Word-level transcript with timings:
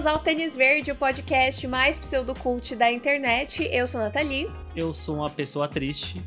Bem-vindos 0.00 0.18
ao 0.18 0.24
Tênis 0.24 0.56
Verde, 0.56 0.92
o 0.92 0.96
podcast 0.96 1.66
mais 1.66 1.98
pseudocult 1.98 2.74
da 2.74 2.90
internet. 2.90 3.68
Eu 3.70 3.86
sou 3.86 4.00
a 4.00 4.04
Nathalie. 4.04 4.50
Eu 4.74 4.94
sou 4.94 5.16
uma 5.16 5.28
pessoa 5.28 5.68
triste. 5.68 6.24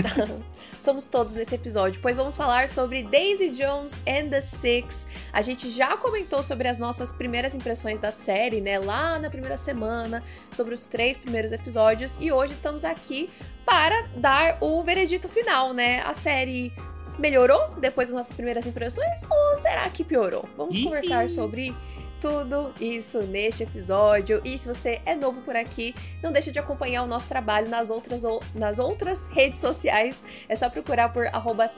Somos 0.78 1.06
todos 1.06 1.32
nesse 1.32 1.54
episódio, 1.54 1.98
pois 2.02 2.18
vamos 2.18 2.36
falar 2.36 2.68
sobre 2.68 3.02
Daisy 3.02 3.48
Jones 3.48 3.94
and 4.06 4.28
the 4.28 4.42
Six. 4.42 5.06
A 5.32 5.40
gente 5.40 5.70
já 5.70 5.96
comentou 5.96 6.42
sobre 6.42 6.68
as 6.68 6.76
nossas 6.76 7.10
primeiras 7.10 7.54
impressões 7.54 7.98
da 7.98 8.12
série, 8.12 8.60
né? 8.60 8.78
Lá 8.78 9.18
na 9.18 9.30
primeira 9.30 9.56
semana, 9.56 10.22
sobre 10.50 10.74
os 10.74 10.86
três 10.86 11.16
primeiros 11.16 11.52
episódios, 11.52 12.18
e 12.20 12.30
hoje 12.30 12.52
estamos 12.52 12.84
aqui 12.84 13.30
para 13.64 14.08
dar 14.14 14.58
o 14.60 14.82
veredito 14.82 15.26
final, 15.26 15.72
né? 15.72 16.02
A 16.02 16.12
série 16.12 16.70
melhorou 17.18 17.76
depois 17.80 18.08
das 18.08 18.16
nossas 18.16 18.34
primeiras 18.34 18.66
impressões 18.66 19.22
ou 19.30 19.56
será 19.56 19.88
que 19.88 20.04
piorou? 20.04 20.46
Vamos 20.54 20.82
conversar 20.82 21.30
sobre 21.30 21.74
tudo 22.20 22.72
isso 22.80 23.22
neste 23.22 23.62
episódio. 23.62 24.40
E 24.44 24.58
se 24.58 24.68
você 24.68 25.00
é 25.06 25.14
novo 25.14 25.40
por 25.40 25.56
aqui, 25.56 25.94
não 26.22 26.30
deixe 26.30 26.52
de 26.52 26.58
acompanhar 26.58 27.02
o 27.02 27.06
nosso 27.06 27.26
trabalho 27.26 27.68
nas 27.68 27.90
outras, 27.90 28.22
nas 28.54 28.78
outras 28.78 29.26
redes 29.28 29.58
sociais. 29.58 30.24
É 30.48 30.54
só 30.54 30.68
procurar 30.68 31.12
por 31.12 31.26
arroba 31.28 31.70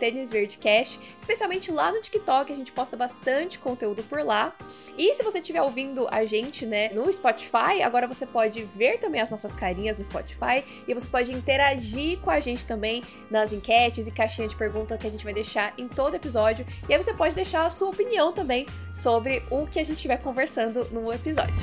especialmente 1.17 1.71
lá 1.71 1.93
no 1.93 2.01
TikTok, 2.01 2.53
a 2.53 2.57
gente 2.57 2.73
posta 2.73 2.97
bastante 2.97 3.59
conteúdo 3.59 4.03
por 4.03 4.25
lá. 4.25 4.55
E 4.99 5.15
se 5.15 5.23
você 5.23 5.39
estiver 5.39 5.63
ouvindo 5.63 6.07
a 6.11 6.25
gente, 6.27 6.67
né, 6.67 6.91
no 6.91 7.11
Spotify, 7.13 7.83
agora 7.83 8.07
você 8.07 8.27
pode 8.27 8.63
ver 8.63 8.99
também 8.99 9.21
as 9.21 9.31
nossas 9.31 9.55
carinhas 9.55 9.99
no 9.99 10.05
Spotify 10.05 10.65
e 10.87 10.93
você 10.93 11.07
pode 11.07 11.33
interagir 11.33 12.19
com 12.19 12.31
a 12.31 12.41
gente 12.41 12.65
também 12.65 13.03
nas 13.31 13.53
enquetes 13.53 14.07
e 14.07 14.11
caixinha 14.11 14.49
de 14.49 14.57
perguntas 14.57 14.99
que 14.99 15.07
a 15.07 15.11
gente 15.11 15.25
vai 15.25 15.33
deixar 15.33 15.73
em 15.79 15.89
todo 15.89 16.15
episódio. 16.15 16.67
E 16.89 16.93
aí 16.93 17.03
você 17.03 17.15
pode 17.15 17.35
deixar 17.35 17.65
a 17.65 17.71
sua 17.71 17.89
opinião 17.89 18.33
também 18.33 18.67
sobre 18.93 19.43
o 19.51 19.67
que 19.67 19.79
a 19.79 19.85
gente 19.85 20.01
tiver 20.01 20.19
conversando 20.33 20.87
no 20.91 21.13
episódio. 21.13 21.55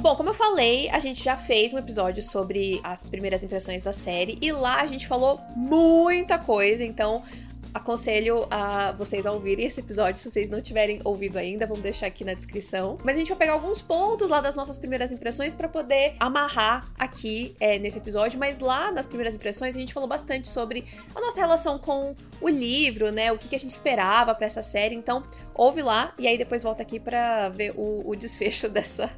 Bom, 0.00 0.16
como 0.16 0.30
eu 0.30 0.34
falei, 0.34 0.88
a 0.88 0.98
gente 0.98 1.22
já 1.22 1.36
fez 1.36 1.74
um 1.74 1.78
episódio 1.78 2.22
sobre 2.22 2.80
as 2.82 3.04
primeiras 3.04 3.44
impressões 3.44 3.82
da 3.82 3.92
série 3.92 4.38
e 4.40 4.50
lá 4.50 4.80
a 4.80 4.86
gente 4.86 5.06
falou 5.06 5.38
muita 5.54 6.38
coisa, 6.38 6.82
então 6.82 7.22
aconselho 7.72 8.46
a 8.50 8.92
vocês 8.92 9.26
a 9.26 9.32
ouvirem 9.32 9.66
esse 9.66 9.80
episódio 9.80 10.20
se 10.20 10.30
vocês 10.30 10.48
não 10.48 10.60
tiverem 10.60 11.00
ouvido 11.04 11.36
ainda, 11.36 11.66
vamos 11.66 11.82
deixar 11.82 12.06
aqui 12.06 12.24
na 12.24 12.34
descrição. 12.34 12.98
Mas 13.04 13.16
a 13.16 13.18
gente 13.18 13.28
vai 13.28 13.38
pegar 13.38 13.52
alguns 13.52 13.80
pontos 13.82 14.28
lá 14.28 14.40
das 14.40 14.54
nossas 14.54 14.78
primeiras 14.78 15.12
impressões 15.12 15.54
para 15.54 15.68
poder 15.68 16.14
amarrar 16.18 16.90
aqui 16.98 17.54
é, 17.60 17.78
nesse 17.78 17.98
episódio. 17.98 18.38
Mas 18.38 18.60
lá 18.60 18.90
nas 18.90 19.06
primeiras 19.06 19.34
impressões 19.34 19.76
a 19.76 19.78
gente 19.78 19.92
falou 19.92 20.08
bastante 20.08 20.48
sobre 20.48 20.84
a 21.14 21.20
nossa 21.20 21.40
relação 21.40 21.78
com 21.78 22.14
o 22.40 22.48
livro, 22.48 23.10
né? 23.10 23.32
O 23.32 23.38
que, 23.38 23.48
que 23.48 23.56
a 23.56 23.60
gente 23.60 23.70
esperava 23.70 24.34
para 24.34 24.46
essa 24.46 24.62
série. 24.62 24.94
Então, 24.94 25.22
ouve 25.54 25.82
lá 25.82 26.14
e 26.18 26.26
aí 26.26 26.38
depois 26.38 26.62
volta 26.62 26.82
aqui 26.82 26.98
para 26.98 27.48
ver 27.48 27.72
o, 27.76 28.02
o, 28.04 28.16
desfecho 28.16 28.68
dessa, 28.70 29.10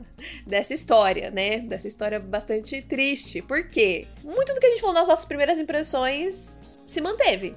dessa 0.46 0.74
história, 0.74 1.30
né? 1.30 1.58
Dessa 1.60 1.88
história 1.88 2.18
bastante 2.18 2.82
triste. 2.82 3.42
Por 3.42 3.68
quê? 3.68 4.06
Muito 4.22 4.54
do 4.54 4.60
que 4.60 4.66
a 4.66 4.70
gente 4.70 4.80
falou 4.80 4.94
nas 4.94 5.08
nossas 5.08 5.24
primeiras 5.24 5.58
impressões 5.58 6.60
se 6.86 7.00
manteve 7.00 7.54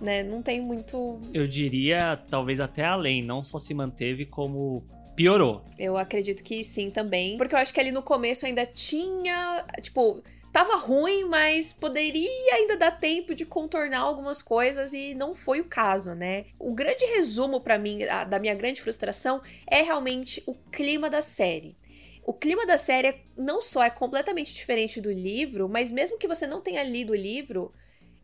né? 0.00 0.22
Não 0.22 0.42
tem 0.42 0.60
muito. 0.60 1.20
Eu 1.32 1.46
diria, 1.46 2.16
talvez 2.28 2.60
até 2.60 2.84
além, 2.84 3.22
não 3.22 3.42
só 3.42 3.58
se 3.58 3.74
manteve 3.74 4.26
como 4.26 4.84
piorou. 5.14 5.64
Eu 5.78 5.96
acredito 5.96 6.42
que 6.42 6.64
sim 6.64 6.90
também, 6.90 7.36
porque 7.36 7.54
eu 7.54 7.58
acho 7.58 7.74
que 7.74 7.80
ali 7.80 7.92
no 7.92 8.02
começo 8.02 8.46
ainda 8.46 8.64
tinha, 8.64 9.64
tipo, 9.82 10.22
tava 10.52 10.76
ruim, 10.76 11.24
mas 11.24 11.72
poderia 11.72 12.54
ainda 12.54 12.76
dar 12.76 12.92
tempo 12.92 13.34
de 13.34 13.44
contornar 13.44 14.00
algumas 14.00 14.40
coisas 14.42 14.92
e 14.92 15.14
não 15.14 15.34
foi 15.34 15.60
o 15.60 15.64
caso, 15.64 16.14
né? 16.14 16.46
O 16.58 16.72
grande 16.72 17.04
resumo 17.04 17.60
para 17.60 17.78
mim 17.78 18.02
a, 18.04 18.24
da 18.24 18.38
minha 18.38 18.54
grande 18.54 18.80
frustração 18.80 19.42
é 19.66 19.82
realmente 19.82 20.42
o 20.46 20.54
clima 20.54 21.10
da 21.10 21.22
série. 21.22 21.76
O 22.24 22.32
clima 22.32 22.66
da 22.66 22.78
série 22.78 23.14
não 23.36 23.60
só 23.60 23.82
é 23.82 23.90
completamente 23.90 24.54
diferente 24.54 25.00
do 25.00 25.10
livro, 25.10 25.68
mas 25.68 25.90
mesmo 25.90 26.18
que 26.18 26.28
você 26.28 26.46
não 26.46 26.60
tenha 26.60 26.82
lido 26.82 27.12
o 27.12 27.16
livro, 27.16 27.72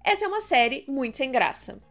essa 0.06 0.24
é 0.24 0.28
uma 0.28 0.40
série 0.40 0.84
muito 0.86 1.16
sem 1.16 1.32
graça. 1.32 1.82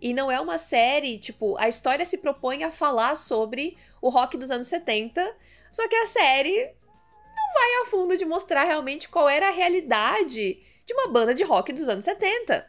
E 0.00 0.14
não 0.14 0.30
é 0.30 0.40
uma 0.40 0.58
série, 0.58 1.18
tipo, 1.18 1.56
a 1.58 1.68
história 1.68 2.04
se 2.04 2.18
propõe 2.18 2.62
a 2.62 2.70
falar 2.70 3.16
sobre 3.16 3.76
o 4.00 4.08
rock 4.08 4.36
dos 4.36 4.50
anos 4.50 4.68
70, 4.68 5.36
só 5.72 5.88
que 5.88 5.96
a 5.96 6.06
série 6.06 6.66
não 6.66 7.52
vai 7.52 7.82
a 7.82 7.86
fundo 7.90 8.16
de 8.16 8.24
mostrar 8.24 8.64
realmente 8.64 9.08
qual 9.08 9.28
era 9.28 9.48
a 9.48 9.52
realidade 9.52 10.60
de 10.86 10.94
uma 10.94 11.08
banda 11.08 11.34
de 11.34 11.42
rock 11.42 11.72
dos 11.72 11.88
anos 11.88 12.04
70. 12.04 12.64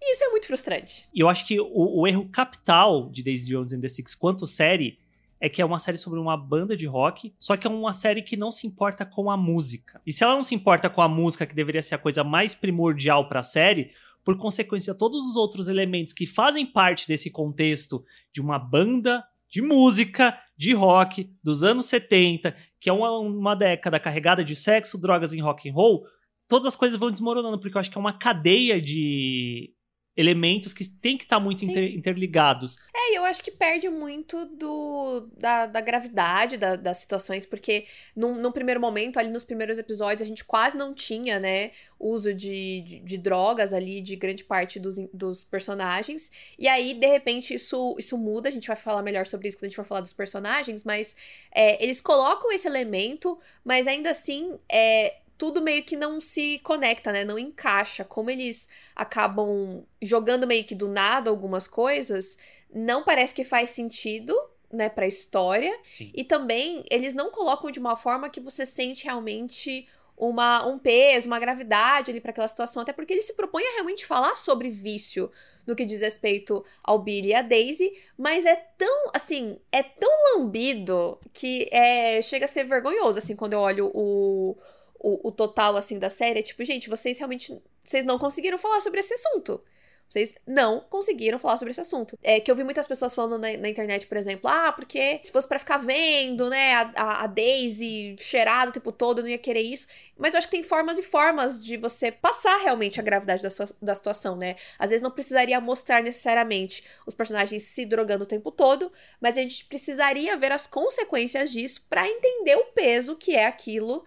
E 0.00 0.12
isso 0.12 0.24
é 0.24 0.28
muito 0.28 0.46
frustrante. 0.46 1.08
E 1.14 1.20
eu 1.20 1.28
acho 1.28 1.46
que 1.46 1.58
o, 1.58 2.00
o 2.00 2.06
erro 2.06 2.28
capital 2.28 3.08
de 3.08 3.22
Daisy 3.22 3.48
Jones 3.48 3.72
and 3.72 3.80
the 3.80 3.88
Six 3.88 4.14
quanto 4.14 4.46
série 4.46 4.98
é 5.40 5.48
que 5.48 5.62
é 5.62 5.64
uma 5.64 5.78
série 5.78 5.96
sobre 5.96 6.18
uma 6.18 6.36
banda 6.36 6.76
de 6.76 6.86
rock, 6.86 7.34
só 7.38 7.56
que 7.56 7.66
é 7.66 7.70
uma 7.70 7.92
série 7.92 8.22
que 8.22 8.36
não 8.36 8.50
se 8.50 8.66
importa 8.66 9.06
com 9.06 9.30
a 9.30 9.36
música. 9.36 10.00
E 10.06 10.12
se 10.12 10.24
ela 10.24 10.34
não 10.34 10.44
se 10.44 10.54
importa 10.54 10.90
com 10.90 11.00
a 11.00 11.08
música, 11.08 11.46
que 11.46 11.54
deveria 11.54 11.82
ser 11.82 11.94
a 11.94 11.98
coisa 11.98 12.24
mais 12.24 12.54
primordial 12.54 13.28
para 13.28 13.40
a 13.40 13.42
série, 13.42 13.92
por 14.24 14.38
consequência, 14.38 14.94
todos 14.94 15.26
os 15.26 15.36
outros 15.36 15.68
elementos 15.68 16.12
que 16.12 16.26
fazem 16.26 16.64
parte 16.64 17.06
desse 17.06 17.30
contexto 17.30 18.04
de 18.32 18.40
uma 18.40 18.58
banda 18.58 19.22
de 19.48 19.62
música, 19.62 20.36
de 20.56 20.72
rock 20.72 21.30
dos 21.42 21.62
anos 21.62 21.86
70, 21.86 22.56
que 22.80 22.88
é 22.90 22.92
uma, 22.92 23.18
uma 23.18 23.54
década 23.54 24.00
carregada 24.00 24.42
de 24.42 24.56
sexo, 24.56 25.00
drogas 25.00 25.32
e 25.32 25.40
rock 25.40 25.68
and 25.68 25.74
roll, 25.74 26.04
todas 26.48 26.66
as 26.66 26.76
coisas 26.76 26.98
vão 26.98 27.10
desmoronando, 27.10 27.58
porque 27.60 27.76
eu 27.76 27.80
acho 27.80 27.90
que 27.90 27.98
é 27.98 28.00
uma 28.00 28.18
cadeia 28.18 28.80
de 28.80 29.72
elementos 30.16 30.72
que 30.72 30.88
tem 30.88 31.16
que 31.16 31.24
estar 31.24 31.36
tá 31.36 31.42
muito 31.42 31.64
inter, 31.64 31.92
interligados. 31.94 32.78
É, 32.94 33.18
eu 33.18 33.24
acho 33.24 33.42
que 33.42 33.50
perde 33.50 33.88
muito 33.88 34.46
do, 34.46 35.28
da, 35.36 35.66
da 35.66 35.80
gravidade 35.80 36.56
da, 36.56 36.76
das 36.76 36.98
situações, 36.98 37.44
porque 37.44 37.86
num, 38.14 38.36
num, 38.36 38.52
primeiro 38.52 38.80
momento, 38.80 39.18
ali 39.18 39.28
nos 39.28 39.44
primeiros 39.44 39.78
episódios, 39.78 40.22
a 40.22 40.24
gente 40.24 40.44
quase 40.44 40.76
não 40.76 40.94
tinha, 40.94 41.40
né, 41.40 41.72
uso 41.98 42.32
de, 42.32 42.82
de, 42.82 43.00
de, 43.00 43.18
drogas 43.18 43.72
ali 43.72 44.00
de 44.00 44.14
grande 44.14 44.44
parte 44.44 44.78
dos, 44.78 44.98
dos 45.12 45.42
personagens. 45.42 46.30
E 46.56 46.68
aí, 46.68 46.94
de 46.94 47.06
repente, 47.06 47.52
isso, 47.52 47.96
isso 47.98 48.16
muda, 48.16 48.48
a 48.48 48.52
gente 48.52 48.68
vai 48.68 48.76
falar 48.76 49.02
melhor 49.02 49.26
sobre 49.26 49.48
isso 49.48 49.56
quando 49.56 49.64
a 49.64 49.68
gente 49.68 49.76
for 49.76 49.84
falar 49.84 50.00
dos 50.00 50.12
personagens, 50.12 50.84
mas 50.84 51.16
é, 51.52 51.82
eles 51.82 52.00
colocam 52.00 52.52
esse 52.52 52.68
elemento, 52.68 53.36
mas 53.64 53.88
ainda 53.88 54.10
assim, 54.10 54.56
é, 54.68 55.16
tudo 55.36 55.62
meio 55.62 55.84
que 55.84 55.96
não 55.96 56.20
se 56.20 56.58
conecta, 56.60 57.12
né? 57.12 57.24
Não 57.24 57.38
encaixa. 57.38 58.04
Como 58.04 58.30
eles 58.30 58.68
acabam 58.94 59.84
jogando 60.00 60.46
meio 60.46 60.64
que 60.64 60.74
do 60.74 60.88
nada 60.88 61.30
algumas 61.30 61.66
coisas, 61.66 62.36
não 62.72 63.04
parece 63.04 63.34
que 63.34 63.44
faz 63.44 63.70
sentido, 63.70 64.36
né, 64.72 64.88
pra 64.88 65.06
história. 65.06 65.76
Sim. 65.84 66.10
E 66.14 66.24
também 66.24 66.84
eles 66.90 67.14
não 67.14 67.30
colocam 67.30 67.70
de 67.70 67.78
uma 67.78 67.96
forma 67.96 68.28
que 68.28 68.40
você 68.40 68.66
sente 68.66 69.04
realmente 69.04 69.86
uma, 70.16 70.66
um 70.66 70.78
peso, 70.78 71.26
uma 71.26 71.40
gravidade 71.40 72.10
ali 72.10 72.20
para 72.20 72.30
aquela 72.30 72.46
situação, 72.46 72.82
até 72.82 72.92
porque 72.92 73.12
ele 73.12 73.22
se 73.22 73.34
propõe 73.34 73.64
a 73.64 73.72
realmente 73.72 74.06
falar 74.06 74.36
sobre 74.36 74.70
vício 74.70 75.30
no 75.66 75.74
que 75.74 75.84
diz 75.84 76.02
respeito 76.02 76.64
ao 76.82 76.98
Billy 76.98 77.28
e 77.28 77.34
a 77.34 77.42
Daisy, 77.42 77.92
mas 78.16 78.44
é 78.44 78.54
tão, 78.54 79.10
assim, 79.12 79.58
é 79.72 79.82
tão 79.82 80.10
lambido 80.36 81.18
que 81.32 81.68
é, 81.72 82.22
chega 82.22 82.44
a 82.44 82.48
ser 82.48 82.64
vergonhoso, 82.64 83.18
assim, 83.18 83.34
quando 83.34 83.54
eu 83.54 83.60
olho 83.60 83.90
o, 83.94 84.56
o, 84.98 85.28
o 85.28 85.32
total, 85.32 85.76
assim, 85.76 85.98
da 85.98 86.10
série 86.10 86.40
é 86.40 86.42
tipo, 86.42 86.64
gente, 86.64 86.88
vocês 86.88 87.18
realmente. 87.18 87.56
Vocês 87.82 88.04
não 88.04 88.18
conseguiram 88.18 88.58
falar 88.58 88.80
sobre 88.80 89.00
esse 89.00 89.12
assunto. 89.12 89.60
Vocês 90.08 90.34
não 90.46 90.80
conseguiram 90.80 91.38
falar 91.38 91.56
sobre 91.56 91.72
esse 91.72 91.80
assunto. 91.80 92.16
É 92.22 92.38
que 92.38 92.50
eu 92.50 92.54
vi 92.54 92.62
muitas 92.62 92.86
pessoas 92.86 93.14
falando 93.14 93.38
na, 93.38 93.56
na 93.56 93.68
internet, 93.68 94.06
por 94.06 94.16
exemplo, 94.16 94.48
ah, 94.48 94.70
porque 94.70 95.18
se 95.22 95.32
fosse 95.32 95.48
para 95.48 95.58
ficar 95.58 95.78
vendo, 95.78 96.48
né, 96.48 96.74
a, 96.74 96.92
a, 96.94 97.24
a, 97.24 97.26
Daisy 97.26 98.14
cheirada 98.18 98.70
o 98.70 98.72
tempo 98.72 98.92
todo, 98.92 99.18
eu 99.18 99.22
não 99.22 99.30
ia 99.30 99.38
querer 99.38 99.62
isso. 99.62 99.88
Mas 100.16 100.32
eu 100.32 100.38
acho 100.38 100.46
que 100.46 100.52
tem 100.52 100.62
formas 100.62 100.98
e 100.98 101.02
formas 101.02 101.62
de 101.62 101.76
você 101.76 102.12
passar 102.12 102.58
realmente 102.58 103.00
a 103.00 103.02
gravidade 103.02 103.42
da, 103.42 103.50
sua, 103.50 103.66
da 103.82 103.94
situação, 103.94 104.36
né? 104.36 104.56
Às 104.78 104.90
vezes 104.90 105.02
não 105.02 105.10
precisaria 105.10 105.60
mostrar 105.60 106.02
necessariamente 106.02 106.84
os 107.06 107.14
personagens 107.14 107.62
se 107.64 107.84
drogando 107.84 108.24
o 108.24 108.28
tempo 108.28 108.52
todo, 108.52 108.92
mas 109.20 109.36
a 109.36 109.42
gente 109.42 109.64
precisaria 109.64 110.36
ver 110.36 110.52
as 110.52 110.66
consequências 110.66 111.50
disso 111.50 111.84
para 111.88 112.08
entender 112.08 112.56
o 112.56 112.66
peso 112.66 113.16
que 113.16 113.34
é 113.34 113.46
aquilo 113.46 114.04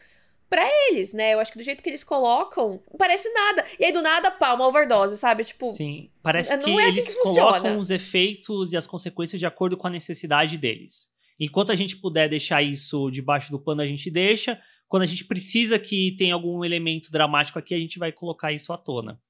para 0.50 0.68
eles, 0.90 1.14
né? 1.14 1.34
Eu 1.34 1.40
acho 1.40 1.52
que 1.52 1.58
do 1.58 1.64
jeito 1.64 1.84
que 1.84 1.90
eles 1.90 2.04
colocam, 2.04 2.82
parece 2.98 3.30
nada. 3.34 3.66
E 3.80 3.86
aí 3.86 3.92
do 3.92 4.02
nada, 4.02 4.32
pá, 4.32 4.54
uma 4.54 4.68
overdose, 4.68 5.18
sabe? 5.18 5.44
Tipo, 5.44 5.68
Sim, 5.68 6.10
parece 6.22 6.58
que 6.58 6.70
é 6.70 6.88
eles 6.88 7.10
que 7.10 7.22
colocam 7.22 7.78
os 7.78 7.90
efeitos 7.90 8.72
e 8.72 8.78
as 8.78 8.88
consequências 8.88 9.40
de 9.40 9.46
acordo 9.46 9.76
com 9.76 9.88
a 9.88 9.90
necessidade 9.90 10.58
deles. 10.58 11.10
Enquanto 11.40 11.72
a 11.72 11.76
gente 11.76 11.98
puder 11.98 12.28
deixar 12.28 12.62
isso 12.64 13.12
debaixo 13.12 13.52
do 13.52 13.60
pano, 13.60 13.82
a 13.82 13.88
gente 13.88 14.10
deixa. 14.10 14.60
Quando 14.88 15.04
a 15.04 15.06
gente 15.08 15.26
precisa 15.26 15.78
que 15.78 16.16
tenha 16.18 16.34
algum 16.34 16.64
elemento 16.64 17.12
dramático 17.12 17.60
aqui, 17.60 17.76
a 17.76 17.80
gente 17.80 18.00
vai 18.00 18.12
colocar 18.12 18.52
isso 18.52 18.72
à 18.72 18.78
tona. 18.78 19.22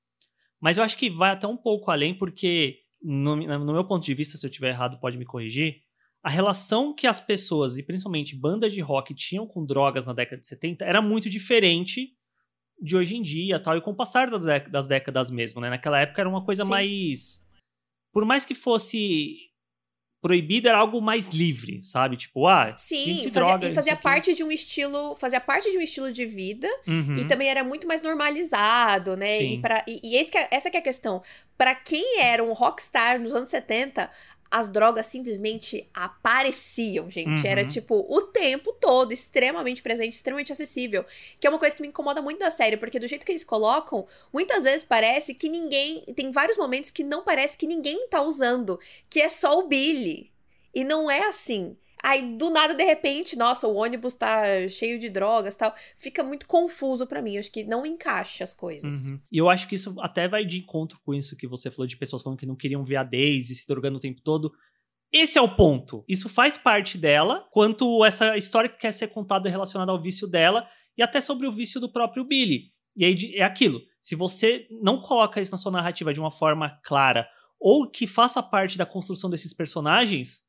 Mas 0.59 0.77
eu 0.77 0.83
acho 0.83 0.97
que 0.97 1.09
vai 1.09 1.31
até 1.31 1.47
um 1.47 1.57
pouco 1.57 1.91
além, 1.91 2.13
porque 2.13 2.79
no, 3.01 3.35
no 3.35 3.73
meu 3.73 3.83
ponto 3.83 4.05
de 4.05 4.13
vista, 4.13 4.37
se 4.37 4.45
eu 4.45 4.49
tiver 4.49 4.69
errado, 4.69 4.99
pode 4.99 5.17
me 5.17 5.25
corrigir. 5.25 5.81
A 6.27 6.29
relação 6.29 6.93
que 6.93 7.07
as 7.07 7.21
pessoas, 7.21 7.77
e 7.77 7.83
principalmente 7.83 8.35
bandas 8.35 8.73
de 8.73 8.81
rock, 8.81 9.15
tinham 9.15 9.47
com 9.47 9.65
drogas 9.65 10.05
na 10.05 10.11
década 10.11 10.41
de 10.41 10.45
70 10.45 10.83
era 10.83 11.01
muito 11.01 11.29
diferente 11.29 12.13
de 12.81 12.97
hoje 12.97 13.15
em 13.15 13.21
dia, 13.21 13.57
tal, 13.61 13.77
e 13.77 13.81
com 13.81 13.91
o 13.91 13.95
passar 13.95 14.29
das, 14.29 14.43
das 14.69 14.87
décadas 14.87 15.31
mesmo, 15.31 15.61
né? 15.61 15.69
Naquela 15.69 16.01
época 16.01 16.21
era 16.21 16.27
uma 16.27 16.43
coisa 16.43 16.65
Sim. 16.65 16.69
mais. 16.69 17.47
Por 18.11 18.25
mais 18.25 18.43
que 18.43 18.53
fosse 18.53 19.37
proibido 20.21 20.67
era 20.67 20.77
algo 20.77 20.99
mais 20.99 21.29
livre, 21.29 21.81
sabe? 21.81 22.17
Tipo, 22.17 22.45
ah, 22.45 22.75
sim, 22.77 23.13
fazia, 23.13 23.31
droga, 23.31 23.69
e 23.69 23.73
fazia 23.73 23.95
parte 23.95 24.33
de 24.33 24.43
um 24.43 24.51
estilo, 24.51 25.15
fazia 25.15 25.39
parte 25.39 25.71
de 25.71 25.77
um 25.77 25.81
estilo 25.81 26.11
de 26.11 26.25
vida 26.25 26.67
uhum. 26.85 27.15
e 27.15 27.25
também 27.25 27.47
era 27.47 27.63
muito 27.63 27.87
mais 27.87 28.01
normalizado, 28.01 29.15
né? 29.15 29.37
Sim. 29.37 29.53
E, 29.53 29.61
pra, 29.61 29.85
e, 29.87 30.01
e 30.03 30.25
que 30.25 30.37
é, 30.37 30.49
essa 30.51 30.69
que 30.69 30.75
é 30.75 30.81
a 30.81 30.83
questão. 30.83 31.23
Para 31.57 31.73
quem 31.73 32.19
era 32.19 32.43
um 32.43 32.51
rockstar 32.51 33.17
nos 33.21 33.33
anos 33.33 33.47
70, 33.47 34.11
as 34.49 34.69
drogas 34.69 35.05
simplesmente 35.07 35.89
apareciam, 35.93 37.09
gente. 37.09 37.41
Uhum. 37.41 37.45
Era 37.45 37.65
tipo 37.65 38.05
o 38.09 38.21
tempo 38.21 38.73
todo, 38.73 39.11
extremamente 39.11 39.81
presente, 39.81 40.13
extremamente 40.13 40.51
acessível. 40.51 41.05
Que 41.39 41.47
é 41.47 41.49
uma 41.49 41.59
coisa 41.59 41.75
que 41.75 41.81
me 41.81 41.87
incomoda 41.87 42.21
muito 42.21 42.39
da 42.39 42.49
série, 42.49 42.77
porque 42.77 42.99
do 42.99 43.07
jeito 43.07 43.25
que 43.25 43.31
eles 43.31 43.43
colocam, 43.43 44.07
muitas 44.31 44.63
vezes 44.63 44.85
parece 44.85 45.33
que 45.33 45.49
ninguém. 45.49 46.01
Tem 46.15 46.31
vários 46.31 46.57
momentos 46.57 46.91
que 46.91 47.03
não 47.03 47.23
parece 47.23 47.57
que 47.57 47.67
ninguém 47.67 48.07
tá 48.07 48.21
usando, 48.21 48.79
que 49.09 49.19
é 49.21 49.29
só 49.29 49.59
o 49.59 49.67
Billy. 49.67 50.31
E 50.73 50.83
não 50.83 51.09
é 51.09 51.27
assim. 51.27 51.75
Aí, 52.07 52.37
do 52.37 52.49
nada, 52.49 52.73
de 52.73 52.85
repente, 52.85 53.35
nossa, 53.35 53.67
o 53.67 53.75
ônibus 53.75 54.13
tá 54.13 54.65
cheio 54.69 54.97
de 54.97 55.09
drogas 55.09 55.57
tal. 55.57 55.75
Fica 55.97 56.23
muito 56.23 56.47
confuso 56.47 57.05
para 57.05 57.21
mim. 57.21 57.33
Eu 57.33 57.41
acho 57.41 57.51
que 57.51 57.65
não 57.65 57.85
encaixa 57.85 58.45
as 58.45 58.53
coisas. 58.53 59.07
Uhum. 59.07 59.19
E 59.29 59.37
eu 59.37 59.49
acho 59.49 59.67
que 59.67 59.75
isso 59.75 59.93
até 59.99 60.25
vai 60.25 60.45
de 60.45 60.59
encontro 60.59 60.97
com 61.03 61.13
isso 61.13 61.35
que 61.35 61.45
você 61.45 61.69
falou 61.69 61.85
de 61.85 61.97
pessoas 61.97 62.23
falando 62.23 62.39
que 62.39 62.45
não 62.45 62.55
queriam 62.55 62.81
ver 62.81 62.95
a 62.95 63.03
Daisy 63.03 63.55
se 63.55 63.67
drogando 63.67 63.97
o 63.97 63.99
tempo 63.99 64.21
todo. 64.21 64.53
Esse 65.11 65.37
é 65.37 65.41
o 65.41 65.53
ponto. 65.53 66.05
Isso 66.07 66.29
faz 66.29 66.57
parte 66.57 66.97
dela, 66.97 67.45
quanto 67.51 68.05
essa 68.05 68.37
história 68.37 68.69
que 68.69 68.77
quer 68.79 68.93
ser 68.93 69.09
contada 69.09 69.49
relacionada 69.49 69.91
ao 69.91 70.01
vício 70.01 70.29
dela 70.29 70.65
e 70.97 71.03
até 71.03 71.19
sobre 71.19 71.45
o 71.45 71.51
vício 71.51 71.77
do 71.77 71.91
próprio 71.91 72.23
Billy. 72.23 72.71
E 72.95 73.03
aí 73.03 73.35
é 73.35 73.43
aquilo. 73.43 73.81
Se 74.01 74.15
você 74.15 74.65
não 74.81 75.01
coloca 75.01 75.41
isso 75.41 75.51
na 75.51 75.57
sua 75.57 75.73
narrativa 75.73 76.13
de 76.13 76.21
uma 76.21 76.31
forma 76.31 76.79
clara 76.85 77.27
ou 77.59 77.85
que 77.91 78.07
faça 78.07 78.41
parte 78.41 78.77
da 78.77 78.85
construção 78.85 79.29
desses 79.29 79.53
personagens, 79.53 80.46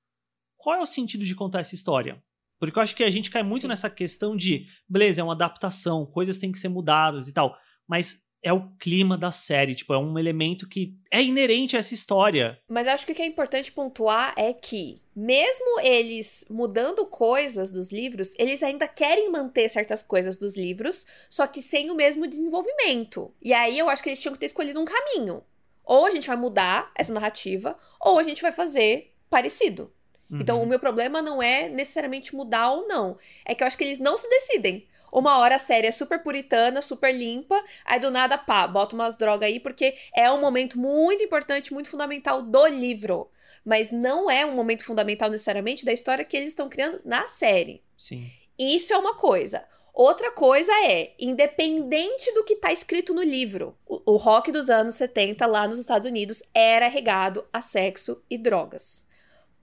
qual 0.58 0.76
é 0.76 0.80
o 0.82 0.86
sentido 0.86 1.24
de 1.24 1.34
contar 1.34 1.60
essa 1.60 1.74
história? 1.74 2.22
Porque 2.58 2.78
eu 2.78 2.82
acho 2.82 2.94
que 2.94 3.04
a 3.04 3.10
gente 3.10 3.30
cai 3.30 3.42
muito 3.42 3.62
Sim. 3.62 3.68
nessa 3.68 3.88
questão 3.88 4.36
de, 4.36 4.66
beleza, 4.88 5.20
é 5.20 5.24
uma 5.24 5.32
adaptação, 5.32 6.04
coisas 6.04 6.38
têm 6.38 6.52
que 6.52 6.58
ser 6.58 6.68
mudadas 6.68 7.28
e 7.28 7.32
tal, 7.32 7.56
mas 7.86 8.26
é 8.42 8.52
o 8.52 8.70
clima 8.78 9.16
da 9.16 9.30
série, 9.30 9.74
tipo, 9.74 9.92
é 9.92 9.98
um 9.98 10.18
elemento 10.18 10.68
que 10.68 10.94
é 11.10 11.22
inerente 11.22 11.76
a 11.76 11.80
essa 11.80 11.94
história. 11.94 12.60
Mas 12.68 12.86
eu 12.86 12.92
acho 12.92 13.06
que 13.06 13.12
o 13.12 13.14
que 13.14 13.22
é 13.22 13.26
importante 13.26 13.72
pontuar 13.72 14.32
é 14.36 14.52
que, 14.52 15.02
mesmo 15.14 15.80
eles 15.80 16.44
mudando 16.48 17.06
coisas 17.06 17.70
dos 17.70 17.90
livros, 17.90 18.34
eles 18.38 18.62
ainda 18.62 18.86
querem 18.86 19.30
manter 19.30 19.68
certas 19.68 20.02
coisas 20.02 20.36
dos 20.36 20.56
livros, 20.56 21.04
só 21.28 21.46
que 21.46 21.60
sem 21.60 21.90
o 21.90 21.96
mesmo 21.96 22.26
desenvolvimento. 22.26 23.34
E 23.42 23.52
aí 23.52 23.78
eu 23.78 23.88
acho 23.88 24.02
que 24.02 24.08
eles 24.08 24.20
tinham 24.20 24.34
que 24.34 24.40
ter 24.40 24.46
escolhido 24.46 24.80
um 24.80 24.84
caminho. 24.84 25.42
Ou 25.84 26.06
a 26.06 26.10
gente 26.10 26.28
vai 26.28 26.36
mudar 26.36 26.92
essa 26.94 27.12
narrativa, 27.12 27.76
ou 28.00 28.18
a 28.18 28.22
gente 28.22 28.42
vai 28.42 28.52
fazer 28.52 29.14
parecido. 29.28 29.92
Uhum. 30.30 30.40
Então, 30.40 30.58
o 30.58 30.60
uhum. 30.60 30.66
meu 30.66 30.78
problema 30.78 31.22
não 31.22 31.42
é 31.42 31.68
necessariamente 31.68 32.34
mudar 32.34 32.70
ou 32.70 32.86
não. 32.86 33.18
É 33.44 33.54
que 33.54 33.62
eu 33.62 33.66
acho 33.66 33.76
que 33.76 33.84
eles 33.84 33.98
não 33.98 34.16
se 34.16 34.28
decidem. 34.28 34.86
Uma 35.10 35.38
hora 35.38 35.56
a 35.56 35.58
série 35.58 35.86
é 35.86 35.92
super 35.92 36.22
puritana, 36.22 36.82
super 36.82 37.14
limpa, 37.14 37.62
aí 37.84 37.98
do 37.98 38.10
nada, 38.10 38.36
pá, 38.36 38.66
bota 38.66 38.94
umas 38.94 39.16
drogas 39.16 39.48
aí, 39.48 39.58
porque 39.58 39.94
é 40.14 40.30
um 40.30 40.40
momento 40.40 40.78
muito 40.78 41.22
importante, 41.22 41.72
muito 41.72 41.88
fundamental 41.88 42.42
do 42.42 42.66
livro. 42.66 43.30
Mas 43.64 43.90
não 43.90 44.30
é 44.30 44.44
um 44.44 44.54
momento 44.54 44.84
fundamental 44.84 45.30
necessariamente 45.30 45.84
da 45.84 45.92
história 45.92 46.24
que 46.24 46.36
eles 46.36 46.50
estão 46.50 46.68
criando 46.68 47.00
na 47.04 47.26
série. 47.26 47.82
Sim. 47.96 48.30
Isso 48.58 48.92
é 48.92 48.98
uma 48.98 49.14
coisa. 49.14 49.64
Outra 49.94 50.30
coisa 50.30 50.72
é, 50.84 51.12
independente 51.18 52.32
do 52.32 52.44
que 52.44 52.54
está 52.54 52.72
escrito 52.72 53.12
no 53.12 53.22
livro, 53.22 53.76
o, 53.84 54.12
o 54.12 54.16
rock 54.16 54.52
dos 54.52 54.70
anos 54.70 54.94
70 54.94 55.44
lá 55.46 55.66
nos 55.66 55.78
Estados 55.78 56.06
Unidos 56.06 56.42
era 56.54 56.86
regado 56.86 57.44
a 57.52 57.60
sexo 57.60 58.22
e 58.30 58.38
drogas. 58.38 59.07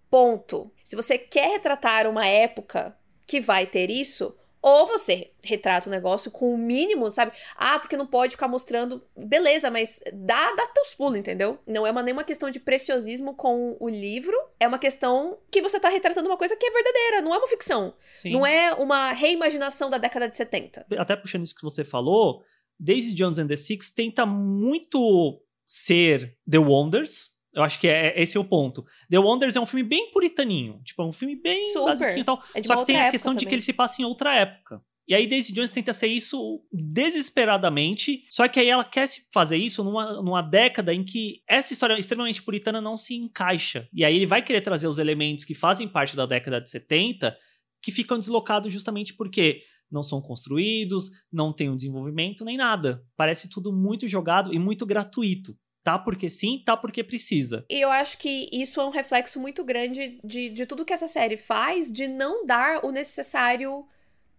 Ponto. 0.09 0.71
Se 0.83 0.95
você 0.95 1.17
quer 1.17 1.49
retratar 1.49 2.07
uma 2.07 2.25
época 2.25 2.97
que 3.25 3.39
vai 3.39 3.65
ter 3.65 3.89
isso, 3.89 4.35
ou 4.65 4.87
você 4.87 5.31
retrata 5.43 5.87
o 5.87 5.91
negócio 5.91 6.31
com 6.31 6.51
o 6.51 6.57
mínimo, 6.57 7.11
sabe? 7.11 7.33
Ah, 7.55 7.77
porque 7.77 7.95
não 7.95 8.07
pode 8.07 8.31
ficar 8.31 8.47
mostrando. 8.47 8.99
Beleza, 9.15 9.69
mas 9.69 9.99
dá, 10.11 10.53
dá 10.53 10.65
teus 10.73 10.95
pulos, 10.95 11.19
entendeu? 11.19 11.59
Não 11.67 11.85
é 11.85 11.91
uma, 11.91 12.01
nenhuma 12.01 12.23
questão 12.23 12.49
de 12.49 12.59
preciosismo 12.59 13.35
com 13.35 13.77
o 13.79 13.87
livro. 13.87 14.35
É 14.59 14.67
uma 14.67 14.79
questão 14.79 15.37
que 15.51 15.61
você 15.61 15.79
tá 15.79 15.87
retratando 15.87 16.27
uma 16.27 16.35
coisa 16.35 16.55
que 16.55 16.65
é 16.65 16.71
verdadeira, 16.71 17.21
não 17.21 17.31
é 17.31 17.37
uma 17.37 17.47
ficção. 17.47 17.93
Sim. 18.11 18.31
Não 18.31 18.43
é 18.43 18.73
uma 18.73 19.11
reimaginação 19.11 19.87
da 19.87 19.99
década 19.99 20.27
de 20.27 20.35
70. 20.35 20.87
Até 20.97 21.15
puxando 21.15 21.43
isso 21.43 21.53
que 21.53 21.61
você 21.61 21.83
falou, 21.83 22.43
Daisy 22.79 23.13
Jones 23.13 23.37
and 23.37 23.45
the 23.45 23.55
Six 23.55 23.91
tenta 23.91 24.25
muito 24.25 25.43
ser 25.63 26.39
The 26.49 26.57
Wonders, 26.57 27.34
eu 27.55 27.63
acho 27.63 27.79
que 27.79 27.87
é, 27.87 28.21
esse 28.21 28.35
é 28.35 28.39
o 28.39 28.43
ponto. 28.43 28.85
The 29.09 29.17
Wonders 29.17 29.55
é 29.55 29.61
um 29.61 29.65
filme 29.65 29.83
bem 29.83 30.11
puritaninho. 30.11 30.81
Tipo, 30.83 31.03
é 31.03 31.05
um 31.05 31.11
filme 31.11 31.35
bem 31.35 31.65
Super. 31.71 32.17
e 32.17 32.23
tal. 32.23 32.43
É 32.53 32.61
só 32.61 32.77
que 32.77 32.85
tem 32.85 32.97
a 32.97 33.09
questão 33.09 33.31
também. 33.31 33.39
de 33.39 33.49
que 33.49 33.55
ele 33.55 33.61
se 33.61 33.71
passa 33.71 34.01
em 34.01 34.05
outra 34.05 34.35
época. 34.35 34.81
E 35.07 35.13
aí 35.13 35.27
Daisy 35.27 35.53
Jones 35.53 35.71
tenta 35.71 35.93
ser 35.93 36.07
isso 36.07 36.63
desesperadamente, 36.73 38.25
só 38.27 38.47
que 38.47 38.59
aí 38.59 38.67
ela 38.67 38.83
quer 38.83 39.07
fazer 39.31 39.55
isso 39.55 39.83
numa, 39.83 40.13
numa 40.21 40.41
década 40.41 40.91
em 40.91 41.03
que 41.03 41.43
essa 41.47 41.71
história 41.71 41.97
extremamente 41.97 42.41
puritana 42.41 42.81
não 42.81 42.97
se 42.97 43.15
encaixa. 43.15 43.87
E 43.93 44.03
aí 44.03 44.15
ele 44.15 44.25
vai 44.25 44.41
querer 44.41 44.61
trazer 44.61 44.87
os 44.87 44.97
elementos 44.97 45.45
que 45.45 45.53
fazem 45.53 45.87
parte 45.87 46.15
da 46.15 46.25
década 46.25 46.59
de 46.59 46.71
70, 46.71 47.37
que 47.83 47.91
ficam 47.91 48.17
deslocados 48.17 48.73
justamente 48.73 49.13
porque 49.13 49.61
não 49.91 50.01
são 50.01 50.19
construídos, 50.19 51.11
não 51.31 51.53
tem 51.53 51.69
um 51.69 51.75
desenvolvimento 51.75 52.43
nem 52.43 52.57
nada. 52.57 53.03
Parece 53.15 53.47
tudo 53.47 53.71
muito 53.71 54.07
jogado 54.07 54.51
e 54.51 54.57
muito 54.57 54.87
gratuito. 54.87 55.55
Tá 55.85 55.99
porque 55.99 56.31
sim, 56.31 56.63
tá 56.65 56.75
porque 56.75 57.03
precisa. 57.03 57.63
E 57.69 57.79
eu 57.79 57.91
acho 57.91 58.17
que 58.17 58.49
isso 58.51 58.81
é 58.81 58.85
um 58.85 58.89
reflexo 58.89 59.39
muito 59.39 59.63
grande 59.63 60.19
de, 60.23 60.49
de 60.49 60.65
tudo 60.65 60.83
que 60.83 60.91
essa 60.91 61.05
série 61.05 61.37
faz, 61.37 61.91
de 61.91 62.07
não 62.07 62.43
dar 62.43 62.83
o 62.83 62.91
necessário 62.91 63.85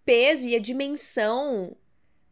peso 0.05 0.45
e 0.45 0.57
a 0.57 0.59
dimensão 0.59 1.77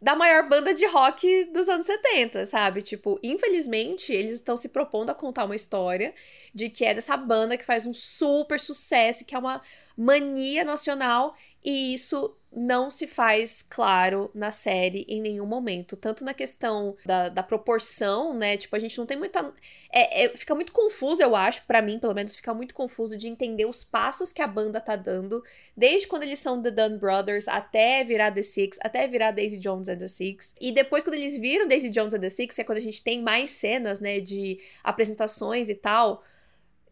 da 0.02 0.16
maior 0.16 0.49
banda 0.49 0.75
de 0.75 0.85
rock 0.87 1.44
dos 1.44 1.68
anos 1.68 1.87
70, 1.87 2.44
sabe? 2.44 2.83
Tipo, 2.83 3.16
infelizmente, 3.23 4.12
eles 4.12 4.35
estão 4.35 4.56
se 4.56 4.68
propondo 4.68 5.11
a 5.11 5.14
contar 5.14 5.44
uma 5.44 5.54
história 5.54 6.12
de 6.52 6.68
que 6.68 6.85
é 6.85 6.92
dessa 6.92 7.16
banda 7.16 7.56
que 7.56 7.64
faz 7.64 7.87
um 7.87 7.94
super 7.94 8.59
sucesso, 8.59 9.25
que 9.25 9.37
é 9.37 9.38
uma 9.38 9.62
mania 9.97 10.64
nacional, 10.64 11.37
e 11.64 11.94
isso 11.94 12.37
não 12.54 12.90
se 12.90 13.06
faz 13.06 13.62
claro 13.62 14.30
na 14.34 14.50
série 14.50 15.04
em 15.08 15.20
nenhum 15.20 15.46
momento. 15.46 15.96
Tanto 15.96 16.25
na 16.25 16.32
questão 16.32 16.96
da, 17.04 17.28
da 17.28 17.42
proporção, 17.42 18.32
né? 18.32 18.56
Tipo, 18.56 18.76
a 18.76 18.78
gente 18.78 18.96
não 18.96 19.06
tem 19.06 19.16
muita. 19.16 19.52
É, 19.92 20.25
é 20.25 20.28
fica 20.37 20.54
muito 20.54 20.73
confuso, 20.73 21.23
eu 21.23 21.34
acho, 21.34 21.64
para 21.66 21.82
mim, 21.82 21.99
pelo 21.99 22.14
menos, 22.14 22.37
fica 22.37 22.54
muito 22.54 22.75
confuso 22.75 23.16
de 23.16 23.28
entender 23.28 23.66
os 23.66 23.82
passos 23.82 24.32
que 24.32 24.40
a 24.40 24.46
banda 24.46 24.80
tá 24.80 24.96
dando, 24.96 25.42
desde 25.76 26.06
quando 26.06 26.23
eles 26.23 26.38
são 26.38 26.62
The 26.62 26.70
Dunn 26.70 26.99
Brothers 26.99 27.49
até 27.49 28.04
virar 28.04 28.30
The 28.30 28.42
Six, 28.42 28.78
até 28.82 29.06
virar 29.08 29.32
Daisy 29.32 29.58
Jones 29.58 29.88
and 29.88 29.99
the 29.99 30.08
Six. 30.08 30.54
E 30.61 30.73
depois, 30.73 31.02
quando 31.02 31.14
eles 31.14 31.37
viram 31.37 31.66
Daisy 31.66 31.90
Jones 31.90 32.14
and 32.14 32.20
the 32.20 32.30
Six, 32.30 32.58
é 32.58 32.64
quando 32.64 32.78
a 32.78 32.82
gente 32.82 33.02
tem 33.02 33.20
mais 33.20 33.50
cenas, 33.50 34.00
né, 34.00 34.20
de 34.20 34.61
apresentações 34.82 35.68
e 35.68 35.75
tal 35.75 36.23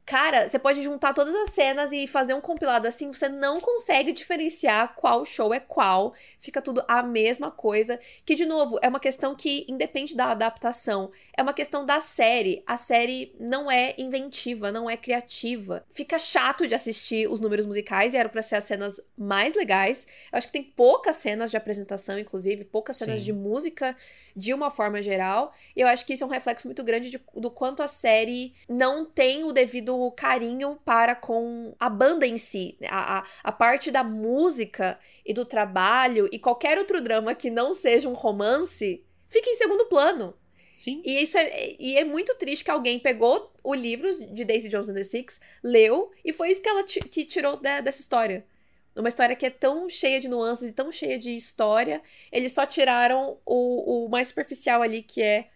Cara, 0.04 0.48
você 0.48 0.58
pode 0.58 0.82
juntar 0.82 1.14
todas 1.14 1.34
as 1.34 1.50
cenas 1.50 1.92
e 1.92 2.06
fazer 2.08 2.34
um 2.34 2.40
compilado 2.40 2.88
assim, 2.88 3.12
você 3.12 3.28
não 3.28 3.60
consegue 3.60 4.12
diferenciar 4.12 4.94
qual 4.96 5.24
show 5.24 5.54
é 5.54 5.60
qual, 5.60 6.12
fica 6.40 6.60
tudo 6.60 6.82
a 6.88 7.02
mesma 7.02 7.50
coisa. 7.52 8.00
Que, 8.26 8.34
de 8.34 8.44
novo, 8.44 8.78
é 8.82 8.88
uma 8.88 8.98
questão 8.98 9.34
que 9.34 9.64
independe 9.68 10.16
da 10.16 10.32
adaptação, 10.32 11.12
é 11.36 11.42
uma 11.42 11.52
questão 11.52 11.86
da 11.86 12.00
série. 12.00 12.62
A 12.66 12.76
série 12.76 13.34
não 13.38 13.70
é 13.70 13.94
inventiva, 13.96 14.72
não 14.72 14.90
é 14.90 14.96
criativa. 14.96 15.84
Fica 15.94 16.18
chato 16.18 16.66
de 16.66 16.74
assistir 16.74 17.30
os 17.30 17.38
números 17.38 17.64
musicais 17.64 18.12
e 18.12 18.16
eram 18.16 18.30
pra 18.30 18.42
ser 18.42 18.56
as 18.56 18.64
cenas 18.64 19.00
mais 19.16 19.54
legais. 19.54 20.06
Eu 20.32 20.38
acho 20.38 20.48
que 20.48 20.52
tem 20.52 20.64
poucas 20.64 21.16
cenas 21.16 21.50
de 21.50 21.56
apresentação, 21.56 22.18
inclusive, 22.18 22.64
poucas 22.64 22.96
cenas 22.96 23.20
Sim. 23.20 23.26
de 23.26 23.32
música 23.32 23.96
de 24.34 24.52
uma 24.52 24.70
forma 24.70 25.00
geral. 25.00 25.54
E 25.76 25.80
eu 25.80 25.86
acho 25.86 26.04
que 26.04 26.14
isso 26.14 26.24
é 26.24 26.26
um 26.26 26.30
reflexo 26.30 26.66
muito 26.66 26.82
grande 26.82 27.10
de, 27.10 27.20
do 27.34 27.50
quanto 27.50 27.82
a 27.82 27.88
série 27.88 28.54
não 28.68 29.04
tem 29.04 29.44
o 29.44 29.52
devido 29.52 29.91
carinho 30.10 30.78
para 30.84 31.14
com 31.14 31.74
a 31.78 31.88
banda 31.88 32.26
em 32.26 32.38
si. 32.38 32.76
A, 32.88 33.18
a, 33.18 33.24
a 33.44 33.52
parte 33.52 33.90
da 33.90 34.02
música 34.02 34.98
e 35.24 35.32
do 35.32 35.44
trabalho 35.44 36.28
e 36.32 36.38
qualquer 36.38 36.78
outro 36.78 37.00
drama 37.00 37.34
que 37.34 37.50
não 37.50 37.72
seja 37.72 38.08
um 38.08 38.14
romance 38.14 39.04
fica 39.28 39.50
em 39.50 39.54
segundo 39.54 39.86
plano. 39.86 40.34
Sim. 40.74 41.02
E 41.04 41.22
isso 41.22 41.36
é, 41.38 41.76
e 41.78 41.96
é 41.96 42.04
muito 42.04 42.34
triste 42.34 42.64
que 42.64 42.70
alguém 42.70 42.98
pegou 42.98 43.52
o 43.62 43.74
livro 43.74 44.10
de 44.12 44.44
Daisy 44.44 44.68
Jones 44.68 44.88
and 44.88 44.94
the 44.94 45.04
Six, 45.04 45.38
leu, 45.62 46.10
e 46.24 46.32
foi 46.32 46.50
isso 46.50 46.62
que 46.62 46.68
ela 46.68 46.82
que 46.82 47.24
tirou 47.24 47.56
de, 47.56 47.82
dessa 47.82 48.00
história. 48.00 48.44
Uma 48.94 49.08
história 49.08 49.34
que 49.34 49.46
é 49.46 49.50
tão 49.50 49.88
cheia 49.88 50.20
de 50.20 50.28
nuances 50.28 50.68
e 50.68 50.72
tão 50.72 50.90
cheia 50.92 51.18
de 51.18 51.30
história, 51.30 52.02
eles 52.30 52.52
só 52.52 52.66
tiraram 52.66 53.38
o, 53.46 54.04
o 54.04 54.08
mais 54.08 54.28
superficial 54.28 54.82
ali, 54.82 55.02
que 55.02 55.22
é 55.22 55.48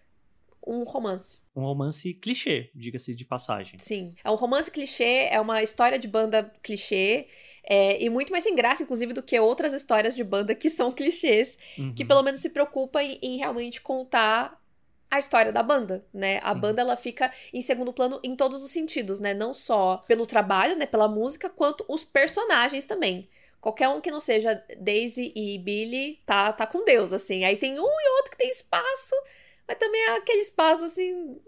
um 0.66 0.82
romance. 0.82 1.40
Um 1.54 1.62
romance 1.62 2.12
clichê, 2.14 2.70
diga-se 2.74 3.14
de 3.14 3.24
passagem. 3.24 3.78
Sim. 3.78 4.12
É 4.24 4.30
um 4.30 4.34
romance 4.34 4.70
clichê, 4.70 5.28
é 5.30 5.40
uma 5.40 5.62
história 5.62 5.98
de 5.98 6.08
banda 6.08 6.52
clichê. 6.62 7.28
É, 7.68 8.02
e 8.02 8.08
muito 8.10 8.30
mais 8.30 8.44
sem 8.44 8.54
graça, 8.54 8.82
inclusive, 8.82 9.12
do 9.12 9.22
que 9.22 9.38
outras 9.40 9.72
histórias 9.72 10.14
de 10.14 10.22
banda 10.22 10.54
que 10.54 10.68
são 10.70 10.92
clichês, 10.92 11.56
Uhum. 11.78 11.94
que 11.94 12.04
pelo 12.04 12.22
menos 12.22 12.40
se 12.40 12.50
preocupa 12.50 13.02
em, 13.02 13.18
em 13.22 13.38
realmente 13.38 13.80
contar 13.80 14.60
a 15.10 15.18
história 15.18 15.52
da 15.52 15.62
banda, 15.62 16.04
né? 16.12 16.36
A 16.42 16.52
Sim. 16.52 16.60
banda 16.60 16.80
ela 16.82 16.96
fica 16.96 17.32
em 17.52 17.60
segundo 17.62 17.92
plano 17.92 18.20
em 18.24 18.34
todos 18.36 18.62
os 18.64 18.70
sentidos, 18.70 19.18
né? 19.20 19.32
Não 19.34 19.54
só 19.54 19.98
pelo 20.08 20.26
trabalho, 20.26 20.76
né, 20.76 20.84
pela 20.84 21.08
música, 21.08 21.48
quanto 21.48 21.84
os 21.88 22.04
personagens 22.04 22.84
também. 22.84 23.28
Qualquer 23.60 23.88
um 23.88 24.00
que 24.00 24.10
não 24.10 24.20
seja 24.20 24.62
Daisy 24.78 25.32
e 25.34 25.58
Billy 25.58 26.20
tá, 26.26 26.52
tá 26.52 26.66
com 26.66 26.84
Deus, 26.84 27.12
assim. 27.12 27.44
Aí 27.44 27.56
tem 27.56 27.74
um 27.80 27.84
e 27.84 28.08
outro 28.16 28.30
que 28.32 28.36
tem 28.38 28.50
espaço, 28.50 29.14
mas 29.66 29.78
também 29.78 30.00
é 30.00 30.16
aquele 30.16 30.40
espaço, 30.40 30.84
assim, 30.84 31.38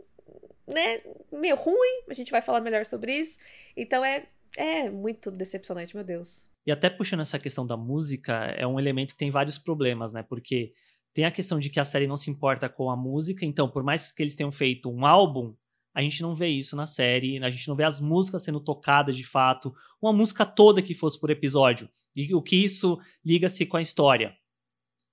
né, 0.66 1.00
meio 1.32 1.56
ruim. 1.56 2.02
A 2.08 2.14
gente 2.14 2.30
vai 2.30 2.42
falar 2.42 2.60
melhor 2.60 2.84
sobre 2.84 3.16
isso. 3.16 3.38
Então 3.76 4.04
é, 4.04 4.28
é 4.56 4.90
muito 4.90 5.30
decepcionante, 5.30 5.94
meu 5.94 6.04
Deus. 6.04 6.48
E 6.66 6.72
até 6.72 6.90
puxando 6.90 7.20
essa 7.20 7.38
questão 7.38 7.66
da 7.66 7.76
música, 7.76 8.34
é 8.56 8.66
um 8.66 8.78
elemento 8.78 9.14
que 9.14 9.18
tem 9.18 9.30
vários 9.30 9.56
problemas, 9.56 10.12
né? 10.12 10.22
Porque 10.22 10.74
tem 11.14 11.24
a 11.24 11.30
questão 11.30 11.58
de 11.58 11.70
que 11.70 11.80
a 11.80 11.84
série 11.84 12.06
não 12.06 12.16
se 12.16 12.30
importa 12.30 12.68
com 12.68 12.90
a 12.90 12.96
música, 12.96 13.44
então, 13.44 13.68
por 13.68 13.82
mais 13.82 14.12
que 14.12 14.22
eles 14.22 14.36
tenham 14.36 14.52
feito 14.52 14.90
um 14.90 15.06
álbum, 15.06 15.54
a 15.94 16.02
gente 16.02 16.22
não 16.22 16.34
vê 16.34 16.48
isso 16.48 16.76
na 16.76 16.86
série, 16.86 17.42
a 17.42 17.50
gente 17.50 17.66
não 17.66 17.74
vê 17.74 17.84
as 17.84 17.98
músicas 17.98 18.44
sendo 18.44 18.60
tocadas 18.60 19.16
de 19.16 19.24
fato, 19.24 19.74
uma 20.00 20.12
música 20.12 20.44
toda 20.44 20.82
que 20.82 20.94
fosse 20.94 21.18
por 21.18 21.30
episódio. 21.30 21.88
E 22.14 22.34
o 22.34 22.42
que 22.42 22.56
isso 22.56 23.00
liga-se 23.24 23.64
com 23.66 23.76
a 23.76 23.82
história. 23.82 24.36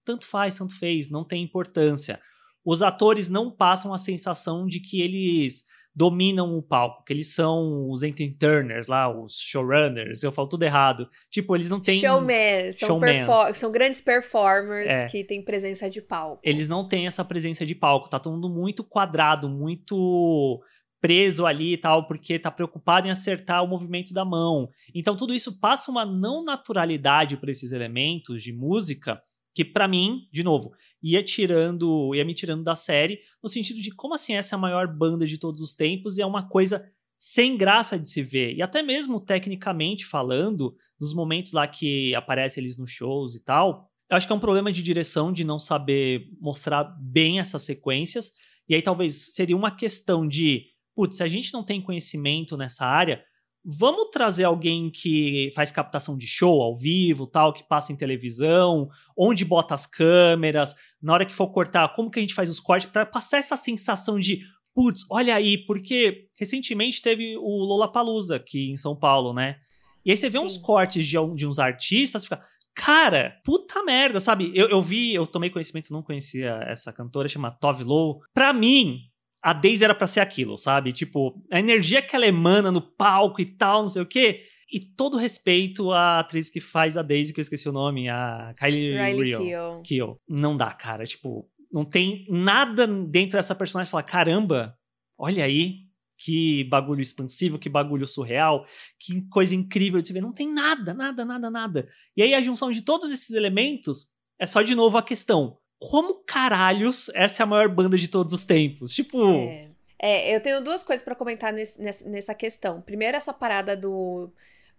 Tanto 0.03 0.25
faz, 0.25 0.57
tanto 0.57 0.77
fez, 0.77 1.09
não 1.09 1.23
tem 1.23 1.41
importância. 1.41 2.21
Os 2.65 2.81
atores 2.81 3.29
não 3.29 3.51
passam 3.51 3.93
a 3.93 3.97
sensação 3.97 4.65
de 4.65 4.79
que 4.79 4.99
eles 5.01 5.63
dominam 5.97 6.57
o 6.57 6.61
palco, 6.61 7.05
que 7.05 7.13
eles 7.13 7.33
são 7.33 7.89
os 7.89 8.03
entertainers 8.03 8.87
lá, 8.87 9.07
os 9.09 9.35
showrunners, 9.39 10.23
eu 10.23 10.31
falo 10.31 10.49
tudo 10.49 10.63
errado. 10.63 11.07
Tipo, 11.31 11.55
eles 11.55 11.69
não 11.69 11.79
têm. 11.79 12.01
Showman, 12.01 12.73
são, 12.73 12.87
Showmans. 12.89 13.11
perfor- 13.25 13.55
são 13.55 13.71
grandes 13.71 14.01
performers 14.01 14.89
É. 14.91 15.05
que 15.07 15.23
têm 15.23 15.41
presença 15.41 15.89
de 15.89 16.01
palco. 16.01 16.41
Eles 16.43 16.67
não 16.67 16.85
têm 16.85 17.07
essa 17.07 17.23
presença 17.23 17.65
de 17.65 17.73
palco, 17.73 18.09
tá 18.09 18.19
todo 18.19 18.33
mundo 18.33 18.49
muito 18.49 18.83
quadrado, 18.83 19.47
muito 19.47 20.61
preso 21.01 21.45
ali 21.45 21.73
e 21.73 21.77
tal, 21.77 22.07
porque 22.07 22.39
tá 22.39 22.49
preocupado 22.51 23.07
em 23.07 23.11
acertar 23.11 23.63
o 23.63 23.67
movimento 23.67 24.11
da 24.13 24.25
mão. 24.25 24.67
Então 24.93 25.15
tudo 25.15 25.33
isso 25.33 25.59
passa 25.61 25.91
uma 25.91 26.03
não 26.03 26.43
naturalidade 26.43 27.37
para 27.37 27.51
esses 27.51 27.71
elementos 27.71 28.41
de 28.43 28.51
música 28.51 29.21
que 29.55 29.63
pra 29.63 29.87
mim, 29.87 30.27
de 30.33 30.43
novo, 30.43 30.73
ia 31.01 31.23
tirando, 31.23 32.13
ia 32.13 32.25
me 32.25 32.33
tirando 32.35 32.61
da 32.61 32.75
série, 32.75 33.21
no 33.41 33.47
sentido 33.47 33.79
de 33.79 33.89
como 33.89 34.13
assim 34.13 34.33
essa 34.33 34.53
é 34.53 34.57
a 34.57 34.59
maior 34.59 34.85
banda 34.85 35.25
de 35.25 35.37
todos 35.37 35.61
os 35.61 35.73
tempos 35.73 36.17
e 36.17 36.21
é 36.21 36.25
uma 36.25 36.47
coisa 36.49 36.91
sem 37.17 37.55
graça 37.55 37.97
de 37.97 38.09
se 38.09 38.21
ver. 38.21 38.53
E 38.53 38.61
até 38.61 38.83
mesmo 38.83 39.21
tecnicamente 39.21 40.05
falando, 40.05 40.75
nos 40.99 41.13
momentos 41.13 41.53
lá 41.53 41.65
que 41.65 42.13
aparecem 42.13 42.61
eles 42.61 42.77
nos 42.77 42.91
shows 42.91 43.33
e 43.33 43.39
tal, 43.41 43.89
eu 44.09 44.17
acho 44.17 44.27
que 44.27 44.33
é 44.33 44.35
um 44.35 44.41
problema 44.41 44.71
de 44.73 44.83
direção 44.83 45.31
de 45.31 45.45
não 45.45 45.57
saber 45.57 46.27
mostrar 46.39 46.83
bem 46.99 47.39
essas 47.39 47.63
sequências. 47.63 48.33
E 48.67 48.75
aí 48.75 48.81
talvez 48.81 49.33
seria 49.33 49.55
uma 49.55 49.71
questão 49.71 50.27
de, 50.27 50.65
putz, 50.93 51.15
se 51.15 51.23
a 51.23 51.27
gente 51.27 51.53
não 51.53 51.63
tem 51.63 51.81
conhecimento 51.81 52.57
nessa 52.57 52.85
área, 52.85 53.23
vamos 53.65 54.09
trazer 54.11 54.43
alguém 54.43 54.91
que 54.91 55.51
faz 55.55 55.71
captação 55.71 56.15
de 56.15 56.27
show 56.27 56.61
ao 56.61 56.77
vivo, 56.77 57.25
tal, 57.25 57.51
que 57.51 57.67
passa 57.67 57.91
em 57.91 57.95
televisão, 57.95 58.87
onde 59.17 59.43
bota 59.43 59.73
as 59.73 59.87
câmeras, 59.87 60.75
na 61.01 61.13
hora 61.13 61.25
que 61.25 61.33
for 61.33 61.47
cortar, 61.51 61.93
como 61.93 62.11
que 62.11 62.19
a 62.19 62.21
gente 62.21 62.35
faz 62.35 62.49
os 62.49 62.59
cortes 62.59 62.89
para 62.89 63.05
passar 63.05 63.37
essa 63.37 63.57
sensação 63.57 64.19
de, 64.19 64.41
putz, 64.73 65.05
olha 65.09 65.33
aí, 65.33 65.57
porque 65.57 66.27
recentemente 66.37 67.01
teve 67.01 67.35
o 67.37 67.63
Lollapalooza 67.65 68.35
aqui 68.35 68.71
em 68.71 68.77
São 68.77 68.95
Paulo, 68.95 69.33
né? 69.33 69.57
E 70.05 70.11
aí 70.11 70.17
você 70.17 70.29
vê 70.29 70.37
Sim. 70.37 70.45
uns 70.45 70.57
cortes 70.57 71.07
de, 71.07 71.17
de 71.33 71.47
uns 71.47 71.57
artistas, 71.57 72.25
fica, 72.25 72.39
cara, 72.75 73.41
puta 73.43 73.81
merda, 73.83 74.19
sabe? 74.19 74.51
Eu, 74.53 74.69
eu 74.69 74.81
vi, 74.81 75.15
eu 75.15 75.25
tomei 75.25 75.49
conhecimento, 75.49 75.91
não 75.91 76.03
conhecia 76.03 76.59
essa 76.67 76.93
cantora, 76.93 77.27
chama 77.27 77.49
Tove 77.49 77.83
Lo. 77.83 78.19
Pra 78.31 78.53
mim, 78.53 78.99
a 79.45 79.53
Daisy 79.53 79.83
era 79.83 79.93
pra 79.93 80.07
ser 80.07 80.21
aquilo, 80.21 80.57
sabe? 80.57 80.91
Tipo, 80.91 81.39
a 81.51 81.59
energia 81.59 82.01
que 82.01 82.15
ela 82.15 82.25
emana 82.25 82.71
no 82.71 82.81
palco 82.81 83.39
e 83.39 83.45
tal, 83.45 83.83
não 83.83 83.89
sei 83.89 84.01
o 84.01 84.05
quê. 84.05 84.41
E 84.73 84.79
todo 84.79 85.17
respeito 85.17 85.91
à 85.91 86.17
atriz 86.17 86.49
que 86.49 86.59
faz 86.59 86.97
a 86.97 87.03
Daisy, 87.03 87.31
que 87.31 87.39
eu 87.39 87.43
esqueci 87.43 87.69
o 87.69 87.71
nome, 87.71 88.09
a 88.09 88.55
Kylie 88.57 88.97
Riley 88.97 89.37
Rio. 89.37 89.83
Keough. 89.83 90.17
Não 90.27 90.57
dá, 90.57 90.71
cara. 90.71 91.05
Tipo, 91.05 91.47
não 91.71 91.85
tem 91.85 92.25
nada 92.27 92.87
dentro 92.87 93.37
dessa 93.37 93.53
personagem 93.53 93.87
que 93.87 93.91
fala, 93.91 94.01
caramba, 94.01 94.75
olha 95.15 95.45
aí, 95.45 95.81
que 96.17 96.63
bagulho 96.63 97.01
expansivo, 97.01 97.59
que 97.59 97.69
bagulho 97.69 98.07
surreal, 98.07 98.65
que 98.99 99.27
coisa 99.29 99.53
incrível 99.53 100.01
de 100.01 100.07
se 100.07 100.13
ver. 100.13 100.21
Não 100.21 100.33
tem 100.33 100.51
nada, 100.51 100.91
nada, 100.91 101.23
nada, 101.23 101.51
nada. 101.51 101.87
E 102.17 102.23
aí 102.23 102.33
a 102.33 102.41
junção 102.41 102.71
de 102.71 102.81
todos 102.81 103.11
esses 103.11 103.29
elementos 103.29 104.07
é 104.39 104.47
só 104.47 104.63
de 104.63 104.73
novo 104.73 104.97
a 104.97 105.03
questão. 105.03 105.59
Como 105.79 106.15
caralhos 106.25 107.09
essa 107.13 107.43
é 107.43 107.45
a 107.45 107.47
maior 107.47 107.67
banda 107.69 107.97
de 107.97 108.07
todos 108.07 108.33
os 108.33 108.45
tempos? 108.45 108.91
Tipo, 108.91 109.17
É. 109.31 109.69
É, 109.97 110.35
eu 110.35 110.41
tenho 110.41 110.61
duas 110.61 110.83
coisas 110.83 111.03
pra 111.03 111.15
comentar 111.15 111.53
nesse- 111.53 111.81
nessa, 111.81 112.35
questão. 112.35 112.81
Primeiro, 112.81 113.15
essa 113.17 113.33
parada 113.33 113.75
do 113.77 114.29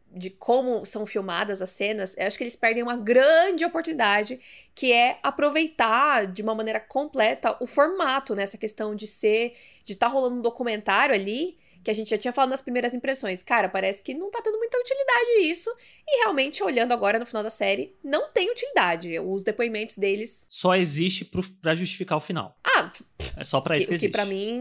de 0.08 0.30
como 0.30 0.84
são 0.86 1.04
filmadas 1.04 1.60
as 1.60 1.70
cenas, 1.70 2.16
eu 2.16 2.26
acho 2.26 2.38
que 2.38 2.44
eles 2.44 2.54
perdem 2.56 2.82
uma 2.82 2.96
grande 2.96 3.64
oportunidade, 3.64 4.40
que 4.74 4.92
é 4.92 5.18
aproveitar 5.22 6.26
de 6.26 6.42
uma 6.42 6.54
maneira 6.54 6.78
completa 6.80 7.56
o 7.60 7.66
formato, 7.66 8.34
né? 8.34 8.44
Essa 8.44 8.56
questão 8.56 8.94
de 8.94 9.06
ser, 9.06 9.54
de 9.84 9.94
estar 9.94 10.06
rolando 10.08 10.36
um 10.36 10.42
documentário 10.42 11.14
ali, 11.14 11.58
que 11.86 11.90
a 11.92 11.94
gente 11.94 12.10
já 12.10 12.18
tinha 12.18 12.32
falado 12.32 12.50
nas 12.50 12.60
primeiras 12.60 12.92
impressões. 12.94 13.44
Cara, 13.44 13.68
parece 13.68 14.02
que 14.02 14.12
não 14.12 14.28
tá 14.28 14.42
tendo 14.42 14.58
muita 14.58 14.76
utilidade 14.76 15.48
isso, 15.48 15.70
e 16.04 16.18
realmente, 16.24 16.60
olhando 16.60 16.90
agora 16.90 17.16
no 17.16 17.24
final 17.24 17.44
da 17.44 17.48
série, 17.50 17.94
não 18.02 18.28
tem 18.32 18.50
utilidade. 18.50 19.20
Os 19.20 19.44
depoimentos 19.44 19.96
deles. 19.96 20.48
só 20.50 20.74
existe 20.74 21.24
pro, 21.24 21.44
pra 21.62 21.76
justificar 21.76 22.18
o 22.18 22.20
final. 22.20 22.58
Ah, 22.64 22.90
É 23.36 23.44
só 23.44 23.60
pra 23.60 23.78
isso 23.78 23.86
que 23.86 23.94
que, 23.94 24.00
que 24.00 24.06
existe. 24.06 24.10
pra 24.12 24.24
mim 24.24 24.58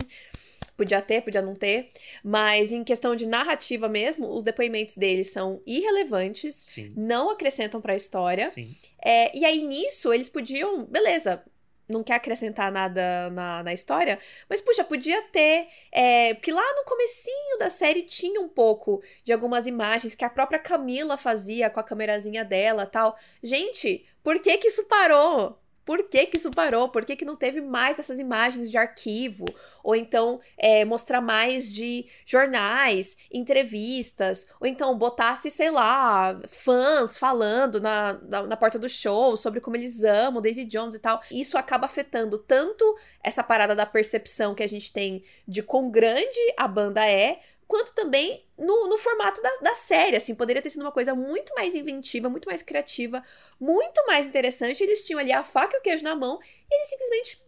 podia 0.77 1.01
ter, 1.01 1.21
podia 1.21 1.41
não 1.41 1.55
ter. 1.55 1.89
Mas 2.23 2.71
em 2.71 2.83
questão 2.83 3.15
de 3.15 3.25
narrativa 3.25 3.89
mesmo, 3.89 4.29
os 4.29 4.43
depoimentos 4.43 4.95
deles 4.95 5.31
são 5.31 5.63
irrelevantes, 5.65 6.53
Sim. 6.53 6.93
não 6.95 7.31
acrescentam 7.31 7.81
pra 7.81 7.95
história. 7.95 8.45
Sim. 8.49 8.75
É, 9.03 9.35
e 9.35 9.43
aí 9.45 9.63
nisso 9.63 10.13
eles 10.13 10.29
podiam, 10.29 10.85
beleza. 10.85 11.43
Não 11.87 12.03
quer 12.03 12.15
acrescentar 12.15 12.71
nada 12.71 13.29
na, 13.29 13.63
na 13.63 13.73
história, 13.73 14.19
mas 14.49 14.61
puxa, 14.61 14.83
podia 14.83 15.21
ter. 15.23 15.67
É, 15.91 16.33
porque 16.33 16.51
lá 16.51 16.75
no 16.75 16.83
comecinho 16.85 17.57
da 17.59 17.69
série 17.69 18.03
tinha 18.03 18.41
um 18.41 18.49
pouco 18.49 19.03
de 19.23 19.31
algumas 19.31 19.67
imagens 19.67 20.15
que 20.15 20.25
a 20.25 20.29
própria 20.29 20.59
Camila 20.59 21.17
fazia 21.17 21.69
com 21.69 21.79
a 21.79 21.83
câmerazinha 21.83 22.43
dela 22.43 22.85
tal. 22.85 23.17
Gente, 23.43 24.05
por 24.23 24.39
que 24.39 24.57
que 24.57 24.67
isso 24.67 24.85
parou? 24.85 25.59
Por 25.85 26.03
que 26.09 26.25
que 26.25 26.37
isso 26.37 26.49
parou? 26.49 26.89
Por 26.89 27.05
que 27.05 27.15
que 27.15 27.23
não 27.23 27.35
teve 27.35 27.61
mais 27.61 27.95
dessas 27.95 28.19
imagens 28.19 28.71
de 28.71 28.77
arquivo? 28.77 29.45
Ou 29.83 29.95
então 29.95 30.39
é, 30.57 30.83
mostrar 30.83 31.21
mais 31.21 31.71
de 31.71 32.07
jornais, 32.25 33.15
entrevistas, 33.31 34.47
ou 34.59 34.65
então 34.65 34.97
botasse, 34.97 35.51
sei 35.51 35.69
lá, 35.69 36.41
fãs 36.47 37.19
falando 37.19 37.79
na, 37.79 38.13
na, 38.13 38.43
na 38.47 38.57
porta 38.57 38.79
do 38.79 38.89
show 38.89 39.37
sobre 39.37 39.61
como 39.61 39.75
eles 39.75 40.03
amam 40.03 40.41
Daisy 40.41 40.65
Jones 40.65 40.95
e 40.95 40.99
tal. 40.99 41.21
Isso 41.29 41.55
acaba 41.55 41.85
afetando 41.85 42.39
tanto 42.39 42.83
essa 43.23 43.43
parada 43.43 43.75
da 43.75 43.85
percepção 43.85 44.55
que 44.55 44.63
a 44.63 44.67
gente 44.67 44.91
tem 44.91 45.23
de 45.47 45.61
quão 45.61 45.91
grande 45.91 46.39
a 46.57 46.67
banda 46.67 47.07
é, 47.07 47.41
quanto 47.67 47.93
também 47.93 48.45
no, 48.57 48.87
no 48.87 48.97
formato 48.97 49.41
da, 49.41 49.49
da 49.61 49.75
série, 49.75 50.15
assim, 50.15 50.35
poderia 50.35 50.61
ter 50.61 50.69
sido 50.69 50.81
uma 50.81 50.91
coisa 50.91 51.15
muito 51.15 51.53
mais 51.55 51.75
inventiva, 51.75 52.29
muito 52.29 52.47
mais 52.47 52.61
criativa, 52.61 53.23
muito 53.59 54.05
mais 54.05 54.27
interessante. 54.27 54.83
Eles 54.83 55.05
tinham 55.05 55.19
ali 55.19 55.31
a 55.31 55.43
faca 55.43 55.75
e 55.75 55.79
o 55.79 55.81
queijo 55.81 56.03
na 56.03 56.15
mão, 56.15 56.39
e 56.69 56.75
eles 56.75 56.89
simplesmente 56.89 57.43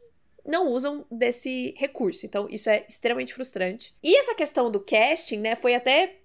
não 0.45 0.69
usam 0.69 1.05
desse 1.11 1.73
recurso. 1.77 2.25
Então, 2.25 2.47
isso 2.49 2.69
é 2.69 2.85
extremamente 2.87 3.33
frustrante. 3.33 3.93
E 4.01 4.15
essa 4.17 4.33
questão 4.33 4.71
do 4.71 4.79
casting, 4.79 5.37
né, 5.37 5.55
foi 5.55 5.75
até 5.75 6.15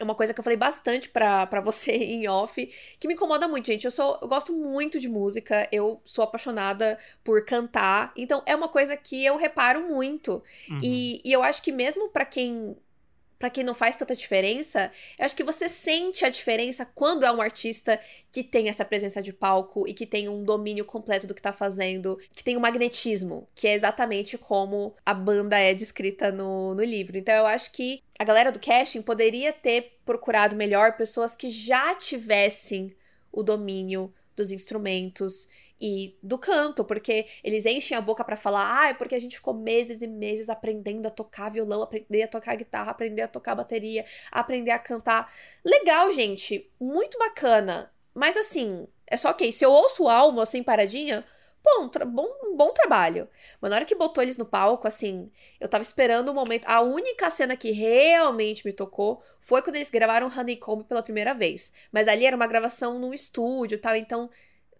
uma 0.00 0.14
coisa 0.14 0.32
que 0.32 0.40
eu 0.40 0.44
falei 0.44 0.56
bastante 0.56 1.08
pra, 1.08 1.46
pra 1.46 1.60
você 1.60 1.92
em 1.92 2.26
off, 2.26 2.72
que 2.98 3.06
me 3.06 3.14
incomoda 3.14 3.46
muito, 3.46 3.66
gente. 3.66 3.84
Eu 3.84 3.90
sou, 3.90 4.18
eu 4.20 4.28
gosto 4.28 4.52
muito 4.52 4.98
de 4.98 5.08
música, 5.08 5.68
eu 5.70 6.00
sou 6.04 6.24
apaixonada 6.24 6.98
por 7.22 7.44
cantar, 7.44 8.12
então 8.16 8.42
é 8.46 8.56
uma 8.56 8.68
coisa 8.68 8.96
que 8.96 9.24
eu 9.24 9.36
reparo 9.36 9.82
muito. 9.88 10.42
Uhum. 10.68 10.80
E, 10.82 11.20
e 11.24 11.32
eu 11.32 11.42
acho 11.42 11.62
que 11.62 11.70
mesmo 11.70 12.08
pra 12.08 12.24
quem 12.24 12.76
para 13.40 13.48
quem 13.48 13.64
não 13.64 13.74
faz 13.74 13.96
tanta 13.96 14.14
diferença, 14.14 14.92
eu 15.18 15.24
acho 15.24 15.34
que 15.34 15.42
você 15.42 15.66
sente 15.66 16.26
a 16.26 16.28
diferença 16.28 16.84
quando 16.84 17.24
é 17.24 17.32
um 17.32 17.40
artista 17.40 17.98
que 18.30 18.44
tem 18.44 18.68
essa 18.68 18.84
presença 18.84 19.22
de 19.22 19.32
palco 19.32 19.88
e 19.88 19.94
que 19.94 20.04
tem 20.04 20.28
um 20.28 20.44
domínio 20.44 20.84
completo 20.84 21.26
do 21.26 21.34
que 21.34 21.40
tá 21.40 21.50
fazendo, 21.50 22.20
que 22.36 22.44
tem 22.44 22.54
um 22.54 22.60
magnetismo, 22.60 23.48
que 23.54 23.66
é 23.66 23.72
exatamente 23.72 24.36
como 24.36 24.94
a 25.06 25.14
banda 25.14 25.58
é 25.58 25.72
descrita 25.72 26.30
no, 26.30 26.74
no 26.74 26.84
livro. 26.84 27.16
Então 27.16 27.34
eu 27.34 27.46
acho 27.46 27.72
que 27.72 28.02
a 28.18 28.24
galera 28.24 28.52
do 28.52 28.60
casting 28.60 29.00
poderia 29.00 29.54
ter 29.54 29.98
procurado 30.04 30.54
melhor 30.54 30.98
pessoas 30.98 31.34
que 31.34 31.48
já 31.48 31.94
tivessem 31.94 32.94
o 33.32 33.42
domínio 33.42 34.12
dos 34.36 34.52
instrumentos 34.52 35.48
e 35.80 36.18
do 36.22 36.36
canto, 36.36 36.84
porque 36.84 37.26
eles 37.42 37.64
enchem 37.64 37.96
a 37.96 38.00
boca 38.00 38.22
para 38.22 38.36
falar, 38.36 38.80
ah, 38.80 38.88
é 38.90 38.94
porque 38.94 39.14
a 39.14 39.18
gente 39.18 39.36
ficou 39.36 39.54
meses 39.54 40.02
e 40.02 40.06
meses 40.06 40.50
aprendendo 40.50 41.06
a 41.06 41.10
tocar 41.10 41.50
violão, 41.50 41.82
aprender 41.82 42.22
a 42.22 42.28
tocar 42.28 42.54
guitarra, 42.56 42.90
aprender 42.90 43.22
a 43.22 43.28
tocar 43.28 43.54
bateria, 43.54 44.04
aprender 44.30 44.72
a 44.72 44.78
cantar. 44.78 45.32
Legal, 45.64 46.12
gente, 46.12 46.70
muito 46.78 47.18
bacana. 47.18 47.90
Mas 48.14 48.36
assim, 48.36 48.86
é 49.06 49.16
só 49.16 49.32
que 49.32 49.50
se 49.52 49.64
eu 49.64 49.72
ouço 49.72 50.04
o 50.04 50.08
álbum 50.08 50.40
assim 50.40 50.62
paradinha, 50.62 51.24
bom, 51.62 51.88
tra 51.88 52.04
bom, 52.04 52.28
bom 52.56 52.72
trabalho. 52.72 53.28
Mas 53.60 53.70
na 53.70 53.76
hora 53.76 53.84
que 53.84 53.94
botou 53.94 54.22
eles 54.22 54.36
no 54.36 54.44
palco, 54.44 54.86
assim, 54.86 55.30
eu 55.58 55.68
tava 55.68 55.82
esperando 55.82 56.28
o 56.28 56.32
um 56.32 56.34
momento. 56.34 56.66
A 56.66 56.80
única 56.82 57.30
cena 57.30 57.56
que 57.56 57.70
realmente 57.70 58.66
me 58.66 58.72
tocou 58.72 59.22
foi 59.40 59.62
quando 59.62 59.76
eles 59.76 59.90
gravaram 59.90 60.26
Honeycomb 60.28 60.84
pela 60.84 61.02
primeira 61.02 61.32
vez. 61.32 61.72
Mas 61.92 62.08
ali 62.08 62.26
era 62.26 62.36
uma 62.36 62.46
gravação 62.46 62.98
num 62.98 63.14
estúdio 63.14 63.76
e 63.76 63.78
tal, 63.78 63.96
então 63.96 64.30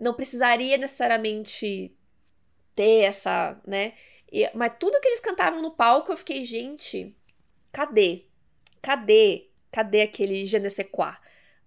não 0.00 0.14
precisaria 0.14 0.76
necessariamente 0.78 1.94
ter 2.74 3.04
essa, 3.04 3.60
né? 3.66 3.94
E, 4.32 4.50
mas 4.54 4.72
tudo 4.78 5.00
que 5.00 5.08
eles 5.08 5.20
cantavam 5.20 5.60
no 5.60 5.72
palco, 5.72 6.10
eu 6.10 6.16
fiquei, 6.16 6.44
gente, 6.44 7.14
cadê? 7.70 8.26
Cadê? 8.80 9.50
Cadê 9.70 10.02
aquele 10.02 10.46
je 10.46 10.58
ne 10.58 10.70
sais 10.70 10.88
quoi? 10.90 11.14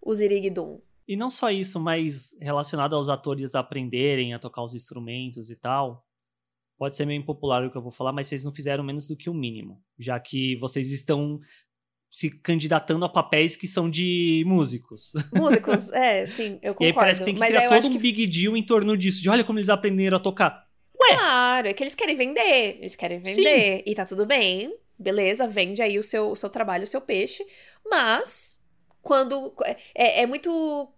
O 0.01 0.13
Zirigdum? 0.13 0.81
E 1.07 1.15
não 1.15 1.29
só 1.29 1.49
isso, 1.51 1.79
mas 1.79 2.35
relacionado 2.41 2.95
aos 2.95 3.09
atores 3.09 3.55
aprenderem 3.55 4.33
a 4.33 4.39
tocar 4.39 4.63
os 4.63 4.73
instrumentos 4.73 5.49
e 5.49 5.55
tal. 5.55 6.05
Pode 6.77 6.95
ser 6.95 7.05
meio 7.05 7.19
impopular 7.19 7.63
o 7.63 7.71
que 7.71 7.77
eu 7.77 7.81
vou 7.81 7.91
falar, 7.91 8.11
mas 8.11 8.27
vocês 8.27 8.43
não 8.43 8.51
fizeram 8.51 8.83
menos 8.83 9.07
do 9.07 9.15
que 9.15 9.29
o 9.29 9.33
mínimo. 9.33 9.81
Já 9.99 10.19
que 10.19 10.57
vocês 10.57 10.91
estão 10.91 11.39
se 12.13 12.29
candidatando 12.29 13.03
a 13.03 13.09
papéis 13.09 13.55
que 13.55 13.67
são 13.67 13.89
de 13.89 14.43
músicos. 14.45 15.13
Músicos, 15.33 15.91
é, 15.91 16.27
sim, 16.27 16.59
eu 16.61 16.75
concordo. 16.75 16.83
E 16.83 16.85
aí 16.85 16.93
parece 16.93 17.19
que 17.21 17.25
tem 17.25 17.33
que 17.33 17.39
Mas 17.39 17.49
criar 17.49 17.67
todo 17.67 17.87
um 17.87 17.91
que... 17.91 17.97
big 17.97 18.27
deal 18.27 18.55
em 18.55 18.63
torno 18.63 18.95
disso, 18.95 19.19
de 19.19 19.29
olha 19.31 19.43
como 19.43 19.57
eles 19.57 19.67
aprenderam 19.67 20.17
a 20.17 20.19
tocar. 20.19 20.69
Ué! 21.01 21.15
Claro, 21.15 21.67
é 21.69 21.73
que 21.73 21.83
eles 21.83 21.95
querem 21.95 22.15
vender, 22.15 22.77
eles 22.79 22.95
querem 22.95 23.19
vender, 23.19 23.77
sim. 23.77 23.83
e 23.83 23.95
tá 23.95 24.05
tudo 24.05 24.27
bem, 24.27 24.77
beleza, 24.97 25.47
vende 25.47 25.81
aí 25.81 25.97
o 25.97 26.03
seu, 26.03 26.29
o 26.29 26.35
seu 26.35 26.51
trabalho, 26.51 26.83
o 26.83 26.87
seu 26.87 27.01
peixe, 27.01 27.43
mas 27.83 28.59
quando... 29.01 29.51
É, 29.95 30.21
é 30.21 30.27
muito 30.27 30.93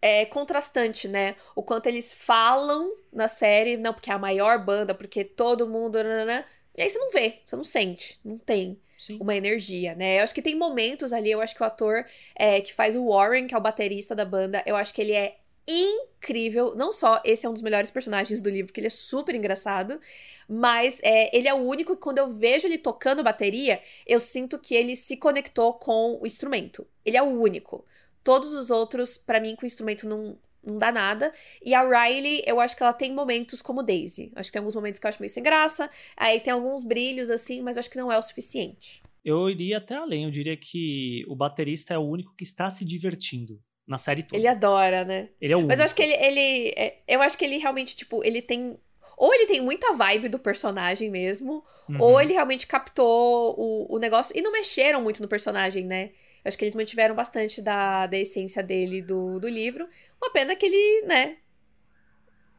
é, 0.00 0.24
contrastante, 0.24 1.06
né? 1.06 1.36
O 1.54 1.62
quanto 1.62 1.88
eles 1.88 2.10
falam 2.10 2.90
na 3.12 3.28
série, 3.28 3.76
não 3.76 3.92
porque 3.92 4.10
é 4.10 4.14
a 4.14 4.18
maior 4.18 4.64
banda, 4.64 4.94
porque 4.94 5.24
todo 5.24 5.68
mundo... 5.68 6.02
Nanana, 6.02 6.42
e 6.74 6.80
aí 6.80 6.88
você 6.88 6.98
não 6.98 7.10
vê, 7.10 7.42
você 7.46 7.54
não 7.54 7.64
sente, 7.64 8.18
não 8.24 8.38
tem. 8.38 8.80
Sim. 9.04 9.18
uma 9.20 9.36
energia, 9.36 9.94
né? 9.94 10.18
Eu 10.18 10.24
acho 10.24 10.34
que 10.34 10.40
tem 10.40 10.54
momentos 10.54 11.12
ali, 11.12 11.30
eu 11.30 11.42
acho 11.42 11.54
que 11.54 11.62
o 11.62 11.66
ator 11.66 12.06
é, 12.34 12.60
que 12.60 12.72
faz 12.72 12.94
o 12.94 13.06
Warren, 13.06 13.46
que 13.46 13.54
é 13.54 13.58
o 13.58 13.60
baterista 13.60 14.14
da 14.14 14.24
banda, 14.24 14.62
eu 14.64 14.74
acho 14.76 14.94
que 14.94 15.02
ele 15.02 15.12
é 15.12 15.36
incrível. 15.66 16.74
Não 16.74 16.90
só 16.90 17.20
esse 17.22 17.44
é 17.44 17.48
um 17.48 17.52
dos 17.52 17.62
melhores 17.62 17.90
personagens 17.90 18.40
do 18.40 18.48
livro, 18.48 18.72
que 18.72 18.80
ele 18.80 18.86
é 18.86 18.90
super 18.90 19.34
engraçado, 19.34 20.00
mas 20.48 21.00
é, 21.02 21.36
ele 21.36 21.48
é 21.48 21.52
o 21.52 21.58
único 21.58 21.94
que 21.94 22.02
quando 22.02 22.18
eu 22.18 22.28
vejo 22.28 22.66
ele 22.66 22.78
tocando 22.78 23.22
bateria, 23.22 23.82
eu 24.06 24.18
sinto 24.18 24.58
que 24.58 24.74
ele 24.74 24.96
se 24.96 25.16
conectou 25.18 25.74
com 25.74 26.18
o 26.20 26.26
instrumento. 26.26 26.86
Ele 27.04 27.16
é 27.16 27.22
o 27.22 27.26
único. 27.26 27.84
Todos 28.22 28.54
os 28.54 28.70
outros, 28.70 29.18
para 29.18 29.38
mim, 29.38 29.54
com 29.54 29.64
o 29.64 29.66
instrumento 29.66 30.08
não, 30.08 30.38
não 30.66 30.78
dá 30.78 30.90
nada. 30.90 31.32
E 31.64 31.74
a 31.74 31.82
Riley, 31.82 32.42
eu 32.46 32.60
acho 32.60 32.76
que 32.76 32.82
ela 32.82 32.92
tem 32.92 33.12
momentos 33.12 33.60
como 33.62 33.82
Daisy. 33.82 34.32
Acho 34.34 34.48
que 34.48 34.52
tem 34.52 34.60
alguns 34.60 34.74
momentos 34.74 34.98
que 34.98 35.06
eu 35.06 35.08
acho 35.08 35.20
meio 35.20 35.32
sem 35.32 35.42
graça. 35.42 35.90
Aí 36.16 36.40
tem 36.40 36.52
alguns 36.52 36.82
brilhos, 36.82 37.30
assim, 37.30 37.62
mas 37.62 37.76
acho 37.76 37.90
que 37.90 37.98
não 37.98 38.10
é 38.10 38.18
o 38.18 38.22
suficiente. 38.22 39.02
Eu 39.24 39.48
iria 39.48 39.78
até 39.78 39.94
além. 39.94 40.24
Eu 40.24 40.30
diria 40.30 40.56
que 40.56 41.24
o 41.28 41.34
baterista 41.34 41.94
é 41.94 41.98
o 41.98 42.02
único 42.02 42.34
que 42.36 42.44
está 42.44 42.68
se 42.70 42.84
divertindo 42.84 43.60
na 43.86 43.98
série 43.98 44.22
toda. 44.22 44.36
Ele 44.36 44.48
adora, 44.48 45.04
né? 45.04 45.28
Ele 45.40 45.52
é 45.52 45.56
o 45.56 45.58
único. 45.60 45.68
Mas 45.68 45.78
eu 45.78 45.84
acho 45.84 45.94
que 45.94 46.02
ele, 46.02 46.14
ele 46.14 46.68
é, 46.76 46.98
eu 47.06 47.22
acho 47.22 47.36
que 47.36 47.44
ele 47.44 47.58
realmente, 47.58 47.94
tipo, 47.96 48.24
ele 48.24 48.40
tem 48.42 48.78
ou 49.16 49.32
ele 49.32 49.46
tem 49.46 49.60
muita 49.60 49.92
vibe 49.92 50.28
do 50.28 50.38
personagem 50.38 51.08
mesmo, 51.08 51.64
uhum. 51.88 52.00
ou 52.00 52.20
ele 52.20 52.32
realmente 52.32 52.66
captou 52.66 53.54
o, 53.56 53.94
o 53.94 53.98
negócio 53.98 54.36
e 54.36 54.42
não 54.42 54.50
mexeram 54.50 55.00
muito 55.00 55.22
no 55.22 55.28
personagem, 55.28 55.84
né? 55.84 56.10
Eu 56.44 56.48
acho 56.48 56.58
que 56.58 56.64
eles 56.64 56.74
mantiveram 56.74 57.14
bastante 57.14 57.62
da, 57.62 58.06
da 58.06 58.18
essência 58.18 58.62
dele 58.62 59.00
do, 59.00 59.40
do 59.40 59.48
livro. 59.48 59.88
Uma 60.22 60.30
pena 60.30 60.54
que 60.54 60.66
ele, 60.66 61.06
né, 61.06 61.38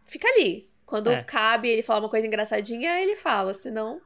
fica 0.06 0.28
ali. 0.28 0.68
Quando 0.86 1.12
é. 1.12 1.24
cabe 1.24 1.70
ele 1.70 1.84
falar 1.84 2.00
uma 2.00 2.10
coisa 2.10 2.26
engraçadinha, 2.26 3.00
ele 3.00 3.16
fala, 3.16 3.54
senão 3.54 4.02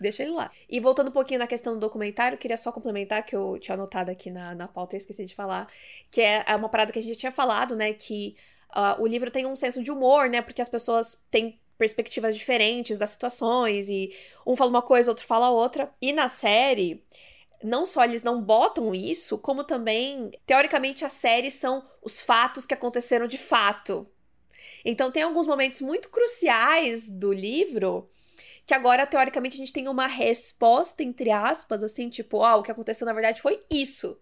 deixa 0.00 0.22
ele 0.22 0.32
lá. 0.32 0.50
E 0.68 0.80
voltando 0.80 1.08
um 1.08 1.12
pouquinho 1.12 1.38
na 1.38 1.46
questão 1.46 1.74
do 1.74 1.80
documentário, 1.80 2.38
queria 2.38 2.56
só 2.56 2.72
complementar, 2.72 3.24
que 3.24 3.36
eu 3.36 3.58
tinha 3.58 3.74
anotado 3.74 4.10
aqui 4.10 4.30
na, 4.30 4.54
na 4.54 4.66
pauta 4.66 4.96
e 4.96 4.98
esqueci 4.98 5.26
de 5.26 5.34
falar, 5.34 5.68
que 6.10 6.20
é, 6.20 6.42
é 6.46 6.56
uma 6.56 6.68
parada 6.68 6.92
que 6.92 6.98
a 6.98 7.02
gente 7.02 7.18
tinha 7.18 7.32
falado, 7.32 7.76
né, 7.76 7.92
que 7.92 8.34
uh, 8.70 9.00
o 9.02 9.06
livro 9.06 9.30
tem 9.30 9.46
um 9.46 9.54
senso 9.54 9.82
de 9.82 9.90
humor, 9.90 10.28
né, 10.28 10.40
porque 10.40 10.62
as 10.62 10.68
pessoas 10.68 11.22
têm 11.30 11.60
perspectivas 11.76 12.36
diferentes 12.36 12.98
das 12.98 13.10
situações, 13.10 13.88
e 13.88 14.14
um 14.46 14.56
fala 14.56 14.70
uma 14.70 14.82
coisa, 14.82 15.10
outro 15.10 15.26
fala 15.26 15.50
outra. 15.50 15.90
E 16.00 16.12
na 16.12 16.28
série, 16.28 17.02
não 17.62 17.84
só 17.84 18.04
eles 18.04 18.22
não 18.22 18.42
botam 18.42 18.94
isso, 18.94 19.38
como 19.38 19.64
também, 19.64 20.30
teoricamente, 20.46 21.04
as 21.04 21.12
séries 21.12 21.54
são 21.54 21.86
os 22.02 22.20
fatos 22.20 22.66
que 22.66 22.74
aconteceram 22.74 23.26
de 23.26 23.38
fato. 23.38 24.06
Então, 24.84 25.10
tem 25.10 25.22
alguns 25.22 25.46
momentos 25.46 25.80
muito 25.80 26.08
cruciais 26.08 27.08
do 27.08 27.32
livro 27.32 28.10
que 28.66 28.74
agora, 28.74 29.06
teoricamente, 29.06 29.54
a 29.54 29.58
gente 29.58 29.72
tem 29.72 29.88
uma 29.88 30.06
resposta, 30.06 31.02
entre 31.02 31.30
aspas, 31.30 31.82
assim, 31.82 32.08
tipo, 32.08 32.42
ah, 32.44 32.56
o 32.56 32.62
que 32.62 32.70
aconteceu 32.70 33.04
na 33.04 33.12
verdade 33.12 33.42
foi 33.42 33.62
isso. 33.70 34.18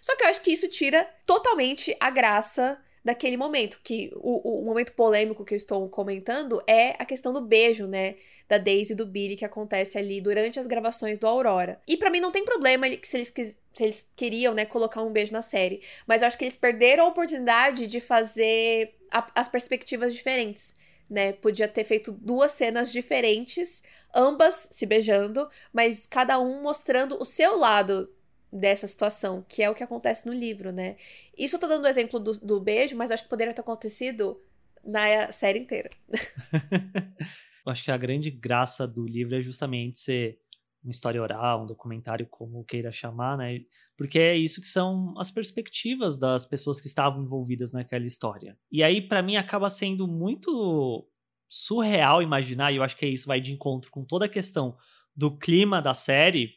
Só 0.00 0.16
que 0.16 0.24
eu 0.24 0.28
acho 0.28 0.40
que 0.40 0.52
isso 0.52 0.68
tira 0.68 1.08
totalmente 1.24 1.96
a 2.00 2.10
graça 2.10 2.78
daquele 3.04 3.36
momento. 3.36 3.80
Que 3.82 4.10
o, 4.14 4.60
o 4.60 4.64
momento 4.64 4.92
polêmico 4.92 5.44
que 5.44 5.54
eu 5.54 5.56
estou 5.56 5.88
comentando 5.88 6.62
é 6.66 6.90
a 6.98 7.04
questão 7.04 7.32
do 7.32 7.40
beijo, 7.40 7.86
né? 7.86 8.16
Da 8.48 8.58
Daisy 8.58 8.92
e 8.92 8.96
do 8.96 9.06
Billy 9.06 9.36
que 9.36 9.44
acontece 9.44 9.96
ali 9.96 10.20
durante 10.20 10.60
as 10.60 10.66
gravações 10.66 11.18
do 11.18 11.26
Aurora. 11.26 11.80
E 11.86 11.96
para 11.96 12.10
mim 12.10 12.20
não 12.20 12.30
tem 12.30 12.44
problema 12.44 12.86
se 13.02 13.16
eles, 13.16 13.28
se 13.28 13.82
eles 13.82 14.10
queriam, 14.14 14.52
né, 14.52 14.66
colocar 14.66 15.02
um 15.02 15.12
beijo 15.12 15.32
na 15.32 15.40
série. 15.40 15.82
Mas 16.06 16.20
eu 16.20 16.28
acho 16.28 16.36
que 16.36 16.44
eles 16.44 16.56
perderam 16.56 17.04
a 17.04 17.08
oportunidade 17.08 17.86
de 17.86 17.98
fazer 17.98 18.94
a, 19.10 19.26
as 19.34 19.48
perspectivas 19.48 20.14
diferentes. 20.14 20.80
Né, 21.08 21.32
podia 21.32 21.68
ter 21.68 21.84
feito 21.84 22.10
duas 22.10 22.52
cenas 22.52 22.90
diferentes, 22.90 23.82
ambas 24.14 24.68
se 24.70 24.86
beijando, 24.86 25.46
mas 25.70 26.06
cada 26.06 26.40
um 26.40 26.62
mostrando 26.62 27.20
o 27.20 27.24
seu 27.24 27.58
lado 27.58 28.08
dessa 28.52 28.86
situação, 28.86 29.44
que 29.48 29.62
é 29.62 29.70
o 29.70 29.74
que 29.74 29.82
acontece 29.82 30.26
no 30.26 30.32
livro, 30.32 30.70
né? 30.70 30.96
Isso 31.36 31.56
eu 31.56 31.60
tô 31.60 31.66
dando 31.66 31.84
o 31.84 31.88
exemplo 31.88 32.20
do, 32.20 32.32
do 32.32 32.60
beijo, 32.60 32.96
mas 32.96 33.10
acho 33.10 33.22
que 33.22 33.30
poderia 33.30 33.54
ter 33.54 33.62
acontecido 33.62 34.38
na 34.84 35.32
série 35.32 35.58
inteira. 35.58 35.90
eu 37.64 37.72
acho 37.72 37.82
que 37.82 37.90
a 37.90 37.96
grande 37.96 38.30
graça 38.30 38.86
do 38.86 39.06
livro 39.06 39.34
é 39.34 39.40
justamente 39.40 39.98
ser 39.98 40.38
uma 40.84 40.90
história 40.90 41.22
oral, 41.22 41.62
um 41.62 41.66
documentário, 41.66 42.26
como 42.28 42.64
queira 42.64 42.90
chamar, 42.90 43.38
né? 43.38 43.60
Porque 43.96 44.18
é 44.18 44.36
isso 44.36 44.60
que 44.60 44.66
são 44.66 45.14
as 45.16 45.30
perspectivas 45.30 46.18
das 46.18 46.44
pessoas 46.44 46.80
que 46.80 46.88
estavam 46.88 47.22
envolvidas 47.22 47.72
naquela 47.72 48.04
história. 48.04 48.58
E 48.70 48.82
aí, 48.82 49.00
para 49.00 49.22
mim, 49.22 49.36
acaba 49.36 49.70
sendo 49.70 50.08
muito 50.08 51.08
surreal 51.48 52.20
imaginar, 52.20 52.72
e 52.72 52.76
eu 52.76 52.82
acho 52.82 52.96
que 52.96 53.06
isso 53.06 53.26
vai 53.26 53.40
de 53.40 53.52
encontro 53.52 53.90
com 53.90 54.04
toda 54.04 54.24
a 54.24 54.28
questão 54.28 54.76
do 55.14 55.36
clima 55.36 55.80
da 55.80 55.94
série, 55.94 56.54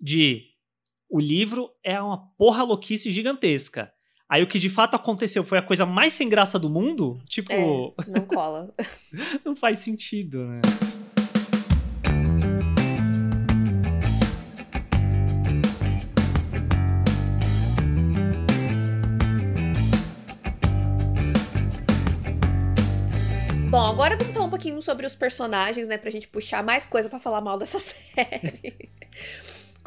de 0.00 0.47
o 1.08 1.18
livro 1.18 1.70
é 1.82 2.00
uma 2.00 2.18
porra 2.36 2.62
louquice 2.62 3.10
gigantesca. 3.10 3.90
Aí 4.28 4.42
o 4.42 4.46
que 4.46 4.58
de 4.58 4.68
fato 4.68 4.94
aconteceu 4.94 5.42
foi 5.42 5.56
a 5.56 5.62
coisa 5.62 5.86
mais 5.86 6.12
sem 6.12 6.28
graça 6.28 6.58
do 6.58 6.68
mundo? 6.68 7.18
Tipo. 7.26 7.50
É, 7.50 7.64
não 8.12 8.26
cola. 8.26 8.74
não 9.42 9.56
faz 9.56 9.78
sentido, 9.78 10.44
né? 10.46 10.60
Bom, 23.70 23.80
agora 23.80 24.16
vamos 24.16 24.32
falar 24.34 24.46
um 24.46 24.50
pouquinho 24.50 24.82
sobre 24.82 25.06
os 25.06 25.14
personagens, 25.14 25.88
né? 25.88 25.96
Pra 25.96 26.10
gente 26.10 26.28
puxar 26.28 26.62
mais 26.62 26.84
coisa 26.84 27.08
para 27.08 27.18
falar 27.18 27.40
mal 27.40 27.58
dessa 27.58 27.78
série. 27.80 28.90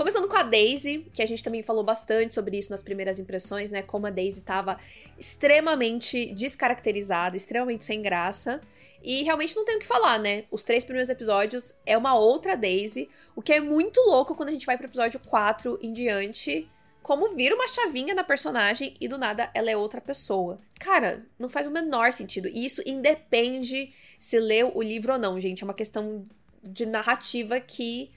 Começando 0.01 0.27
com 0.27 0.35
a 0.35 0.41
Daisy, 0.41 1.05
que 1.13 1.21
a 1.21 1.27
gente 1.27 1.43
também 1.43 1.61
falou 1.61 1.83
bastante 1.83 2.33
sobre 2.33 2.57
isso 2.57 2.71
nas 2.71 2.81
primeiras 2.81 3.19
impressões, 3.19 3.69
né? 3.69 3.83
Como 3.83 4.07
a 4.07 4.09
Daisy 4.09 4.39
estava 4.39 4.79
extremamente 5.15 6.33
descaracterizada, 6.33 7.37
extremamente 7.37 7.85
sem 7.85 8.01
graça. 8.01 8.59
E 9.03 9.21
realmente 9.21 9.55
não 9.55 9.63
tem 9.63 9.75
o 9.75 9.79
que 9.79 9.85
falar, 9.85 10.17
né? 10.17 10.45
Os 10.49 10.63
três 10.63 10.83
primeiros 10.83 11.07
episódios 11.07 11.75
é 11.85 11.95
uma 11.95 12.15
outra 12.15 12.57
Daisy, 12.57 13.11
o 13.35 13.43
que 13.43 13.53
é 13.53 13.59
muito 13.59 14.01
louco 14.01 14.33
quando 14.33 14.49
a 14.49 14.51
gente 14.51 14.65
vai 14.65 14.75
pro 14.75 14.87
episódio 14.87 15.19
4 15.29 15.77
em 15.83 15.93
diante. 15.93 16.67
Como 17.03 17.35
vira 17.35 17.53
uma 17.53 17.67
chavinha 17.67 18.15
na 18.15 18.23
personagem 18.23 18.95
e 18.99 19.07
do 19.07 19.19
nada 19.19 19.51
ela 19.53 19.69
é 19.69 19.77
outra 19.77 20.01
pessoa. 20.01 20.59
Cara, 20.79 21.23
não 21.37 21.47
faz 21.47 21.67
o 21.67 21.71
menor 21.71 22.11
sentido. 22.11 22.47
E 22.47 22.65
isso 22.65 22.81
independe 22.87 23.93
se 24.17 24.39
leu 24.39 24.71
o 24.73 24.81
livro 24.81 25.13
ou 25.13 25.19
não, 25.19 25.39
gente. 25.39 25.61
É 25.61 25.63
uma 25.63 25.75
questão 25.75 26.25
de 26.63 26.87
narrativa 26.87 27.59
que 27.59 28.09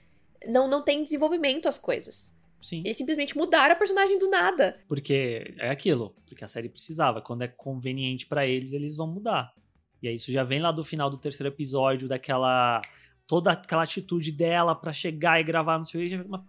não, 0.47 0.67
não 0.67 0.83
tem 0.83 1.03
desenvolvimento 1.03 1.67
as 1.67 1.77
coisas. 1.77 2.33
Sim. 2.61 2.79
Eles 2.79 2.97
simplesmente 2.97 3.37
mudaram 3.37 3.73
a 3.73 3.77
personagem 3.77 4.17
do 4.17 4.29
nada. 4.29 4.79
Porque 4.87 5.53
é 5.59 5.69
aquilo, 5.69 6.15
porque 6.25 6.43
a 6.43 6.47
série 6.47 6.67
precisava. 6.67 7.21
Quando 7.21 7.43
é 7.43 7.47
conveniente 7.47 8.25
para 8.25 8.47
eles, 8.47 8.73
eles 8.73 8.95
vão 8.95 9.05
mudar. 9.07 9.53
E 10.01 10.07
aí 10.07 10.15
isso 10.15 10.31
já 10.31 10.43
vem 10.43 10.59
lá 10.59 10.71
do 10.71 10.83
final 10.83 11.09
do 11.09 11.17
terceiro 11.17 11.53
episódio, 11.53 12.07
daquela. 12.07 12.81
toda 13.27 13.51
aquela 13.51 13.83
atitude 13.83 14.31
dela 14.31 14.73
para 14.73 14.91
chegar 14.91 15.39
e 15.39 15.43
gravar 15.43 15.77
no 15.77 15.85
seu 15.85 16.01
Mas 16.27 16.41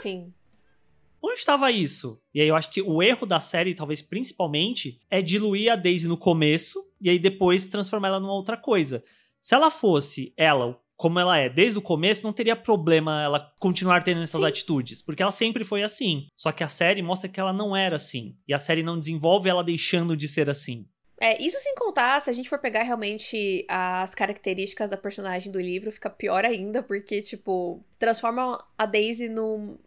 Sim. 0.00 0.32
Onde 1.20 1.40
estava 1.40 1.70
isso? 1.72 2.20
E 2.32 2.40
aí 2.40 2.46
eu 2.46 2.54
acho 2.54 2.70
que 2.70 2.80
o 2.80 3.02
erro 3.02 3.26
da 3.26 3.40
série, 3.40 3.74
talvez 3.74 4.00
principalmente, 4.00 5.00
é 5.10 5.20
diluir 5.20 5.72
a 5.72 5.76
Daisy 5.76 6.06
no 6.06 6.16
começo 6.16 6.88
e 7.00 7.10
aí 7.10 7.18
depois 7.18 7.66
transformar 7.66 8.08
ela 8.08 8.20
numa 8.20 8.32
outra 8.32 8.56
coisa. 8.56 9.02
Se 9.40 9.54
ela 9.54 9.70
fosse 9.70 10.32
ela, 10.36 10.80
como 10.98 11.20
ela 11.20 11.38
é 11.38 11.48
desde 11.48 11.78
o 11.78 11.82
começo, 11.82 12.24
não 12.24 12.32
teria 12.32 12.56
problema 12.56 13.22
ela 13.22 13.54
continuar 13.60 14.02
tendo 14.02 14.20
essas 14.20 14.40
Sim. 14.40 14.46
atitudes, 14.46 15.00
porque 15.00 15.22
ela 15.22 15.30
sempre 15.30 15.62
foi 15.62 15.84
assim. 15.84 16.26
Só 16.36 16.50
que 16.50 16.64
a 16.64 16.68
série 16.68 17.00
mostra 17.00 17.28
que 17.28 17.38
ela 17.38 17.52
não 17.52 17.74
era 17.74 17.94
assim. 17.94 18.36
E 18.48 18.52
a 18.52 18.58
série 18.58 18.82
não 18.82 18.98
desenvolve 18.98 19.48
ela 19.48 19.62
deixando 19.62 20.16
de 20.16 20.28
ser 20.28 20.50
assim. 20.50 20.84
É, 21.20 21.40
isso 21.40 21.56
sem 21.60 21.74
contar, 21.76 22.20
se 22.20 22.28
a 22.28 22.32
gente 22.32 22.48
for 22.48 22.58
pegar 22.58 22.82
realmente 22.82 23.64
as 23.68 24.12
características 24.12 24.90
da 24.90 24.96
personagem 24.96 25.52
do 25.52 25.60
livro, 25.60 25.92
fica 25.92 26.10
pior 26.10 26.44
ainda, 26.44 26.82
porque, 26.82 27.22
tipo, 27.22 27.80
transforma 27.96 28.64
a 28.76 28.84
Daisy 28.84 29.28
num, 29.28 29.78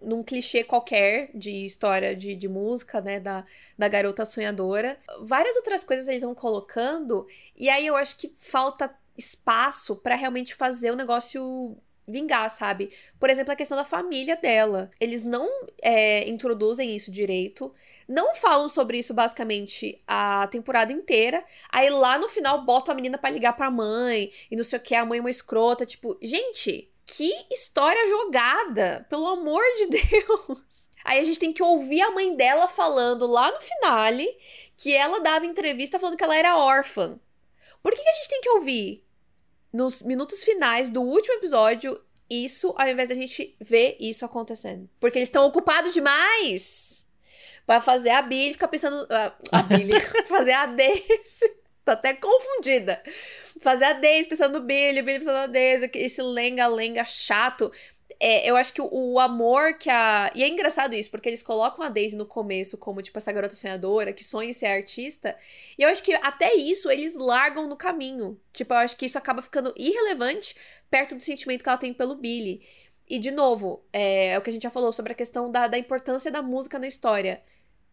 num 0.00 0.22
clichê 0.22 0.64
qualquer 0.64 1.30
de 1.34 1.66
história 1.66 2.16
de, 2.16 2.34
de 2.34 2.48
música, 2.48 3.00
né, 3.02 3.20
da, 3.20 3.44
da 3.78 3.88
garota 3.88 4.24
sonhadora. 4.24 4.98
Várias 5.20 5.54
outras 5.56 5.84
coisas 5.84 6.08
eles 6.08 6.22
vão 6.22 6.34
colocando, 6.34 7.26
e 7.54 7.68
aí 7.68 7.86
eu 7.86 7.96
acho 7.96 8.16
que 8.16 8.32
falta 8.38 8.94
espaço 9.20 9.94
para 9.94 10.16
realmente 10.16 10.54
fazer 10.54 10.90
o 10.90 10.96
negócio 10.96 11.78
vingar, 12.10 12.50
sabe? 12.50 12.90
Por 13.18 13.30
exemplo, 13.30 13.52
a 13.52 13.56
questão 13.56 13.76
da 13.76 13.84
família 13.84 14.36
dela. 14.36 14.90
Eles 15.00 15.24
não 15.24 15.48
é, 15.80 16.28
introduzem 16.28 16.94
isso 16.94 17.10
direito, 17.10 17.72
não 18.08 18.34
falam 18.34 18.68
sobre 18.68 18.98
isso 18.98 19.14
basicamente 19.14 20.02
a 20.06 20.48
temporada 20.48 20.92
inteira. 20.92 21.44
Aí 21.70 21.88
lá 21.88 22.18
no 22.18 22.28
final 22.28 22.64
botam 22.64 22.92
a 22.92 22.96
menina 22.96 23.16
para 23.16 23.30
ligar 23.30 23.52
pra 23.54 23.70
mãe 23.70 24.32
e 24.50 24.56
não 24.56 24.64
sei 24.64 24.78
o 24.78 24.82
que, 24.82 24.94
a 24.94 25.04
mãe 25.04 25.18
é 25.18 25.20
uma 25.20 25.30
escrota. 25.30 25.86
Tipo, 25.86 26.18
gente, 26.20 26.90
que 27.06 27.32
história 27.50 28.08
jogada! 28.08 29.06
Pelo 29.08 29.28
amor 29.28 29.62
de 29.76 29.86
Deus! 30.02 30.90
Aí 31.04 31.18
a 31.18 31.24
gente 31.24 31.38
tem 31.38 31.52
que 31.52 31.62
ouvir 31.62 32.02
a 32.02 32.10
mãe 32.10 32.36
dela 32.36 32.68
falando 32.68 33.26
lá 33.26 33.50
no 33.50 33.60
finale 33.60 34.28
que 34.76 34.94
ela 34.94 35.20
dava 35.20 35.46
entrevista 35.46 35.98
falando 35.98 36.16
que 36.16 36.24
ela 36.24 36.36
era 36.36 36.58
órfã. 36.58 37.18
Por 37.82 37.92
que, 37.94 38.02
que 38.02 38.08
a 38.08 38.12
gente 38.14 38.28
tem 38.28 38.40
que 38.40 38.50
ouvir 38.50 39.04
nos 39.72 40.02
minutos 40.02 40.42
finais 40.42 40.90
do 40.90 41.02
último 41.02 41.34
episódio 41.34 42.00
isso, 42.28 42.74
ao 42.78 42.88
invés 42.88 43.08
da 43.08 43.14
gente 43.14 43.56
ver 43.60 43.96
isso 43.98 44.24
acontecendo? 44.24 44.88
Porque 45.00 45.18
eles 45.18 45.28
estão 45.28 45.44
ocupados 45.46 45.92
demais 45.92 47.06
para 47.66 47.80
fazer 47.80 48.10
a 48.10 48.22
Billy 48.22 48.52
ficar 48.52 48.68
pensando. 48.68 49.06
A, 49.10 49.32
a 49.58 49.62
Billy, 49.62 49.92
fazer 50.28 50.52
a 50.52 50.66
Daisy. 50.66 51.50
Tô 51.84 51.92
até 51.92 52.14
confundida. 52.14 53.02
Fazer 53.60 53.84
a 53.84 53.92
Daisy 53.94 54.28
pensando 54.28 54.58
no 54.58 54.64
Billy, 54.64 55.00
o 55.00 55.04
Billy 55.04 55.18
pensando 55.18 55.36
na 55.36 55.46
Daisy, 55.46 55.90
esse 55.94 56.22
lenga-lenga 56.22 57.04
chato. 57.04 57.72
É, 58.18 58.48
eu 58.48 58.56
acho 58.56 58.72
que 58.72 58.80
o, 58.80 58.88
o, 58.90 59.18
amor 59.18 59.74
que 59.74 59.88
a. 59.88 60.32
E 60.34 60.42
é 60.42 60.48
engraçado 60.48 60.94
isso, 60.94 61.10
porque 61.10 61.28
eles 61.28 61.42
colocam 61.42 61.84
a 61.84 61.88
Daisy 61.88 62.16
no 62.16 62.26
começo 62.26 62.76
como, 62.76 63.02
tipo, 63.02 63.16
essa 63.18 63.32
garota 63.32 63.54
sonhadora 63.54 64.12
que 64.12 64.24
sonha 64.24 64.50
em 64.50 64.52
ser 64.52 64.66
artista. 64.66 65.36
E 65.78 65.82
eu 65.82 65.88
acho 65.88 66.02
que 66.02 66.12
até 66.14 66.54
isso 66.54 66.90
eles 66.90 67.14
largam 67.14 67.68
no 67.68 67.76
caminho. 67.76 68.40
Tipo, 68.52 68.74
eu 68.74 68.78
acho 68.78 68.96
que 68.96 69.06
isso 69.06 69.18
acaba 69.18 69.42
ficando 69.42 69.72
irrelevante 69.76 70.56
perto 70.90 71.14
do 71.14 71.22
sentimento 71.22 71.62
que 71.62 71.68
ela 71.68 71.78
tem 71.78 71.94
pelo 71.94 72.14
Billy. 72.14 72.62
E, 73.08 73.18
de 73.18 73.30
novo, 73.30 73.84
é, 73.92 74.28
é 74.28 74.38
o 74.38 74.42
que 74.42 74.50
a 74.50 74.52
gente 74.52 74.62
já 74.62 74.70
falou 74.70 74.92
sobre 74.92 75.12
a 75.12 75.16
questão 75.16 75.50
da, 75.50 75.66
da 75.66 75.78
importância 75.78 76.30
da 76.30 76.42
música 76.42 76.78
na 76.78 76.86
história. 76.86 77.42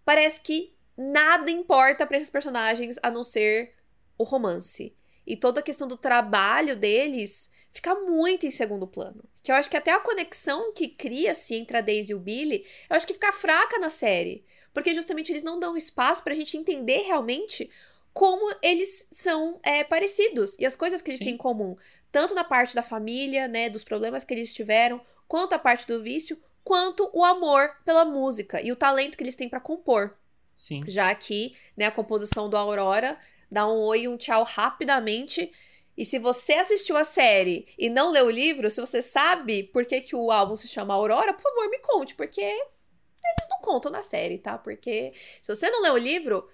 Parece 0.05 0.41
que 0.41 0.73
nada 0.97 1.51
importa 1.51 2.05
para 2.05 2.17
esses 2.17 2.29
personagens 2.29 2.97
a 3.03 3.11
não 3.11 3.23
ser 3.23 3.73
o 4.17 4.23
romance. 4.23 4.95
E 5.25 5.35
toda 5.35 5.59
a 5.59 5.63
questão 5.63 5.87
do 5.87 5.97
trabalho 5.97 6.75
deles 6.75 7.49
fica 7.77 7.95
muito 7.95 8.45
em 8.45 8.51
segundo 8.51 8.85
plano. 8.85 9.23
Que 9.41 9.51
eu 9.51 9.55
acho 9.55 9.69
que 9.69 9.77
até 9.77 9.91
a 9.91 9.99
conexão 9.99 10.73
que 10.73 10.87
cria-se 10.87 11.55
entre 11.55 11.77
a 11.77 11.81
Daisy 11.81 12.11
e 12.11 12.15
o 12.15 12.19
Billy, 12.19 12.65
eu 12.89 12.95
acho 12.95 13.07
que 13.07 13.13
fica 13.13 13.31
fraca 13.31 13.79
na 13.79 13.89
série. 13.89 14.43
Porque 14.73 14.93
justamente 14.93 15.31
eles 15.31 15.43
não 15.43 15.59
dão 15.59 15.77
espaço 15.77 16.23
pra 16.23 16.35
gente 16.35 16.57
entender 16.57 17.03
realmente 17.03 17.69
como 18.13 18.53
eles 18.63 19.07
são 19.11 19.59
é, 19.63 19.83
parecidos 19.83 20.57
e 20.57 20.65
as 20.65 20.75
coisas 20.75 21.01
que 21.01 21.11
eles 21.11 21.19
Sim. 21.19 21.25
têm 21.25 21.33
em 21.35 21.37
comum. 21.37 21.75
Tanto 22.11 22.33
na 22.33 22.43
parte 22.43 22.73
da 22.73 22.81
família, 22.81 23.47
né, 23.47 23.69
dos 23.69 23.83
problemas 23.83 24.23
que 24.23 24.33
eles 24.33 24.53
tiveram, 24.53 24.99
quanto 25.27 25.53
a 25.53 25.59
parte 25.59 25.85
do 25.85 26.01
vício, 26.01 26.41
quanto 26.63 27.09
o 27.13 27.23
amor 27.23 27.71
pela 27.85 28.03
música 28.03 28.61
e 28.61 28.71
o 28.71 28.75
talento 28.75 29.17
que 29.17 29.23
eles 29.23 29.35
têm 29.35 29.47
para 29.47 29.59
compor. 29.59 30.17
Sim. 30.55 30.83
Já 30.87 31.13
que, 31.13 31.55
né, 31.75 31.85
a 31.85 31.91
composição 31.91 32.49
do 32.49 32.57
Aurora 32.57 33.19
dá 33.51 33.67
um 33.67 33.77
oi 33.77 34.01
e 34.01 34.07
um 34.07 34.17
tchau 34.17 34.43
rapidamente 34.43 35.51
e 35.97 36.05
se 36.05 36.19
você 36.19 36.53
assistiu 36.53 36.95
a 36.95 37.03
série 37.03 37.67
e 37.77 37.89
não 37.89 38.11
leu 38.11 38.27
o 38.27 38.29
livro, 38.29 38.69
se 38.69 38.79
você 38.79 39.01
sabe 39.01 39.63
por 39.63 39.83
que, 39.83 39.99
que 40.01 40.15
o 40.15 40.31
álbum 40.31 40.55
se 40.55 40.67
chama 40.67 40.93
Aurora, 40.93 41.33
por 41.33 41.41
favor, 41.41 41.67
me 41.69 41.79
conte, 41.79 42.13
porque 42.13 42.41
eles 42.41 43.49
não 43.49 43.59
contam 43.61 43.91
na 43.91 44.03
série, 44.03 44.37
tá? 44.37 44.57
Porque 44.57 45.13
se 45.41 45.53
você 45.53 45.69
não 45.71 45.81
leu 45.81 45.93
o 45.95 45.97
livro, 45.97 46.47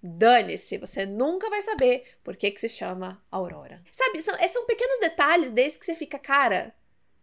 dane-se, 0.00 0.78
você 0.78 1.04
nunca 1.04 1.50
vai 1.50 1.60
saber 1.60 2.04
por 2.22 2.36
que, 2.36 2.52
que 2.52 2.60
se 2.60 2.68
chama 2.68 3.20
Aurora. 3.30 3.82
Sabe, 3.90 4.20
são, 4.20 4.36
é, 4.36 4.46
são 4.46 4.64
pequenos 4.64 5.00
detalhes 5.00 5.50
desses 5.50 5.78
que 5.78 5.84
você 5.84 5.96
fica, 5.96 6.18
cara, 6.18 6.72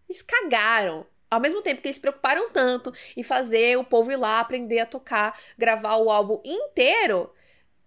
eles 0.10 0.22
cagaram. 0.22 1.08
Ao 1.30 1.40
mesmo 1.40 1.62
tempo 1.62 1.82
que 1.82 1.88
eles 1.88 1.96
se 1.96 2.02
preocuparam 2.02 2.50
tanto 2.50 2.94
em 3.16 3.24
fazer 3.24 3.78
o 3.78 3.86
povo 3.86 4.12
ir 4.12 4.18
lá 4.18 4.42
aprender 4.42 4.80
a 4.80 4.86
tocar, 4.86 5.40
gravar 5.58 5.96
o 5.96 6.12
álbum 6.12 6.42
inteiro, 6.44 7.32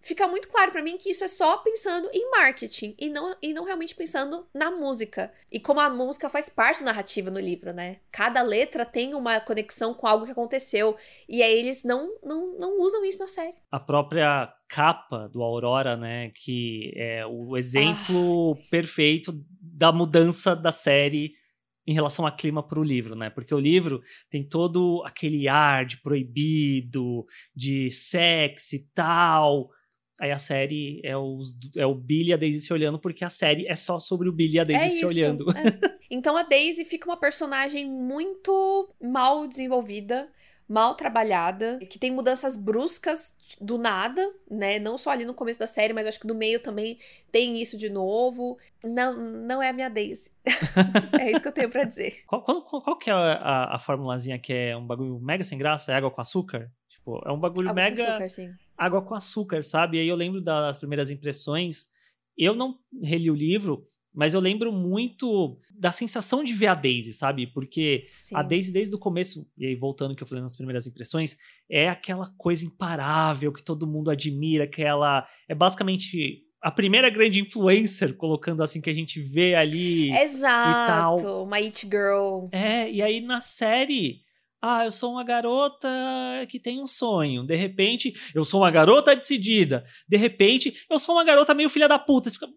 fica 0.04 0.28
muito 0.28 0.48
claro 0.48 0.70
para 0.70 0.82
mim 0.82 0.96
que 0.96 1.10
isso 1.10 1.24
é 1.24 1.28
só 1.28 1.56
pensando 1.58 2.08
em 2.12 2.30
marketing 2.30 2.94
e 2.98 3.08
não, 3.08 3.36
e 3.42 3.52
não 3.52 3.64
realmente 3.64 3.94
pensando 3.94 4.46
na 4.54 4.70
música. 4.70 5.32
E 5.50 5.58
como 5.58 5.80
a 5.80 5.90
música 5.90 6.28
faz 6.28 6.48
parte 6.48 6.80
da 6.80 6.86
narrativa 6.86 7.30
no 7.30 7.40
livro, 7.40 7.72
né? 7.72 7.98
Cada 8.12 8.42
letra 8.42 8.84
tem 8.84 9.14
uma 9.14 9.40
conexão 9.40 9.94
com 9.94 10.06
algo 10.06 10.24
que 10.24 10.32
aconteceu. 10.32 10.96
E 11.28 11.42
aí 11.42 11.58
eles 11.58 11.82
não, 11.82 12.18
não, 12.22 12.58
não 12.58 12.80
usam 12.80 13.04
isso 13.04 13.18
na 13.18 13.26
série. 13.26 13.54
A 13.70 13.80
própria 13.80 14.52
capa 14.68 15.28
do 15.28 15.42
Aurora, 15.42 15.96
né? 15.96 16.30
Que 16.34 16.92
é 16.96 17.26
o 17.26 17.56
exemplo 17.56 18.58
ah. 18.58 18.66
perfeito 18.70 19.32
da 19.60 19.90
mudança 19.90 20.54
da 20.54 20.70
série 20.70 21.32
em 21.86 21.92
relação 21.92 22.26
a 22.26 22.32
clima 22.32 22.62
para 22.62 22.80
o 22.80 22.84
livro, 22.84 23.14
né? 23.14 23.28
Porque 23.28 23.54
o 23.54 23.60
livro 23.60 24.02
tem 24.30 24.46
todo 24.46 25.02
aquele 25.04 25.48
ar 25.48 25.84
de 25.84 25.98
proibido, 25.98 27.26
de 27.54 27.90
sexo 27.90 28.76
e 28.76 28.86
tal. 28.94 29.70
Aí 30.20 30.30
a 30.30 30.38
série 30.38 31.00
é, 31.02 31.16
os, 31.16 31.52
é 31.76 31.84
o 31.84 31.94
Billy 31.94 32.30
e 32.30 32.32
a 32.32 32.36
Daisy 32.36 32.60
se 32.60 32.72
olhando, 32.72 32.98
porque 32.98 33.24
a 33.24 33.28
série 33.28 33.66
é 33.66 33.74
só 33.74 33.98
sobre 33.98 34.28
o 34.28 34.32
Billy 34.32 34.56
e 34.56 34.60
a 34.60 34.64
Daisy 34.64 34.84
é 34.84 34.88
se 34.88 34.96
isso, 34.98 35.06
olhando. 35.06 35.46
É. 35.50 35.94
Então 36.10 36.36
a 36.36 36.44
Daisy 36.44 36.84
fica 36.84 37.08
uma 37.08 37.16
personagem 37.16 37.84
muito 37.84 38.88
mal 39.02 39.48
desenvolvida, 39.48 40.28
mal 40.68 40.94
trabalhada, 40.94 41.78
que 41.90 41.98
tem 41.98 42.12
mudanças 42.12 42.54
bruscas 42.54 43.34
do 43.60 43.76
nada, 43.76 44.32
né? 44.48 44.78
Não 44.78 44.96
só 44.96 45.10
ali 45.10 45.24
no 45.24 45.34
começo 45.34 45.58
da 45.58 45.66
série, 45.66 45.92
mas 45.92 46.06
acho 46.06 46.20
que 46.20 46.26
no 46.26 46.34
meio 46.34 46.60
também 46.60 46.98
tem 47.32 47.60
isso 47.60 47.76
de 47.76 47.90
novo. 47.90 48.56
Não, 48.82 49.16
não 49.16 49.62
é 49.62 49.70
a 49.70 49.72
minha 49.72 49.88
Daisy. 49.88 50.30
é 51.20 51.30
isso 51.30 51.40
que 51.40 51.48
eu 51.48 51.52
tenho 51.52 51.70
para 51.70 51.84
dizer. 51.84 52.22
Qual, 52.26 52.42
qual, 52.42 52.62
qual, 52.62 52.96
que 52.96 53.10
é 53.10 53.12
a, 53.12 53.32
a, 53.32 53.76
a 53.76 53.78
formulazinha 53.78 54.38
que 54.38 54.52
é 54.52 54.76
um 54.76 54.86
bagulho 54.86 55.18
mega 55.18 55.42
sem 55.42 55.58
graça? 55.58 55.90
É 55.90 55.96
água 55.96 56.10
com 56.10 56.20
açúcar? 56.20 56.70
Tipo, 57.04 57.22
é 57.26 57.32
um 57.32 57.38
bagulho 57.38 57.68
água 57.68 57.82
mega. 57.82 58.04
Com 58.04 58.10
açúcar, 58.10 58.28
sim 58.28 58.54
água 58.76 59.02
com 59.02 59.14
açúcar, 59.14 59.62
sabe? 59.62 59.96
E 59.96 60.00
aí 60.00 60.08
eu 60.08 60.16
lembro 60.16 60.40
das 60.40 60.78
primeiras 60.78 61.10
impressões. 61.10 61.86
Eu 62.36 62.54
não 62.54 62.76
reli 63.02 63.30
o 63.30 63.34
livro, 63.34 63.86
mas 64.12 64.34
eu 64.34 64.40
lembro 64.40 64.72
muito 64.72 65.58
da 65.72 65.92
sensação 65.92 66.42
de 66.42 66.52
ver 66.52 66.66
a 66.66 66.74
Daisy, 66.74 67.14
sabe? 67.14 67.46
Porque 67.46 68.08
Sim. 68.16 68.36
a 68.36 68.42
Daisy, 68.42 68.72
desde 68.72 68.94
o 68.94 68.98
começo, 68.98 69.48
e 69.56 69.66
aí 69.66 69.76
voltando 69.76 70.14
que 70.14 70.22
eu 70.22 70.26
falei 70.26 70.42
nas 70.42 70.56
primeiras 70.56 70.86
impressões, 70.86 71.36
é 71.68 71.88
aquela 71.88 72.28
coisa 72.36 72.64
imparável 72.64 73.52
que 73.52 73.62
todo 73.62 73.86
mundo 73.86 74.10
admira, 74.10 74.66
que 74.66 74.82
ela 74.82 75.26
é 75.48 75.54
basicamente 75.54 76.42
a 76.60 76.70
primeira 76.70 77.10
grande 77.10 77.40
influencer, 77.40 78.16
colocando 78.16 78.62
assim, 78.62 78.80
que 78.80 78.90
a 78.90 78.94
gente 78.94 79.20
vê 79.20 79.54
ali. 79.54 80.10
Exato, 80.16 81.42
uma 81.42 81.56
It 81.56 81.86
Girl. 81.86 82.48
É, 82.50 82.90
e 82.90 83.02
aí 83.02 83.20
na 83.20 83.40
série 83.40 84.22
ah, 84.66 84.86
eu 84.86 84.90
sou 84.90 85.12
uma 85.12 85.22
garota 85.22 85.86
que 86.48 86.58
tem 86.58 86.80
um 86.82 86.86
sonho. 86.86 87.46
De 87.46 87.54
repente, 87.54 88.14
eu 88.34 88.46
sou 88.46 88.62
uma 88.62 88.70
garota 88.70 89.14
decidida. 89.14 89.84
De 90.08 90.16
repente, 90.16 90.86
eu 90.88 90.98
sou 90.98 91.14
uma 91.14 91.24
garota 91.24 91.52
meio 91.52 91.68
filha 91.68 91.86
da 91.86 91.98
puta. 91.98 92.30
Você 92.30 92.38
fica, 92.38 92.50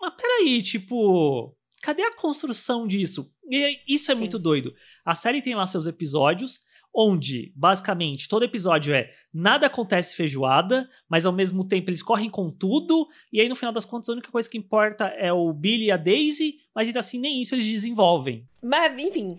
mas 0.00 0.14
peraí, 0.14 0.62
tipo, 0.62 1.52
cadê 1.82 2.02
a 2.02 2.14
construção 2.14 2.86
disso? 2.86 3.34
E 3.50 3.80
isso 3.88 4.12
é 4.12 4.14
Sim. 4.14 4.20
muito 4.20 4.38
doido. 4.38 4.72
A 5.04 5.16
série 5.16 5.42
tem 5.42 5.56
lá 5.56 5.66
seus 5.66 5.86
episódios, 5.86 6.60
onde, 6.94 7.52
basicamente, 7.56 8.28
todo 8.28 8.44
episódio 8.44 8.94
é 8.94 9.10
nada 9.34 9.66
acontece 9.66 10.14
feijoada, 10.14 10.88
mas 11.08 11.26
ao 11.26 11.32
mesmo 11.32 11.66
tempo 11.66 11.90
eles 11.90 12.02
correm 12.02 12.30
com 12.30 12.50
tudo, 12.50 13.08
e 13.32 13.40
aí 13.40 13.48
no 13.48 13.56
final 13.56 13.72
das 13.72 13.84
contas 13.84 14.08
a 14.08 14.12
única 14.12 14.30
coisa 14.30 14.48
que 14.48 14.56
importa 14.56 15.06
é 15.06 15.32
o 15.32 15.52
Billy 15.52 15.86
e 15.86 15.90
a 15.90 15.96
Daisy, 15.96 16.58
mas 16.72 16.86
ainda 16.86 17.00
assim 17.00 17.18
nem 17.18 17.42
isso 17.42 17.54
eles 17.54 17.66
desenvolvem. 17.66 18.46
Mas, 18.62 18.96
enfim, 19.02 19.36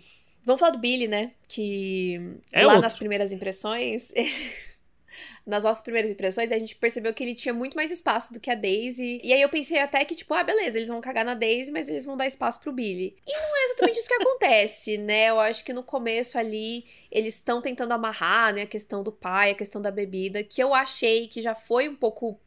Vamos 0.49 0.61
falar 0.61 0.71
do 0.71 0.79
Billy, 0.79 1.07
né? 1.07 1.33
Que 1.47 2.19
É 2.51 2.61
lá 2.65 2.69
outro. 2.73 2.81
nas 2.81 2.95
primeiras 2.95 3.31
impressões. 3.31 4.11
nas 5.45 5.63
nossas 5.63 5.83
primeiras 5.83 6.09
impressões, 6.09 6.51
a 6.51 6.57
gente 6.57 6.75
percebeu 6.75 7.13
que 7.13 7.23
ele 7.23 7.35
tinha 7.35 7.53
muito 7.53 7.75
mais 7.75 7.91
espaço 7.91 8.33
do 8.33 8.39
que 8.39 8.49
a 8.49 8.55
Daisy. 8.55 9.21
E 9.23 9.31
aí 9.31 9.39
eu 9.43 9.49
pensei 9.49 9.79
até 9.79 10.03
que, 10.03 10.15
tipo, 10.15 10.33
ah, 10.33 10.43
beleza, 10.43 10.79
eles 10.79 10.89
vão 10.89 10.99
cagar 11.01 11.23
na 11.23 11.35
Daisy, 11.35 11.71
mas 11.71 11.87
eles 11.87 12.03
vão 12.03 12.17
dar 12.17 12.25
espaço 12.25 12.59
pro 12.59 12.73
Billy. 12.73 13.15
E 13.27 13.31
não 13.31 13.57
é 13.57 13.65
exatamente 13.65 13.99
isso 13.99 14.07
que 14.07 14.13
acontece, 14.23 14.97
né? 14.97 15.29
Eu 15.29 15.39
acho 15.39 15.63
que 15.63 15.71
no 15.71 15.83
começo 15.83 16.35
ali, 16.35 16.83
eles 17.11 17.35
estão 17.35 17.61
tentando 17.61 17.91
amarrar, 17.91 18.51
né? 18.51 18.63
A 18.63 18.67
questão 18.67 19.03
do 19.03 19.11
pai, 19.11 19.51
a 19.51 19.55
questão 19.55 19.79
da 19.79 19.91
bebida, 19.91 20.43
que 20.43 20.63
eu 20.63 20.73
achei 20.73 21.27
que 21.27 21.43
já 21.43 21.53
foi 21.53 21.87
um 21.87 21.95
pouco 21.95 22.39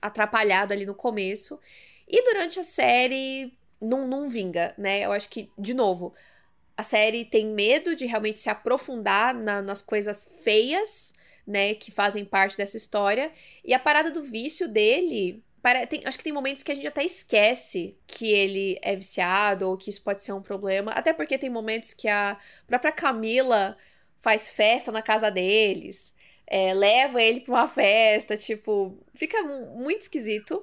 atrapalhado 0.00 0.72
ali 0.72 0.86
no 0.86 0.94
começo. 0.94 1.60
E 2.08 2.24
durante 2.24 2.58
a 2.58 2.62
série, 2.62 3.52
não, 3.78 4.08
não 4.08 4.30
vinga, 4.30 4.72
né? 4.78 5.00
Eu 5.00 5.12
acho 5.12 5.28
que, 5.28 5.50
de 5.58 5.74
novo, 5.74 6.14
a 6.76 6.82
série 6.82 7.24
tem 7.24 7.46
medo 7.46 7.94
de 7.94 8.06
realmente 8.06 8.38
se 8.40 8.50
aprofundar 8.50 9.34
na- 9.34 9.62
nas 9.62 9.80
coisas 9.82 10.26
feias, 10.42 11.12
né, 11.46 11.74
que 11.74 11.90
fazem 11.90 12.24
parte 12.24 12.56
dessa 12.56 12.76
história. 12.76 13.30
E 13.64 13.74
a 13.74 13.78
parada 13.78 14.10
do 14.10 14.22
vício 14.22 14.68
dele. 14.68 15.42
pare- 15.62 15.86
tem- 15.86 16.02
acho 16.04 16.18
que 16.18 16.24
tem 16.24 16.32
momentos 16.32 16.62
que 16.62 16.70
a 16.70 16.74
gente 16.74 16.86
até 16.86 17.02
esquece 17.02 17.96
que 18.06 18.30
ele 18.30 18.78
é 18.82 18.94
viciado 18.94 19.66
ou 19.66 19.78
que 19.78 19.88
isso 19.88 20.02
pode 20.02 20.22
ser 20.22 20.32
um 20.32 20.42
problema. 20.42 20.92
Até 20.92 21.10
porque 21.14 21.38
tem 21.38 21.48
momentos 21.48 21.94
que 21.94 22.06
a 22.06 22.38
própria 22.66 22.92
Camila 22.92 23.74
faz 24.18 24.50
festa 24.50 24.92
na 24.92 25.00
casa 25.00 25.30
deles, 25.30 26.14
é, 26.46 26.74
leva 26.74 27.22
ele 27.22 27.40
pra 27.40 27.54
uma 27.54 27.66
festa, 27.68 28.36
tipo, 28.36 28.98
fica 29.14 29.42
mu- 29.42 29.76
muito 29.82 30.02
esquisito. 30.02 30.62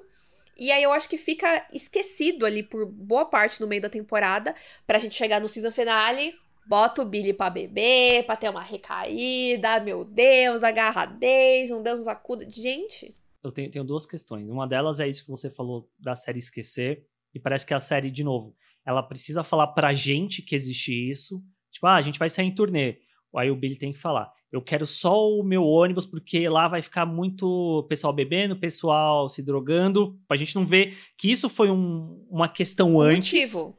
E 0.62 0.70
aí 0.70 0.84
eu 0.84 0.92
acho 0.92 1.08
que 1.08 1.18
fica 1.18 1.66
esquecido 1.72 2.46
ali 2.46 2.62
por 2.62 2.86
boa 2.86 3.24
parte 3.24 3.60
no 3.60 3.66
meio 3.66 3.82
da 3.82 3.90
temporada, 3.90 4.54
pra 4.86 5.00
gente 5.00 5.12
chegar 5.12 5.40
no 5.40 5.48
season 5.48 5.72
finale, 5.72 6.32
bota 6.64 7.02
o 7.02 7.04
Billy 7.04 7.32
pra 7.32 7.50
beber, 7.50 8.24
pra 8.24 8.36
ter 8.36 8.48
uma 8.48 8.62
recaída, 8.62 9.80
meu 9.80 10.04
Deus, 10.04 10.62
agarra 10.62 11.02
a 11.02 11.06
Daisy, 11.06 11.74
um 11.74 11.82
Deus 11.82 11.98
nos 11.98 12.06
acuda. 12.06 12.48
Gente, 12.48 13.12
Eu 13.42 13.50
tenho, 13.50 13.68
tenho 13.72 13.84
duas 13.84 14.06
questões. 14.06 14.48
Uma 14.48 14.68
delas 14.68 15.00
é 15.00 15.08
isso 15.08 15.24
que 15.24 15.30
você 15.32 15.50
falou 15.50 15.90
da 15.98 16.14
série 16.14 16.38
esquecer. 16.38 17.04
E 17.34 17.40
parece 17.40 17.66
que 17.66 17.74
a 17.74 17.80
série, 17.80 18.08
de 18.08 18.22
novo, 18.22 18.54
ela 18.86 19.02
precisa 19.02 19.42
falar 19.42 19.66
pra 19.66 19.92
gente 19.94 20.42
que 20.42 20.54
existe 20.54 20.92
isso. 20.92 21.42
Tipo, 21.72 21.88
ah, 21.88 21.96
a 21.96 22.02
gente 22.02 22.20
vai 22.20 22.28
sair 22.28 22.46
em 22.46 22.54
turnê. 22.54 22.98
Aí 23.34 23.50
o 23.50 23.56
Billy 23.56 23.76
tem 23.76 23.92
que 23.92 23.98
falar. 23.98 24.32
Eu 24.52 24.60
quero 24.60 24.86
só 24.86 25.28
o 25.30 25.42
meu 25.42 25.64
ônibus, 25.64 26.04
porque 26.04 26.46
lá 26.48 26.68
vai 26.68 26.82
ficar 26.82 27.06
muito 27.06 27.86
pessoal 27.88 28.12
bebendo, 28.12 28.54
pessoal 28.54 29.28
se 29.28 29.42
drogando. 29.42 30.18
Pra 30.28 30.36
gente 30.36 30.54
não 30.54 30.66
ver 30.66 30.98
que 31.16 31.32
isso 31.32 31.48
foi 31.48 31.70
um- 31.70 32.26
uma 32.30 32.46
questão 32.48 32.96
o 32.96 33.00
antes 33.00 33.54
motivo. 33.54 33.78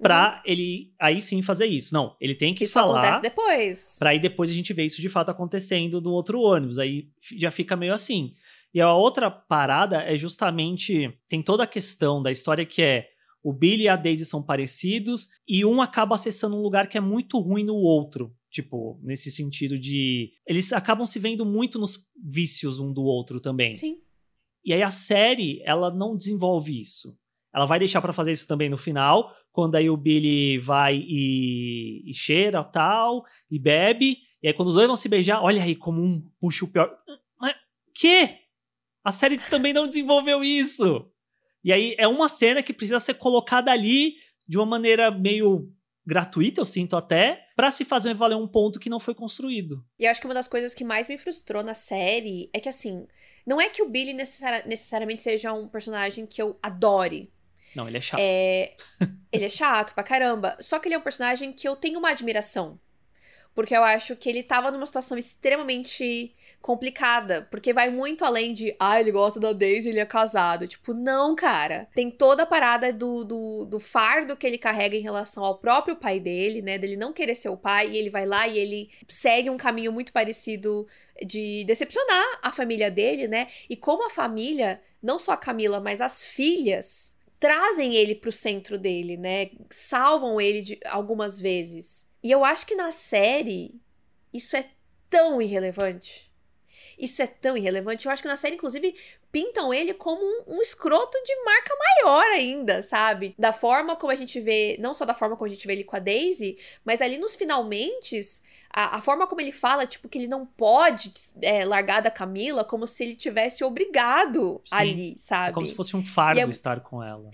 pra 0.00 0.42
ele 0.46 0.92
aí 0.98 1.20
sim 1.20 1.42
fazer 1.42 1.66
isso. 1.66 1.92
Não, 1.92 2.16
ele 2.20 2.34
tem 2.34 2.54
que 2.54 2.64
Isso 2.64 2.72
falar. 2.72 3.00
acontece 3.00 3.20
depois. 3.22 3.96
Pra 3.98 4.10
aí 4.10 4.18
depois 4.18 4.48
a 4.50 4.54
gente 4.54 4.72
ver 4.72 4.84
isso 4.86 5.00
de 5.02 5.08
fato 5.08 5.30
acontecendo 5.30 6.00
no 6.00 6.12
outro 6.12 6.40
ônibus. 6.40 6.78
Aí 6.78 7.08
já 7.36 7.50
fica 7.50 7.76
meio 7.76 7.92
assim. 7.92 8.34
E 8.74 8.80
a 8.80 8.92
outra 8.94 9.30
parada 9.30 10.02
é 10.02 10.16
justamente. 10.16 11.12
Tem 11.28 11.42
toda 11.42 11.62
a 11.64 11.66
questão 11.66 12.22
da 12.22 12.30
história 12.30 12.64
que 12.64 12.80
é. 12.82 13.08
O 13.42 13.52
Billy 13.52 13.84
e 13.84 13.88
a 13.88 13.94
Daisy 13.94 14.26
são 14.26 14.42
parecidos 14.42 15.28
e 15.46 15.64
um 15.64 15.80
acaba 15.80 16.16
acessando 16.16 16.56
um 16.56 16.62
lugar 16.62 16.88
que 16.88 16.98
é 16.98 17.00
muito 17.00 17.38
ruim 17.38 17.62
no 17.64 17.76
outro. 17.76 18.34
Tipo, 18.56 18.98
nesse 19.02 19.30
sentido 19.30 19.78
de. 19.78 20.32
Eles 20.46 20.72
acabam 20.72 21.04
se 21.04 21.18
vendo 21.18 21.44
muito 21.44 21.78
nos 21.78 22.08
vícios 22.16 22.80
um 22.80 22.90
do 22.90 23.02
outro 23.02 23.38
também. 23.38 23.74
Sim. 23.74 23.98
E 24.64 24.72
aí 24.72 24.82
a 24.82 24.90
série, 24.90 25.60
ela 25.62 25.94
não 25.94 26.16
desenvolve 26.16 26.80
isso. 26.80 27.14
Ela 27.54 27.66
vai 27.66 27.78
deixar 27.78 28.00
pra 28.00 28.14
fazer 28.14 28.32
isso 28.32 28.48
também 28.48 28.70
no 28.70 28.78
final, 28.78 29.30
quando 29.52 29.74
aí 29.74 29.90
o 29.90 29.96
Billy 29.96 30.56
vai 30.56 30.96
e, 30.96 32.02
e 32.10 32.14
cheira 32.14 32.64
tal, 32.64 33.26
e 33.50 33.58
bebe. 33.58 34.16
E 34.42 34.48
aí 34.48 34.54
quando 34.54 34.68
os 34.68 34.74
dois 34.74 34.86
vão 34.86 34.96
se 34.96 35.06
beijar, 35.10 35.42
olha 35.42 35.62
aí 35.62 35.76
como 35.76 36.02
um 36.02 36.26
puxa 36.40 36.64
o 36.64 36.68
pior. 36.68 36.90
Mas 37.38 37.54
que? 37.94 38.38
A 39.04 39.12
série 39.12 39.36
também 39.50 39.74
não 39.74 39.86
desenvolveu 39.86 40.42
isso. 40.42 41.06
E 41.62 41.70
aí 41.74 41.94
é 41.98 42.08
uma 42.08 42.30
cena 42.30 42.62
que 42.62 42.72
precisa 42.72 43.00
ser 43.00 43.14
colocada 43.18 43.70
ali 43.70 44.14
de 44.48 44.56
uma 44.56 44.64
maneira 44.64 45.10
meio 45.10 45.70
gratuita, 46.06 46.60
eu 46.60 46.64
sinto 46.64 46.96
até, 46.96 47.46
pra 47.56 47.70
se 47.70 47.84
fazer 47.84 48.14
valer 48.14 48.36
um 48.36 48.46
ponto 48.46 48.78
que 48.78 48.88
não 48.88 49.00
foi 49.00 49.14
construído. 49.14 49.84
E 49.98 50.04
eu 50.04 50.10
acho 50.10 50.20
que 50.20 50.26
uma 50.26 50.34
das 50.34 50.46
coisas 50.48 50.74
que 50.74 50.84
mais 50.84 51.08
me 51.08 51.18
frustrou 51.18 51.62
na 51.62 51.74
série 51.74 52.48
é 52.52 52.60
que, 52.60 52.68
assim, 52.68 53.06
não 53.46 53.60
é 53.60 53.68
que 53.68 53.82
o 53.82 53.88
Billy 53.88 54.14
necessari- 54.14 54.68
necessariamente 54.68 55.22
seja 55.22 55.52
um 55.52 55.68
personagem 55.68 56.24
que 56.26 56.40
eu 56.40 56.58
adore. 56.62 57.32
Não, 57.74 57.88
ele 57.88 57.98
é 57.98 58.00
chato. 58.00 58.20
É, 58.20 58.74
ele 59.32 59.44
é 59.44 59.50
chato 59.50 59.94
pra 59.94 60.02
caramba. 60.04 60.56
Só 60.60 60.78
que 60.78 60.88
ele 60.88 60.94
é 60.94 60.98
um 60.98 61.02
personagem 61.02 61.52
que 61.52 61.68
eu 61.68 61.76
tenho 61.76 61.98
uma 61.98 62.10
admiração. 62.10 62.80
Porque 63.56 63.74
eu 63.74 63.82
acho 63.82 64.14
que 64.14 64.28
ele 64.28 64.42
tava 64.42 64.70
numa 64.70 64.84
situação 64.84 65.16
extremamente 65.16 66.36
complicada. 66.60 67.48
Porque 67.50 67.72
vai 67.72 67.88
muito 67.88 68.22
além 68.22 68.52
de, 68.52 68.76
ah, 68.78 69.00
ele 69.00 69.10
gosta 69.10 69.40
da 69.40 69.54
Daisy, 69.54 69.88
ele 69.88 69.98
é 69.98 70.04
casado. 70.04 70.68
Tipo, 70.68 70.92
não, 70.92 71.34
cara. 71.34 71.88
Tem 71.94 72.10
toda 72.10 72.42
a 72.42 72.46
parada 72.46 72.92
do, 72.92 73.24
do, 73.24 73.64
do 73.64 73.80
fardo 73.80 74.36
que 74.36 74.46
ele 74.46 74.58
carrega 74.58 74.94
em 74.94 75.00
relação 75.00 75.42
ao 75.42 75.56
próprio 75.56 75.96
pai 75.96 76.20
dele, 76.20 76.60
né? 76.60 76.76
Dele 76.76 76.96
não 76.96 77.14
querer 77.14 77.34
ser 77.34 77.48
o 77.48 77.56
pai. 77.56 77.88
E 77.88 77.96
ele 77.96 78.10
vai 78.10 78.26
lá 78.26 78.46
e 78.46 78.58
ele 78.58 78.90
segue 79.08 79.48
um 79.48 79.56
caminho 79.56 79.90
muito 79.90 80.12
parecido 80.12 80.86
de 81.24 81.64
decepcionar 81.64 82.40
a 82.42 82.52
família 82.52 82.90
dele, 82.90 83.26
né? 83.26 83.48
E 83.70 83.74
como 83.74 84.04
a 84.06 84.10
família, 84.10 84.82
não 85.02 85.18
só 85.18 85.32
a 85.32 85.36
Camila, 85.38 85.80
mas 85.80 86.02
as 86.02 86.22
filhas 86.22 87.16
trazem 87.40 87.94
ele 87.94 88.14
pro 88.14 88.30
centro 88.30 88.78
dele, 88.78 89.16
né? 89.16 89.48
Salvam 89.70 90.38
ele 90.38 90.60
de 90.60 90.80
algumas 90.84 91.40
vezes. 91.40 92.05
E 92.26 92.30
eu 92.32 92.44
acho 92.44 92.66
que 92.66 92.74
na 92.74 92.90
série 92.90 93.80
isso 94.34 94.56
é 94.56 94.68
tão 95.08 95.40
irrelevante. 95.40 96.28
Isso 96.98 97.22
é 97.22 97.26
tão 97.28 97.56
irrelevante. 97.56 98.04
Eu 98.04 98.10
acho 98.10 98.20
que 98.20 98.26
na 98.26 98.34
série, 98.34 98.56
inclusive, 98.56 98.96
pintam 99.30 99.72
ele 99.72 99.94
como 99.94 100.24
um, 100.24 100.56
um 100.56 100.60
escroto 100.60 101.16
de 101.24 101.44
marca 101.44 101.72
maior 101.78 102.24
ainda, 102.32 102.82
sabe? 102.82 103.32
Da 103.38 103.52
forma 103.52 103.94
como 103.94 104.10
a 104.10 104.16
gente 104.16 104.40
vê, 104.40 104.76
não 104.80 104.92
só 104.92 105.04
da 105.04 105.14
forma 105.14 105.36
como 105.36 105.46
a 105.46 105.54
gente 105.54 105.64
vê 105.68 105.74
ele 105.74 105.84
com 105.84 105.94
a 105.94 106.00
Daisy, 106.00 106.58
mas 106.84 107.00
ali 107.00 107.16
nos 107.16 107.36
finalmente, 107.36 108.20
a, 108.70 108.96
a 108.96 109.00
forma 109.00 109.28
como 109.28 109.40
ele 109.40 109.52
fala, 109.52 109.86
tipo, 109.86 110.08
que 110.08 110.18
ele 110.18 110.26
não 110.26 110.44
pode 110.44 111.14
é, 111.40 111.64
largar 111.64 112.02
da 112.02 112.10
Camila, 112.10 112.64
como 112.64 112.88
se 112.88 113.04
ele 113.04 113.14
tivesse 113.14 113.62
obrigado 113.62 114.60
Sim. 114.64 114.74
ali, 114.74 115.14
sabe? 115.16 115.50
É 115.50 115.54
como 115.54 115.66
se 115.68 115.76
fosse 115.76 115.96
um 115.96 116.04
fardo 116.04 116.40
é- 116.40 116.48
estar 116.48 116.80
com 116.80 117.00
ela. 117.00 117.30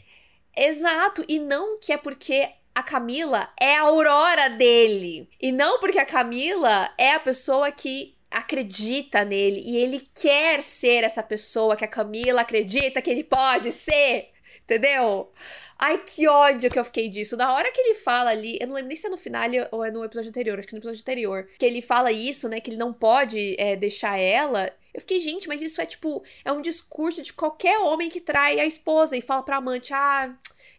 Exato, 0.54 1.24
e 1.26 1.38
não 1.38 1.80
que 1.80 1.94
é 1.94 1.96
porque 1.96 2.50
a 2.74 2.82
Camila 2.82 3.50
é 3.60 3.76
a 3.76 3.82
aurora 3.82 4.48
dele. 4.48 5.28
E 5.40 5.52
não 5.52 5.78
porque 5.78 5.98
a 5.98 6.06
Camila 6.06 6.90
é 6.96 7.12
a 7.12 7.20
pessoa 7.20 7.70
que 7.70 8.16
acredita 8.30 9.24
nele 9.24 9.62
e 9.64 9.76
ele 9.76 10.08
quer 10.14 10.62
ser 10.62 11.04
essa 11.04 11.22
pessoa 11.22 11.76
que 11.76 11.84
a 11.84 11.88
Camila 11.88 12.40
acredita 12.40 13.02
que 13.02 13.10
ele 13.10 13.24
pode 13.24 13.70
ser. 13.72 14.30
Entendeu? 14.62 15.30
Ai, 15.78 15.98
que 15.98 16.28
ódio 16.28 16.70
que 16.70 16.78
eu 16.78 16.84
fiquei 16.84 17.08
disso. 17.08 17.36
Na 17.36 17.52
hora 17.52 17.70
que 17.72 17.80
ele 17.80 17.96
fala 17.96 18.30
ali, 18.30 18.56
eu 18.60 18.68
não 18.68 18.74
lembro 18.74 18.88
nem 18.88 18.96
se 18.96 19.06
é 19.06 19.10
no 19.10 19.16
finale 19.16 19.66
ou 19.72 19.84
é 19.84 19.90
no 19.90 20.04
episódio 20.04 20.28
anterior, 20.28 20.58
acho 20.58 20.68
que 20.68 20.74
no 20.74 20.78
episódio 20.78 21.00
anterior, 21.00 21.48
que 21.58 21.66
ele 21.66 21.82
fala 21.82 22.12
isso, 22.12 22.48
né, 22.48 22.60
que 22.60 22.70
ele 22.70 22.76
não 22.76 22.92
pode 22.92 23.56
é, 23.58 23.74
deixar 23.74 24.16
ela. 24.16 24.72
Eu 24.94 25.00
fiquei, 25.00 25.18
gente, 25.18 25.48
mas 25.48 25.60
isso 25.60 25.80
é 25.80 25.86
tipo, 25.86 26.22
é 26.44 26.52
um 26.52 26.60
discurso 26.60 27.20
de 27.20 27.32
qualquer 27.32 27.78
homem 27.78 28.08
que 28.08 28.20
trai 28.20 28.60
a 28.60 28.64
esposa 28.64 29.16
e 29.16 29.20
fala 29.20 29.42
pra 29.42 29.56
amante, 29.56 29.92
ah, 29.92 30.32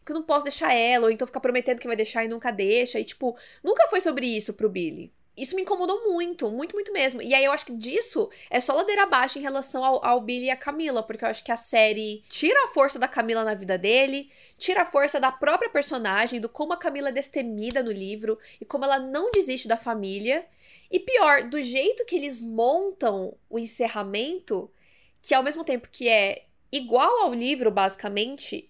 que 0.05 0.11
eu 0.11 0.15
não 0.15 0.23
posso 0.23 0.45
deixar 0.45 0.73
ela, 0.73 1.05
ou 1.05 1.11
então 1.11 1.27
fica 1.27 1.39
prometendo 1.39 1.79
que 1.79 1.87
vai 1.87 1.95
deixar 1.95 2.25
e 2.25 2.27
nunca 2.27 2.51
deixa. 2.51 2.99
E, 2.99 3.05
tipo, 3.05 3.37
nunca 3.63 3.87
foi 3.87 4.01
sobre 4.01 4.25
isso 4.25 4.53
pro 4.53 4.69
Billy. 4.69 5.11
Isso 5.35 5.55
me 5.55 5.63
incomodou 5.63 6.03
muito, 6.03 6.51
muito, 6.51 6.75
muito 6.75 6.93
mesmo. 6.93 7.19
E 7.19 7.33
aí 7.33 7.43
eu 7.43 7.51
acho 7.51 7.65
que 7.65 7.73
disso 7.73 8.29
é 8.51 8.59
só 8.59 8.73
ladeira 8.75 9.03
abaixo 9.03 9.39
em 9.39 9.41
relação 9.41 9.83
ao, 9.83 10.05
ao 10.05 10.21
Billy 10.21 10.45
e 10.45 10.51
a 10.51 10.55
Camila, 10.55 11.01
porque 11.01 11.25
eu 11.25 11.29
acho 11.29 11.43
que 11.43 11.51
a 11.51 11.57
série 11.57 12.23
tira 12.29 12.65
a 12.65 12.67
força 12.67 12.99
da 12.99 13.07
Camila 13.07 13.43
na 13.43 13.55
vida 13.55 13.75
dele, 13.75 14.29
tira 14.59 14.83
a 14.83 14.85
força 14.85 15.19
da 15.19 15.31
própria 15.31 15.71
personagem, 15.71 16.39
do 16.39 16.47
como 16.47 16.73
a 16.73 16.77
Camila 16.77 17.09
é 17.09 17.11
destemida 17.11 17.81
no 17.81 17.91
livro 17.91 18.37
e 18.61 18.65
como 18.65 18.85
ela 18.85 18.99
não 18.99 19.31
desiste 19.31 19.67
da 19.67 19.75
família. 19.75 20.45
E 20.91 20.99
pior, 20.99 21.45
do 21.45 21.61
jeito 21.63 22.05
que 22.05 22.15
eles 22.15 22.39
montam 22.39 23.35
o 23.49 23.57
encerramento, 23.57 24.71
que 25.19 25.33
ao 25.33 25.41
mesmo 25.41 25.63
tempo 25.63 25.89
que 25.91 26.07
é 26.07 26.45
igual 26.71 27.23
ao 27.23 27.33
livro, 27.33 27.71
basicamente, 27.71 28.69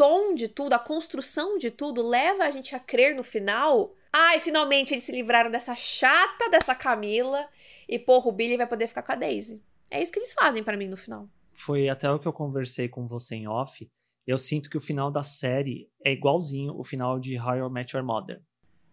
tom 0.00 0.34
de 0.34 0.48
tudo, 0.48 0.72
a 0.72 0.78
construção 0.78 1.58
de 1.58 1.70
tudo, 1.70 2.00
leva 2.00 2.44
a 2.44 2.50
gente 2.50 2.74
a 2.74 2.80
crer 2.80 3.14
no 3.14 3.22
final. 3.22 3.92
Ai, 4.10 4.40
finalmente 4.40 4.94
eles 4.94 5.04
se 5.04 5.12
livraram 5.12 5.50
dessa 5.50 5.74
chata 5.74 6.48
dessa 6.48 6.74
Camila. 6.74 7.46
E, 7.86 7.98
porra, 7.98 8.28
o 8.28 8.32
Billy 8.32 8.56
vai 8.56 8.66
poder 8.66 8.86
ficar 8.86 9.02
com 9.02 9.12
a 9.12 9.14
Daisy. 9.14 9.62
É 9.90 10.00
isso 10.00 10.10
que 10.10 10.18
eles 10.18 10.32
fazem 10.32 10.64
pra 10.64 10.74
mim 10.74 10.88
no 10.88 10.96
final. 10.96 11.28
Foi 11.52 11.90
até 11.90 12.10
o 12.10 12.18
que 12.18 12.26
eu 12.26 12.32
conversei 12.32 12.88
com 12.88 13.06
você 13.06 13.36
em 13.36 13.46
off. 13.46 13.86
Eu 14.26 14.38
sinto 14.38 14.70
que 14.70 14.78
o 14.78 14.80
final 14.80 15.10
da 15.10 15.22
série 15.22 15.90
é 16.02 16.10
igualzinho 16.10 16.74
o 16.78 16.82
final 16.82 17.20
de 17.20 17.38
How 17.38 17.66
I 17.66 17.70
Met 17.70 17.94
Your 17.94 18.06
Mother. 18.06 18.40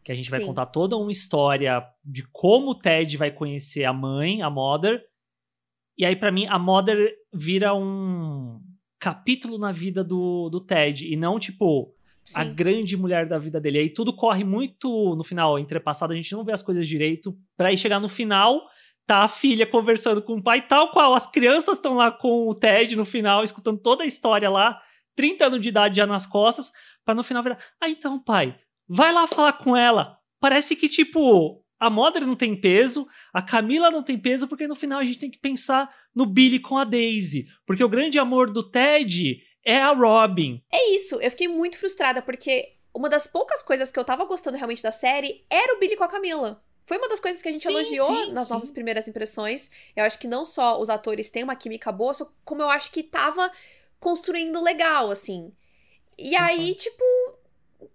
Que 0.04 0.12
a 0.12 0.16
gente 0.16 0.30
vai 0.30 0.42
Sim. 0.42 0.48
contar 0.48 0.66
toda 0.66 0.98
uma 0.98 1.12
história 1.12 1.88
de 2.04 2.28
como 2.34 2.72
o 2.72 2.76
Ted 2.76 3.16
vai 3.16 3.32
conhecer 3.32 3.86
a 3.86 3.94
mãe, 3.94 4.42
a 4.42 4.50
Mother. 4.50 5.02
E 5.98 6.04
aí, 6.04 6.18
pra 6.18 6.34
mim, 6.34 6.48
a 6.48 6.60
Mother 6.60 7.16
vira 7.34 7.74
um 7.74 8.60
capítulo 9.00 9.58
na 9.58 9.72
vida 9.72 10.04
do, 10.04 10.50
do 10.50 10.60
Ted. 10.60 11.08
E 11.12 11.16
não, 11.16 11.40
tipo, 11.40 11.94
a 12.34 12.44
grande 12.44 12.98
mulher 12.98 13.28
da 13.28 13.38
vida 13.38 13.60
dele. 13.60 13.80
Aí 13.80 13.90
tudo 13.90 14.14
corre 14.14 14.44
muito 14.44 15.16
no 15.16 15.24
final, 15.24 15.58
entrepassado, 15.58 16.14
a 16.14 16.16
gente 16.16 16.34
não 16.34 16.44
vê 16.44 16.52
as 16.52 16.62
coisas 16.62 16.88
direito. 16.88 17.38
Pra 17.56 17.70
aí 17.70 17.78
chegar 17.78 18.00
no 18.00 18.10
final, 18.10 18.62
tá 19.06 19.24
a 19.24 19.28
filha 19.28 19.66
conversando 19.66 20.22
com 20.22 20.34
o 20.34 20.44
pai, 20.44 20.68
tal 20.68 20.92
qual 20.92 21.14
as 21.14 21.26
crianças 21.26 21.78
estão 21.78 21.96
lá 21.96 22.12
com 22.12 22.48
o 22.48 22.54
Ted 22.54 22.96
no 22.96 23.06
final, 23.06 23.44
escutando 23.44 23.80
toda 23.80 24.04
a 24.04 24.08
história 24.08 24.50
lá, 24.50 24.80
30 25.16 25.46
anos 25.46 25.62
de 25.62 25.70
idade 25.70 25.98
já 25.98 26.06
nas 26.06 26.26
costas, 26.26 26.72
para 27.06 27.16
no 27.16 27.24
final 27.24 27.42
virar: 27.42 27.58
"Ah, 27.82 27.90
então, 27.90 28.20
pai, 28.20 28.58
vai 28.88 29.14
lá 29.14 29.26
falar 29.26 29.54
com 29.54 29.76
ela". 29.76 30.18
Parece 30.40 30.76
que 30.76 30.90
tipo, 30.90 31.64
a 31.80 31.90
Mother 31.90 32.26
não 32.26 32.36
tem 32.36 32.60
peso, 32.60 33.08
a 33.34 33.42
Camila 33.42 33.92
não 33.92 34.04
tem 34.04 34.18
peso, 34.18 34.48
porque 34.48 34.68
no 34.68 34.76
final 34.76 35.00
a 35.00 35.04
gente 35.04 35.20
tem 35.20 35.32
que 35.32 35.40
pensar 35.40 35.94
no 36.14 36.26
Billy 36.26 36.60
com 36.60 36.78
a 36.78 36.84
Daisy, 36.84 37.48
porque 37.66 37.84
o 37.84 37.90
grande 37.90 38.18
amor 38.18 38.52
do 38.52 38.64
Ted 38.64 39.42
é 39.64 39.82
a 39.82 39.92
Robin. 39.92 40.62
É 40.72 40.92
isso, 40.92 41.16
eu 41.22 41.30
fiquei 41.30 41.48
muito 41.48 41.78
frustrada 41.78 42.22
porque 42.22 42.74
uma 42.94 43.10
das 43.10 43.28
poucas 43.28 43.62
coisas 43.62 43.92
que 43.92 44.00
eu 44.00 44.06
tava 44.06 44.26
gostando 44.26 44.58
realmente 44.58 44.82
da 44.82 44.92
série 44.92 45.46
era 45.50 45.76
o 45.76 45.80
Billy 45.80 45.96
com 45.96 46.04
a 46.04 46.08
Camila. 46.08 46.64
Foi 46.88 46.98
uma 46.98 47.10
das 47.10 47.20
coisas 47.20 47.42
que 47.42 47.50
a 47.50 47.52
gente 47.52 47.62
sim, 47.62 47.70
elogiou 47.70 48.08
sim, 48.08 48.32
nas 48.32 48.48
sim. 48.48 48.54
nossas 48.54 48.72
primeiras 48.72 49.08
impressões. 49.10 49.70
Eu 49.94 50.06
acho 50.06 50.18
que 50.18 50.28
não 50.28 50.46
só 50.46 50.80
os 50.80 50.90
atores 50.90 51.30
têm 51.30 51.44
uma 51.44 51.56
química 51.56 51.92
boa, 51.92 52.14
como 52.46 52.62
eu 52.62 52.70
acho 52.70 52.92
que 52.92 53.04
tava 53.04 53.52
construindo 54.00 54.64
legal, 54.64 55.12
assim. 55.12 55.52
E 56.18 56.36
uhum. 56.36 56.42
aí, 56.42 56.76
tipo, 56.76 57.04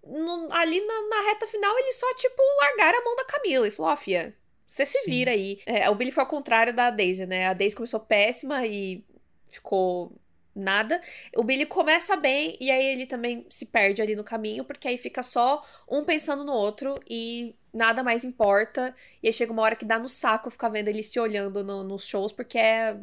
no, 0.05 0.47
ali 0.51 0.79
na, 0.85 1.07
na, 1.09 1.29
reta 1.29 1.47
final, 1.47 1.77
eles 1.79 1.95
só, 1.95 2.13
tipo, 2.15 2.41
largaram 2.61 2.99
a 2.99 3.03
mão 3.03 3.15
da 3.15 3.25
Camila 3.25 3.67
e 3.67 3.71
falou, 3.71 3.91
ó, 3.91 3.93
oh, 3.93 3.97
fia, 3.97 4.35
você 4.67 4.85
se 4.85 5.09
vira 5.09 5.31
aí. 5.31 5.61
É, 5.65 5.89
o 5.89 5.95
Billy 5.95 6.11
foi 6.11 6.23
ao 6.23 6.29
contrário 6.29 6.75
da 6.75 6.89
Daisy, 6.89 7.25
né? 7.25 7.47
A 7.47 7.53
Daisy 7.53 7.75
começou 7.75 7.99
péssima 7.99 8.65
e 8.65 9.05
ficou 9.51 10.11
nada. 10.55 11.01
O 11.35 11.43
Billy 11.43 11.65
começa 11.65 12.15
bem 12.15 12.57
e 12.59 12.71
aí 12.71 12.85
ele 12.85 13.05
também 13.05 13.45
se 13.49 13.67
perde 13.67 14.01
ali 14.01 14.15
no 14.15 14.23
caminho, 14.23 14.63
porque 14.63 14.87
aí 14.87 14.97
fica 14.97 15.23
só 15.23 15.63
um 15.89 16.03
pensando 16.03 16.43
no 16.43 16.53
outro 16.53 16.99
e 17.09 17.55
nada 17.73 18.03
mais 18.03 18.23
importa. 18.23 18.95
E 19.21 19.27
aí 19.27 19.33
chega 19.33 19.51
uma 19.51 19.61
hora 19.61 19.75
que 19.75 19.85
dá 19.85 19.99
no 19.99 20.09
saco 20.09 20.49
ficar 20.49 20.69
vendo 20.69 20.87
ele 20.87 21.03
se 21.03 21.19
olhando 21.19 21.63
no, 21.63 21.83
nos 21.83 22.05
shows, 22.05 22.31
porque 22.31 22.57
é. 22.57 22.97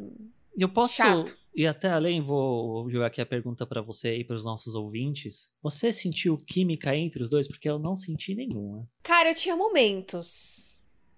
Eu 0.57 0.69
posso 0.69 0.95
chato. 0.95 1.37
Ir 1.53 1.67
até 1.67 1.89
além, 1.89 2.21
vou 2.21 2.89
jogar 2.89 3.07
aqui 3.07 3.21
a 3.21 3.25
pergunta 3.25 3.65
para 3.65 3.81
você 3.81 4.17
e 4.17 4.23
para 4.23 4.35
os 4.35 4.45
nossos 4.45 4.75
ouvintes. 4.75 5.53
Você 5.61 5.91
sentiu 5.91 6.37
química 6.37 6.95
entre 6.95 7.21
os 7.21 7.29
dois? 7.29 7.47
Porque 7.47 7.69
eu 7.69 7.77
não 7.77 7.95
senti 7.95 8.33
nenhuma. 8.33 8.87
Cara, 9.03 9.29
eu 9.29 9.35
tinha 9.35 9.55
momentos. 9.55 10.71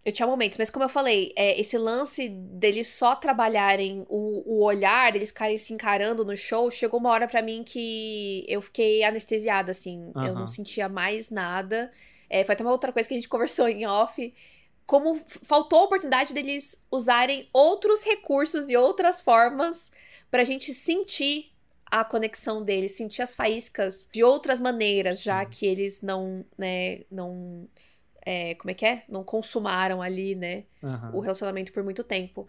Eu 0.05 0.11
tinha 0.11 0.27
momentos, 0.27 0.57
mas 0.57 0.69
como 0.69 0.83
eu 0.83 0.89
falei, 0.89 1.31
é, 1.33 1.57
esse 1.57 1.77
lance 1.77 2.27
deles 2.27 2.89
só 2.89 3.15
trabalharem 3.15 4.05
o, 4.09 4.43
o 4.45 4.61
olhar, 4.61 5.15
eles 5.15 5.29
ficarem 5.29 5.57
se 5.57 5.71
encarando 5.71 6.25
no 6.25 6.35
show, 6.35 6.69
chegou 6.69 6.99
uma 6.99 7.09
hora 7.09 7.25
para 7.25 7.41
mim 7.41 7.63
que 7.63 8.45
eu 8.49 8.61
fiquei 8.61 9.01
anestesiada, 9.03 9.71
assim. 9.71 10.11
Uhum. 10.13 10.25
Eu 10.25 10.33
não 10.33 10.47
sentia 10.47 10.89
mais 10.89 11.29
nada. 11.29 11.89
É, 12.29 12.43
foi 12.43 12.53
até 12.53 12.63
uma 12.63 12.71
outra 12.71 12.91
coisa 12.91 13.07
que 13.07 13.13
a 13.13 13.17
gente 13.17 13.29
conversou 13.29 13.69
em 13.69 13.85
off. 13.85 14.33
Como 14.85 15.15
faltou 15.43 15.79
a 15.79 15.83
oportunidade 15.85 16.33
deles 16.33 16.85
usarem 16.91 17.47
outros 17.53 18.03
recursos 18.03 18.67
e 18.67 18.75
outras 18.75 19.21
formas 19.21 19.89
pra 20.33 20.43
gente 20.43 20.73
sentir 20.73 21.51
a 21.85 22.03
conexão 22.03 22.63
deles, 22.63 22.93
sentir 22.93 23.21
as 23.21 23.35
faíscas 23.35 24.09
de 24.11 24.23
outras 24.23 24.59
maneiras, 24.59 25.19
Sim. 25.19 25.25
já 25.25 25.45
que 25.45 25.63
eles 25.63 26.01
não, 26.01 26.43
né, 26.57 27.01
não 27.11 27.69
é, 28.25 28.55
como 28.55 28.71
é 28.71 28.73
que 28.73 28.83
é? 28.83 29.03
Não 29.07 29.23
consumaram 29.23 30.01
ali, 30.01 30.33
né? 30.33 30.63
Uhum. 30.81 31.17
O 31.17 31.19
relacionamento 31.19 31.71
por 31.71 31.83
muito 31.83 32.03
tempo. 32.03 32.47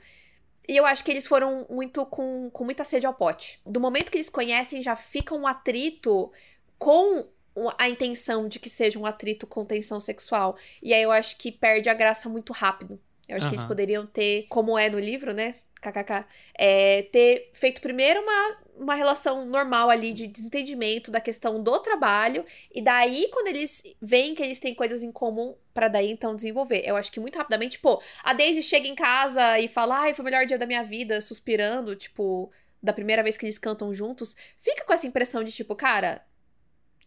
E 0.67 0.75
eu 0.75 0.87
acho 0.87 1.05
que 1.05 1.11
eles 1.11 1.27
foram 1.27 1.67
muito 1.69 2.07
com, 2.07 2.49
com 2.51 2.65
muita 2.65 2.85
sede 2.85 3.05
ao 3.05 3.13
pote. 3.13 3.61
Do 3.67 3.79
momento 3.79 4.11
que 4.11 4.17
eles 4.17 4.31
conhecem, 4.31 4.81
já 4.81 4.97
fica 4.97 5.35
um 5.35 5.47
atrito 5.47 6.33
com 6.79 7.29
a 7.77 7.87
intenção 7.87 8.49
de 8.49 8.59
que 8.59 8.71
seja 8.71 8.99
um 8.99 9.05
atrito 9.05 9.47
com 9.47 9.63
tensão 9.63 10.01
sexual. 10.01 10.57
E 10.83 10.95
aí 10.95 11.03
eu 11.03 11.13
acho 11.13 11.37
que 11.37 11.53
perde 11.53 11.91
a 11.91 11.95
graça 11.95 12.31
muito 12.31 12.51
rápido. 12.55 12.99
Eu 13.29 13.37
acho 13.37 13.45
uhum. 13.45 13.51
que 13.51 13.57
eles 13.57 13.69
poderiam 13.69 14.07
ter, 14.07 14.47
como 14.49 14.79
é 14.79 14.89
no 14.89 14.99
livro, 14.99 15.35
né? 15.35 15.57
Kkk, 15.93 16.25
é, 16.55 17.03
ter 17.13 17.51
feito 17.53 17.81
primeiro 17.81 18.21
uma, 18.21 18.59
uma 18.77 18.95
relação 18.95 19.45
normal 19.45 19.91
ali 19.91 20.13
de 20.13 20.27
desentendimento 20.27 21.11
da 21.11 21.21
questão 21.21 21.63
do 21.63 21.79
trabalho, 21.81 22.45
e 22.73 22.83
daí, 22.83 23.29
quando 23.33 23.49
eles 23.49 23.83
veem 24.01 24.35
que 24.35 24.43
eles 24.43 24.59
têm 24.59 24.75
coisas 24.75 25.03
em 25.03 25.13
comum, 25.13 25.55
para 25.73 25.89
daí 25.89 26.11
então 26.11 26.35
desenvolver. 26.37 26.83
Eu 26.85 26.97
acho 26.97 27.11
que 27.13 27.21
muito 27.21 27.37
rapidamente, 27.37 27.79
pô, 27.79 28.01
a 28.23 28.33
Daisy 28.33 28.63
chega 28.63 28.87
em 28.87 28.95
casa 28.95 29.59
e 29.59 29.69
fala, 29.69 30.01
ai, 30.01 30.15
foi 30.15 30.23
o 30.23 30.27
melhor 30.27 30.47
dia 30.47 30.59
da 30.59 30.67
minha 30.67 30.83
vida, 30.83 31.21
suspirando, 31.21 31.97
tipo, 31.97 32.51
da 32.83 32.93
primeira 32.93 33.23
vez 33.23 33.37
que 33.37 33.45
eles 33.45 33.59
cantam 33.59 33.95
juntos, 33.95 34.37
fica 34.61 34.85
com 34.85 34.93
essa 34.93 35.07
impressão 35.07 35.43
de, 35.43 35.53
tipo, 35.53 35.75
cara, 35.75 36.25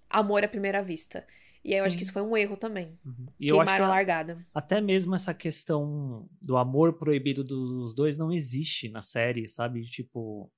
amor 0.09 0.43
à 0.43 0.47
primeira 0.47 0.81
vista. 0.81 1.25
E 1.67 1.73
aí 1.73 1.79
eu 1.79 1.85
acho 1.85 1.97
que 1.97 2.03
isso 2.03 2.13
foi 2.13 2.21
um 2.21 2.37
erro 2.37 2.55
também. 2.55 2.97
Uhum. 3.05 3.25
E 3.37 3.47
Queimaram 3.47 3.85
a 3.85 3.89
largada. 3.89 4.47
Até 4.53 4.79
mesmo 4.79 5.13
essa 5.13 5.33
questão 5.33 6.25
do 6.41 6.55
amor 6.55 6.93
proibido 6.93 7.43
dos 7.43 7.93
dois 7.93 8.15
não 8.15 8.31
existe 8.31 8.87
na 8.87 9.01
série, 9.01 9.49
sabe? 9.49 9.83
Tipo, 9.83 10.49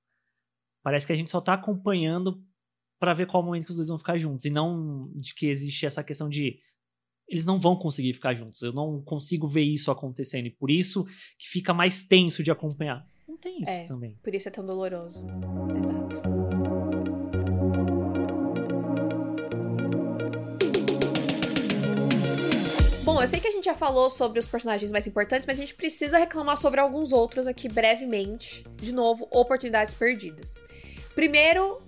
parece 0.83 1.07
que 1.07 1.11
a 1.11 1.15
gente 1.15 1.31
só 1.31 1.41
tá 1.41 1.53
acompanhando 1.53 2.39
para 2.99 3.15
ver 3.15 3.25
qual 3.25 3.41
momento 3.41 3.65
que 3.65 3.71
os 3.71 3.77
dois 3.77 3.87
vão 3.87 3.97
ficar 3.97 4.19
juntos. 4.19 4.45
E 4.45 4.51
não 4.51 5.11
de 5.15 5.33
que 5.33 5.47
existe 5.47 5.83
essa 5.83 6.03
questão 6.03 6.29
de 6.29 6.59
eles 7.27 7.45
não 7.45 7.59
vão 7.59 7.75
conseguir 7.75 8.13
ficar 8.13 8.35
juntos. 8.35 8.61
Eu 8.61 8.71
não 8.71 9.01
consigo 9.01 9.47
ver 9.47 9.63
isso 9.63 9.89
acontecendo. 9.89 10.45
E 10.45 10.51
por 10.51 10.69
isso 10.69 11.05
que 11.39 11.49
fica 11.49 11.73
mais 11.73 12.03
tenso 12.03 12.43
de 12.43 12.51
acompanhar. 12.51 13.03
Não 13.27 13.35
tem 13.35 13.61
isso 13.63 13.71
é, 13.71 13.83
também. 13.85 14.15
Por 14.21 14.35
isso 14.35 14.47
é 14.47 14.51
tão 14.51 14.65
doloroso. 14.65 15.25
Exato. 15.75 15.98
Eu 23.21 23.27
sei 23.27 23.39
que 23.39 23.47
a 23.47 23.51
gente 23.51 23.65
já 23.65 23.75
falou 23.75 24.09
sobre 24.09 24.39
os 24.39 24.47
personagens 24.47 24.91
mais 24.91 25.05
importantes, 25.05 25.45
mas 25.45 25.57
a 25.57 25.61
gente 25.61 25.75
precisa 25.75 26.17
reclamar 26.17 26.57
sobre 26.57 26.79
alguns 26.79 27.11
outros 27.11 27.47
aqui 27.47 27.67
brevemente. 27.67 28.63
De 28.77 28.93
novo, 28.93 29.27
oportunidades 29.29 29.93
perdidas. 29.93 30.63
Primeiro, 31.13 31.81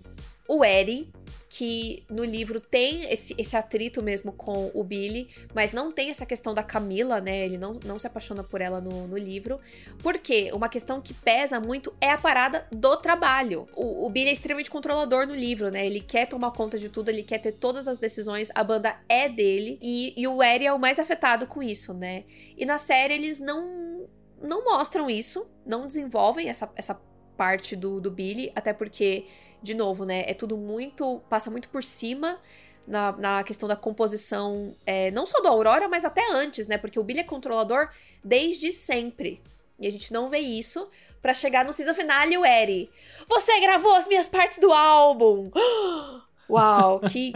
o 0.47 0.65
Eri, 0.65 1.11
que 1.53 2.05
no 2.09 2.23
livro 2.23 2.61
tem 2.61 3.11
esse, 3.11 3.35
esse 3.37 3.57
atrito 3.57 4.01
mesmo 4.01 4.31
com 4.31 4.71
o 4.73 4.85
Billy, 4.85 5.27
mas 5.53 5.73
não 5.73 5.91
tem 5.91 6.09
essa 6.09 6.25
questão 6.25 6.53
da 6.53 6.63
Camila, 6.63 7.19
né? 7.19 7.45
Ele 7.45 7.57
não, 7.57 7.73
não 7.83 7.99
se 7.99 8.07
apaixona 8.07 8.41
por 8.41 8.61
ela 8.61 8.79
no, 8.79 9.05
no 9.05 9.17
livro. 9.17 9.59
Porque 10.01 10.49
uma 10.53 10.69
questão 10.69 11.01
que 11.01 11.13
pesa 11.13 11.59
muito 11.59 11.93
é 11.99 12.09
a 12.09 12.17
parada 12.17 12.65
do 12.71 12.95
trabalho. 12.95 13.67
O, 13.75 14.05
o 14.05 14.09
Billy 14.09 14.29
é 14.29 14.31
extremamente 14.31 14.71
controlador 14.71 15.27
no 15.27 15.35
livro, 15.35 15.69
né? 15.69 15.85
Ele 15.85 15.99
quer 15.99 16.25
tomar 16.25 16.51
conta 16.51 16.79
de 16.79 16.87
tudo, 16.87 17.09
ele 17.09 17.21
quer 17.21 17.39
ter 17.39 17.51
todas 17.51 17.85
as 17.85 17.97
decisões, 17.97 18.49
a 18.55 18.63
banda 18.63 18.95
é 19.09 19.27
dele, 19.27 19.77
e, 19.81 20.13
e 20.15 20.25
o 20.29 20.41
Eri 20.41 20.67
é 20.67 20.71
o 20.71 20.79
mais 20.79 20.99
afetado 20.99 21.45
com 21.47 21.61
isso, 21.61 21.93
né? 21.93 22.23
E 22.57 22.65
na 22.65 22.77
série 22.77 23.15
eles 23.15 23.41
não, 23.41 24.07
não 24.41 24.63
mostram 24.63 25.09
isso, 25.09 25.45
não 25.65 25.85
desenvolvem 25.85 26.47
essa, 26.47 26.71
essa 26.77 26.97
parte 27.35 27.75
do, 27.75 27.99
do 27.99 28.09
Billy, 28.09 28.53
até 28.55 28.71
porque 28.71 29.25
de 29.61 29.73
novo, 29.73 30.05
né? 30.05 30.23
É 30.27 30.33
tudo 30.33 30.57
muito. 30.57 31.21
passa 31.29 31.49
muito 31.51 31.69
por 31.69 31.83
cima 31.83 32.39
na, 32.87 33.11
na 33.13 33.43
questão 33.43 33.67
da 33.69 33.75
composição, 33.75 34.75
é, 34.85 35.11
não 35.11 35.25
só 35.25 35.41
do 35.41 35.47
Aurora, 35.47 35.87
mas 35.87 36.03
até 36.03 36.31
antes, 36.31 36.67
né? 36.67 36.77
Porque 36.77 36.99
o 36.99 37.03
Billy 37.03 37.19
é 37.19 37.23
controlador 37.23 37.89
desde 38.23 38.71
sempre. 38.71 39.41
E 39.79 39.87
a 39.87 39.91
gente 39.91 40.11
não 40.11 40.29
vê 40.29 40.39
isso 40.39 40.87
para 41.21 41.33
chegar 41.33 41.65
no 41.65 41.73
season 41.73 41.93
finale 41.93 42.37
o 42.37 42.45
Eri. 42.45 42.89
Você 43.27 43.59
gravou 43.59 43.95
as 43.95 44.07
minhas 44.07 44.27
partes 44.27 44.57
do 44.57 44.71
álbum! 44.71 45.51
Uau, 46.49 46.99
que, 46.99 47.31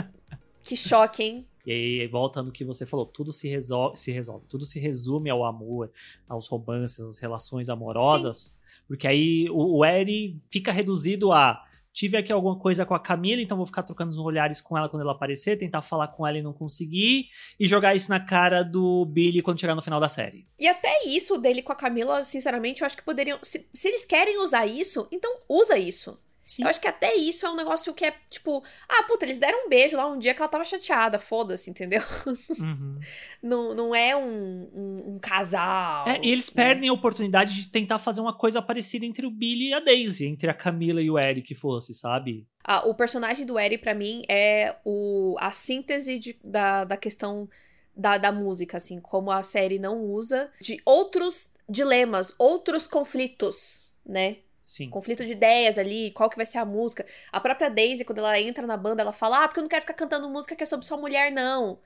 que 0.64 0.76
choque, 0.76 1.24
hein? 1.24 1.48
E 1.66 1.72
aí, 1.72 2.08
volta 2.08 2.44
no 2.44 2.52
que 2.52 2.64
você 2.64 2.86
falou, 2.86 3.06
tudo 3.06 3.34
se 3.34 3.48
resolve, 3.48 3.98
se 3.98 4.12
resolve, 4.12 4.46
tudo 4.48 4.66
se 4.66 4.80
resume 4.80 5.30
ao 5.30 5.44
amor, 5.44 5.92
aos 6.28 6.48
romances, 6.48 7.00
às 7.00 7.18
relações 7.18 7.70
amorosas. 7.70 8.38
Sim. 8.38 8.56
Porque 8.88 9.08
aí 9.08 9.50
o, 9.50 9.80
o 9.80 9.86
Eri 9.86 10.40
fica 10.50 10.72
reduzido 10.72 11.32
a 11.32 11.64
tive 11.96 12.18
aqui 12.18 12.32
alguma 12.32 12.60
coisa 12.60 12.86
com 12.86 12.94
a 12.94 13.00
Camila, 13.00 13.42
então 13.42 13.56
vou 13.56 13.66
ficar 13.66 13.82
trocando 13.82 14.12
os 14.12 14.18
olhares 14.18 14.60
com 14.60 14.78
ela 14.78 14.90
quando 14.90 15.02
ela 15.02 15.14
aparecer, 15.14 15.58
tentar 15.58 15.82
falar 15.82 16.10
com 16.10 16.28
ela 16.28 16.38
e 16.38 16.42
não 16.42 16.52
conseguir, 16.52 17.30
e 17.58 17.66
jogar 17.66 17.96
isso 17.96 18.10
na 18.10 18.20
cara 18.20 18.64
do 18.64 19.06
Billy 19.06 19.42
quando 19.42 19.62
chegar 19.62 19.74
no 19.74 19.82
final 19.82 20.00
da 20.00 20.10
série. 20.10 20.46
E 20.60 20.68
até 20.68 21.06
isso 21.08 21.38
dele 21.38 21.62
com 21.62 21.72
a 21.72 21.76
Camila, 21.76 22.26
sinceramente, 22.26 22.82
eu 22.82 22.86
acho 22.86 22.98
que 22.98 23.04
poderiam. 23.04 23.40
Se, 23.42 23.66
se 23.74 23.88
eles 23.88 24.06
querem 24.06 24.38
usar 24.42 24.66
isso, 24.66 25.08
então 25.10 25.38
usa 25.48 25.78
isso. 25.78 26.20
Sim. 26.46 26.64
Eu 26.64 26.70
acho 26.70 26.80
que 26.80 26.88
até 26.88 27.16
isso 27.16 27.46
é 27.46 27.50
um 27.50 27.56
negócio 27.56 27.94
que 27.94 28.06
é 28.06 28.14
tipo, 28.30 28.64
ah, 28.88 29.04
puta, 29.04 29.26
eles 29.26 29.38
deram 29.38 29.66
um 29.66 29.70
beijo 29.70 29.98
lá 29.98 30.08
um 30.08 30.20
dia 30.20 30.34
que 30.34 30.42
ela 30.42 30.50
tava 30.50 30.64
chateada, 30.64 31.18
foda-se, 31.18 31.70
entendeu? 31.70 32.04
Uhum. 32.60 33.00
não, 33.42 33.74
não 33.74 33.96
é 33.96 34.16
um, 34.16 34.70
um, 34.74 35.14
um 35.16 35.20
casal. 35.20 36.08
É, 36.08 36.20
e 36.24 36.32
eles 36.32 36.50
né? 36.52 36.64
perdem 36.64 36.90
a 36.90 36.94
oportunidade 36.94 37.56
de 37.56 37.70
tentar 37.70 37.98
fazer 37.98 38.22
uma 38.22 38.34
coisa 38.34 38.62
parecida 38.62 39.06
entre 39.06 39.26
o 39.26 39.32
Billy 39.32 39.70
e 39.70 39.74
a 39.74 39.80
Daisy, 39.80 40.28
entre 40.28 40.50
a 40.50 40.54
Camila 40.54 41.02
e 41.02 41.10
o 41.10 41.18
Eric 41.18 41.56
fosse, 41.56 41.94
sabe? 41.94 42.46
Ah, 42.64 42.88
o 42.88 42.94
personagem 42.94 43.46
do 43.46 43.60
Eric, 43.60 43.84
para 43.84 43.96
mim, 43.96 44.24
é 44.30 44.76
o, 44.86 45.36
a 45.40 45.50
síntese 45.52 46.20
de, 46.20 46.40
da, 46.44 46.84
da 46.84 46.98
questão 46.98 47.50
da, 47.96 48.18
da 48.18 48.32
música, 48.32 48.78
assim, 48.78 49.00
como 49.00 49.32
a 49.32 49.42
série 49.42 49.80
não 49.80 50.02
usa, 50.02 50.52
de 50.62 50.82
outros 50.86 51.50
dilemas, 51.68 52.36
outros 52.38 52.86
conflitos, 52.86 53.94
né? 54.06 54.38
Sim. 54.66 54.90
Conflito 54.90 55.24
de 55.24 55.34
ideias 55.34 55.78
ali, 55.78 56.12
qual 56.12 56.30
que 56.30 56.36
vai 56.36 56.46
ser 56.46 56.58
a 56.58 56.66
música. 56.66 57.06
A 57.32 57.40
própria 57.40 57.70
Daisy, 57.70 58.04
quando 58.04 58.18
ela 58.18 58.40
entra 58.40 58.66
na 58.66 58.76
banda, 58.76 59.02
ela 59.02 59.14
fala: 59.14 59.44
Ah, 59.44 59.48
porque 59.48 59.60
eu 59.60 59.64
não 59.64 59.70
quero 59.70 59.82
ficar 59.82 59.94
cantando 59.94 60.30
música 60.30 60.56
que 60.56 60.64
é 60.64 60.66
sobre 60.66 60.86
sua 60.86 60.98
mulher, 60.98 61.32
não. 61.32 61.80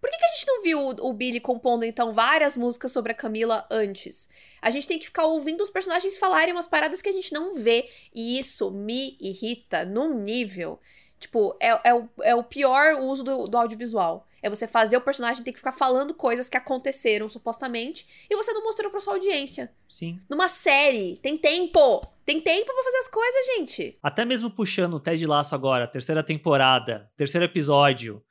Por 0.00 0.08
que, 0.08 0.16
que 0.16 0.24
a 0.24 0.28
gente 0.28 0.46
não 0.46 0.62
viu 0.62 0.80
o, 0.80 1.10
o 1.10 1.12
Billy 1.12 1.40
compondo, 1.40 1.84
então, 1.84 2.14
várias 2.14 2.56
músicas 2.56 2.90
sobre 2.90 3.12
a 3.12 3.14
Camila 3.14 3.66
antes? 3.70 4.30
A 4.62 4.70
gente 4.70 4.86
tem 4.86 4.98
que 4.98 5.04
ficar 5.04 5.24
ouvindo 5.24 5.60
os 5.60 5.68
personagens 5.68 6.16
falarem 6.16 6.54
umas 6.54 6.66
paradas 6.66 7.02
que 7.02 7.08
a 7.08 7.12
gente 7.12 7.34
não 7.34 7.54
vê. 7.54 7.88
E 8.14 8.38
isso 8.38 8.70
me 8.70 9.18
irrita 9.20 9.84
num 9.84 10.18
nível. 10.18 10.80
Tipo, 11.18 11.54
é, 11.60 11.90
é, 11.90 11.94
o, 11.94 12.08
é 12.22 12.34
o 12.34 12.42
pior 12.42 12.98
uso 12.98 13.22
do, 13.22 13.46
do 13.46 13.58
audiovisual. 13.58 14.26
É 14.42 14.48
você 14.48 14.66
fazer 14.66 14.96
o 14.96 15.02
personagem 15.02 15.44
ter 15.44 15.52
que 15.52 15.58
ficar 15.58 15.72
falando 15.72 16.14
coisas 16.14 16.48
que 16.48 16.56
aconteceram 16.56 17.28
supostamente 17.28 18.06
e 18.30 18.34
você 18.34 18.54
não 18.54 18.64
mostrou 18.64 18.90
pra 18.90 19.00
sua 19.00 19.14
audiência. 19.14 19.70
Sim. 19.86 20.18
Numa 20.30 20.48
série, 20.48 21.18
tem 21.22 21.36
tempo! 21.36 22.00
Tem 22.30 22.40
tempo 22.40 22.72
pra 22.72 22.84
fazer 22.84 22.98
as 22.98 23.08
coisas, 23.08 23.46
gente. 23.56 23.98
Até 24.00 24.24
mesmo 24.24 24.48
puxando 24.48 24.94
o 24.94 25.00
Ted 25.00 25.26
Laço 25.26 25.52
agora, 25.52 25.88
terceira 25.88 26.22
temporada, 26.22 27.10
terceiro 27.16 27.44
episódio. 27.44 28.22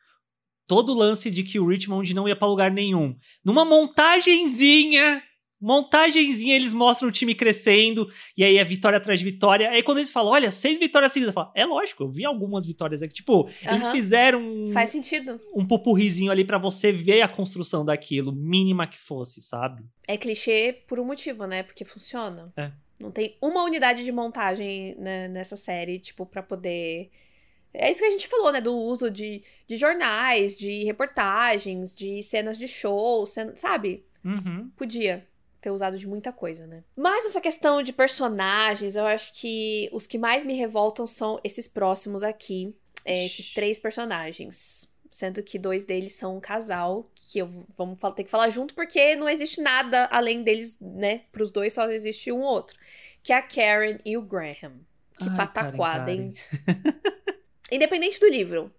Todo 0.65 0.93
o 0.93 0.97
lance 0.97 1.29
de 1.29 1.43
que 1.43 1.59
o 1.59 1.67
Richmond 1.67 2.13
não 2.13 2.25
ia 2.25 2.33
pra 2.35 2.47
lugar 2.47 2.71
nenhum. 2.71 3.17
Numa 3.43 3.65
montagenzinha 3.65 5.21
montagenzinha, 5.61 6.55
eles 6.55 6.73
mostram 6.73 7.09
o 7.09 7.11
time 7.11 7.35
crescendo, 7.35 8.09
e 8.37 8.45
aí 8.45 8.57
é 8.57 8.63
vitória 8.63 8.97
atrás 8.97 9.19
de 9.19 9.25
vitória. 9.25 9.69
Aí 9.69 9.83
quando 9.83 9.97
eles 9.97 10.09
falam, 10.09 10.31
olha, 10.31 10.51
seis 10.51 10.79
vitórias 10.79 11.11
seguidas, 11.11 11.35
eu 11.35 11.41
falo, 11.41 11.51
é 11.53 11.65
lógico, 11.65 12.03
eu 12.03 12.09
vi 12.09 12.23
algumas 12.23 12.65
vitórias 12.65 13.03
aqui. 13.03 13.13
Tipo, 13.15 13.49
eles 13.61 13.85
fizeram 13.89 14.41
um, 14.41 14.71
Faz 14.71 14.91
sentido. 14.91 15.37
um 15.53 15.67
pupurrizinho 15.67 16.31
ali 16.31 16.45
para 16.45 16.57
você 16.57 16.93
ver 16.93 17.21
a 17.21 17.27
construção 17.27 17.83
daquilo, 17.83 18.31
mínima 18.31 18.87
que 18.87 18.97
fosse, 18.97 19.41
sabe? 19.41 19.83
É 20.07 20.15
clichê 20.15 20.71
por 20.87 20.97
um 20.97 21.03
motivo, 21.03 21.45
né? 21.45 21.61
Porque 21.61 21.83
funciona. 21.83 22.53
É. 22.55 22.71
Não 22.99 23.11
tem 23.11 23.37
uma 23.41 23.63
unidade 23.63 24.03
de 24.03 24.11
montagem 24.11 24.95
né, 24.95 25.27
nessa 25.27 25.55
série, 25.55 25.99
tipo, 25.99 26.25
para 26.25 26.43
poder. 26.43 27.09
É 27.73 27.89
isso 27.89 27.99
que 27.99 28.05
a 28.05 28.11
gente 28.11 28.27
falou, 28.27 28.51
né? 28.51 28.59
Do 28.59 28.75
uso 28.75 29.09
de, 29.09 29.43
de 29.67 29.77
jornais, 29.77 30.55
de 30.55 30.83
reportagens, 30.83 31.93
de 31.93 32.21
cenas 32.23 32.57
de 32.57 32.67
show, 32.67 33.25
cena, 33.25 33.55
sabe? 33.55 34.05
Uhum. 34.23 34.69
Podia 34.75 35.25
ter 35.61 35.71
usado 35.71 35.97
de 35.97 36.07
muita 36.07 36.31
coisa, 36.31 36.65
né? 36.67 36.83
Mas 36.95 37.25
essa 37.25 37.39
questão 37.39 37.81
de 37.81 37.93
personagens, 37.93 38.95
eu 38.95 39.05
acho 39.05 39.33
que 39.39 39.89
os 39.93 40.07
que 40.07 40.17
mais 40.17 40.43
me 40.43 40.53
revoltam 40.53 41.05
são 41.07 41.39
esses 41.43 41.67
próximos 41.67 42.23
aqui. 42.23 42.75
É, 43.05 43.25
esses 43.25 43.53
três 43.53 43.79
personagens. 43.79 44.91
Sendo 45.09 45.41
que 45.41 45.57
dois 45.57 45.85
deles 45.85 46.13
são 46.13 46.37
um 46.37 46.39
casal, 46.39 47.09
que 47.15 47.39
eu 47.39 47.65
vamos 47.75 47.97
ter 48.15 48.23
que 48.23 48.29
falar 48.29 48.49
junto, 48.49 48.75
porque 48.75 49.15
não 49.15 49.27
existe 49.27 49.59
nada 49.59 50.07
além 50.11 50.43
deles, 50.43 50.77
né? 50.79 51.23
Para 51.31 51.43
os 51.43 51.51
dois 51.51 51.73
só 51.73 51.89
existe 51.89 52.31
um 52.31 52.41
outro. 52.41 52.77
Que 53.23 53.33
é 53.33 53.37
a 53.37 53.41
Karen 53.41 53.97
e 54.05 54.15
o 54.17 54.21
Graham. 54.21 54.79
Que 55.17 55.27
Ai, 55.29 55.35
pataquada, 55.35 56.05
Karen, 56.05 56.11
hein? 56.11 56.33
Independente 57.71 58.19
do 58.19 58.27
livro. 58.27 58.71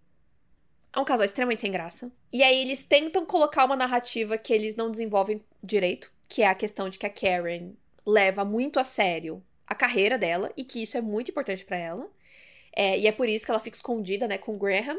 É 0.93 0.99
um 0.99 1.05
casal 1.05 1.25
extremamente 1.25 1.61
sem 1.61 1.71
graça. 1.71 2.11
E 2.33 2.43
aí 2.43 2.61
eles 2.61 2.83
tentam 2.83 3.27
colocar 3.27 3.65
uma 3.65 3.77
narrativa 3.77 4.39
que 4.39 4.53
eles 4.53 4.77
não 4.77 4.91
desenvolvem 4.91 5.45
direito 5.63 6.11
que 6.31 6.43
é 6.43 6.47
a 6.47 6.55
questão 6.55 6.89
de 6.89 6.97
que 6.97 7.05
a 7.05 7.11
Karen 7.11 7.73
leva 8.07 8.45
muito 8.45 8.79
a 8.79 8.85
sério 8.85 9.43
a 9.67 9.75
carreira 9.75 10.17
dela 10.17 10.53
e 10.57 10.65
que 10.65 10.81
isso 10.81 10.97
é 10.97 11.01
muito 11.01 11.33
importante 11.33 11.65
para 11.65 11.77
ela. 11.77 12.09
É, 12.73 12.97
e 12.99 13.07
é 13.09 13.13
por 13.13 13.29
isso 13.29 13.45
que 13.45 13.51
ela 13.51 13.61
fica 13.61 13.77
escondida, 13.77 14.29
né, 14.29 14.39
com 14.39 14.55
o 14.55 14.59
Graham. 14.59 14.99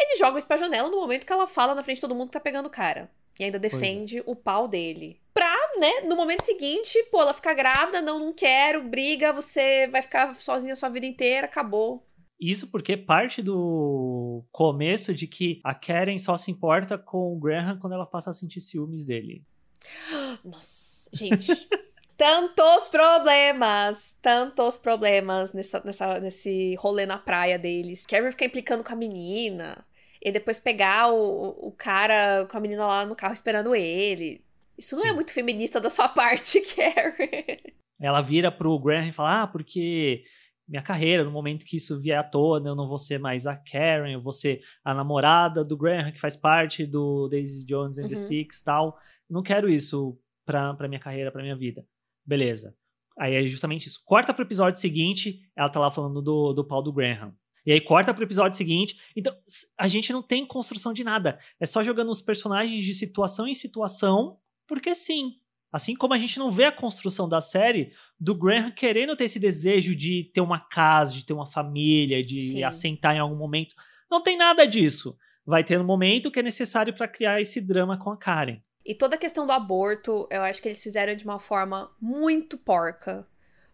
Ele 0.00 0.16
joga 0.16 0.38
isso 0.38 0.46
pra 0.46 0.56
janela 0.56 0.88
no 0.88 0.96
momento 0.96 1.26
que 1.26 1.32
ela 1.32 1.46
fala 1.46 1.74
na 1.74 1.82
frente 1.82 1.96
de 1.96 2.00
todo 2.00 2.14
mundo 2.14 2.28
que 2.28 2.32
tá 2.32 2.40
pegando 2.40 2.66
o 2.66 2.70
cara. 2.70 3.10
E 3.38 3.44
ainda 3.44 3.58
defende 3.58 4.18
é. 4.18 4.22
o 4.26 4.34
pau 4.34 4.66
dele. 4.66 5.20
Pra, 5.32 5.56
né, 5.78 6.02
no 6.02 6.16
momento 6.16 6.44
seguinte, 6.44 7.02
pô, 7.10 7.22
ela 7.22 7.32
fica 7.32 7.54
grávida, 7.54 8.02
não, 8.02 8.18
não 8.18 8.32
quero, 8.32 8.82
briga, 8.82 9.32
você 9.32 9.86
vai 9.86 10.02
ficar 10.02 10.34
sozinha 10.34 10.72
a 10.72 10.76
sua 10.76 10.88
vida 10.88 11.06
inteira, 11.06 11.46
acabou. 11.46 12.06
Isso 12.40 12.70
porque 12.70 12.96
parte 12.96 13.42
do 13.42 14.42
começo 14.50 15.14
de 15.14 15.26
que 15.26 15.60
a 15.62 15.74
Karen 15.74 16.18
só 16.18 16.36
se 16.38 16.50
importa 16.50 16.96
com 16.96 17.34
o 17.34 17.38
Graham 17.38 17.78
quando 17.78 17.92
ela 17.92 18.06
passa 18.06 18.30
a 18.30 18.34
sentir 18.34 18.60
ciúmes 18.60 19.04
dele. 19.04 19.44
Nossa, 20.42 21.10
gente. 21.12 21.68
tantos 22.16 22.88
problemas, 22.88 24.18
tantos 24.20 24.76
problemas 24.76 25.52
nessa, 25.52 25.82
nessa, 25.84 26.20
nesse 26.20 26.74
rolê 26.76 27.04
na 27.06 27.18
praia 27.18 27.58
deles. 27.58 28.04
Karen 28.06 28.30
ficar 28.30 28.46
implicando 28.46 28.82
com 28.82 28.92
a 28.92 28.96
menina. 28.96 29.84
E 30.22 30.30
depois 30.30 30.58
pegar 30.58 31.10
o, 31.12 31.68
o 31.68 31.72
cara 31.72 32.46
com 32.46 32.56
a 32.56 32.60
menina 32.60 32.86
lá 32.86 33.06
no 33.06 33.16
carro 33.16 33.32
esperando 33.32 33.74
ele. 33.74 34.44
Isso 34.76 34.96
Sim. 34.96 35.02
não 35.02 35.08
é 35.08 35.12
muito 35.12 35.32
feminista 35.32 35.80
da 35.80 35.90
sua 35.90 36.08
parte, 36.10 36.60
Karen. 36.74 37.58
Ela 38.00 38.20
vira 38.20 38.50
pro 38.50 38.78
Graham 38.78 39.08
e 39.08 39.12
fala: 39.12 39.42
Ah, 39.42 39.46
porque 39.46 40.24
minha 40.70 40.82
carreira, 40.82 41.24
no 41.24 41.30
momento 41.30 41.64
que 41.64 41.76
isso 41.76 42.00
vier 42.00 42.18
à 42.18 42.22
tona, 42.22 42.68
eu 42.68 42.76
não 42.76 42.88
vou 42.88 42.98
ser 42.98 43.18
mais 43.18 43.46
a 43.46 43.56
Karen, 43.56 44.12
eu 44.12 44.22
vou 44.22 44.32
ser 44.32 44.62
a 44.84 44.94
namorada 44.94 45.64
do 45.64 45.76
Graham, 45.76 46.12
que 46.12 46.20
faz 46.20 46.36
parte 46.36 46.86
do 46.86 47.28
Daisy 47.28 47.66
Jones 47.66 47.98
and 47.98 48.04
uhum. 48.04 48.08
the 48.08 48.16
Six 48.16 48.62
tal. 48.62 48.96
Não 49.28 49.42
quero 49.42 49.68
isso 49.68 50.18
pra, 50.46 50.72
pra 50.74 50.88
minha 50.88 51.00
carreira, 51.00 51.32
pra 51.32 51.42
minha 51.42 51.56
vida. 51.56 51.84
Beleza. 52.24 52.74
Aí 53.18 53.34
é 53.34 53.46
justamente 53.46 53.86
isso. 53.86 54.00
Corta 54.04 54.32
pro 54.32 54.44
episódio 54.44 54.80
seguinte, 54.80 55.40
ela 55.56 55.68
tá 55.68 55.80
lá 55.80 55.90
falando 55.90 56.22
do, 56.22 56.52
do 56.52 56.64
pau 56.64 56.82
do 56.82 56.92
Graham. 56.92 57.34
E 57.64 57.72
aí 57.72 57.80
corta 57.80 58.14
pro 58.14 58.24
episódio 58.24 58.56
seguinte. 58.56 58.98
Então, 59.16 59.34
a 59.78 59.88
gente 59.88 60.12
não 60.12 60.22
tem 60.22 60.46
construção 60.46 60.92
de 60.92 61.04
nada. 61.04 61.38
É 61.58 61.66
só 61.66 61.82
jogando 61.82 62.10
os 62.10 62.20
personagens 62.22 62.84
de 62.84 62.94
situação 62.94 63.46
em 63.46 63.54
situação, 63.54 64.38
porque 64.66 64.94
sim. 64.94 65.36
Assim 65.72 65.94
como 65.94 66.14
a 66.14 66.18
gente 66.18 66.38
não 66.38 66.50
vê 66.50 66.64
a 66.64 66.72
construção 66.72 67.28
da 67.28 67.40
série 67.40 67.92
do 68.18 68.34
Graham 68.34 68.72
querendo 68.72 69.16
ter 69.16 69.24
esse 69.24 69.38
desejo 69.38 69.94
de 69.94 70.30
ter 70.34 70.40
uma 70.40 70.58
casa, 70.58 71.14
de 71.14 71.24
ter 71.24 71.32
uma 71.32 71.46
família, 71.46 72.24
de 72.24 72.42
Sim. 72.42 72.62
assentar 72.64 73.14
em 73.14 73.20
algum 73.20 73.36
momento. 73.36 73.74
Não 74.10 74.20
tem 74.20 74.36
nada 74.36 74.66
disso. 74.66 75.16
Vai 75.46 75.62
ter 75.62 75.80
um 75.80 75.84
momento 75.84 76.30
que 76.30 76.40
é 76.40 76.42
necessário 76.42 76.92
para 76.92 77.06
criar 77.06 77.40
esse 77.40 77.60
drama 77.60 77.96
com 77.96 78.10
a 78.10 78.16
Karen. 78.16 78.60
E 78.84 78.94
toda 78.94 79.14
a 79.14 79.18
questão 79.18 79.46
do 79.46 79.52
aborto, 79.52 80.26
eu 80.30 80.42
acho 80.42 80.60
que 80.60 80.68
eles 80.68 80.82
fizeram 80.82 81.14
de 81.14 81.24
uma 81.24 81.38
forma 81.38 81.90
muito 82.00 82.58
porca, 82.58 83.26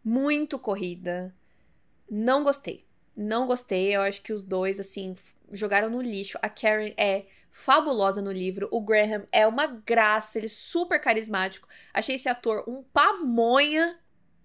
muito 0.05 0.59
corrida. 0.59 1.35
Não 2.11 2.45
gostei. 2.45 2.86
Não 3.17 3.47
gostei. 3.47 3.97
Eu 3.97 4.03
acho 4.03 4.23
que 4.23 4.33
os 4.33 4.43
dois, 4.43 4.79
assim, 4.79 5.17
jogaram 5.53 5.89
no 5.89 6.03
lixo. 6.03 6.39
A 6.43 6.49
Karen 6.49 6.93
é 6.97 7.27
fabulosa 7.51 8.21
no 8.21 8.31
livro. 8.31 8.69
O 8.71 8.81
Graham 8.81 9.27
é 9.33 9.47
uma 9.47 9.67
graça, 9.67 10.39
ele 10.39 10.47
é 10.47 10.51
super 10.51 11.01
carismático. 11.01 11.67
Achei 11.93 12.17
esse 12.17 12.29
ator 12.29 12.65
um 12.69 12.83
pamonha. 12.83 13.99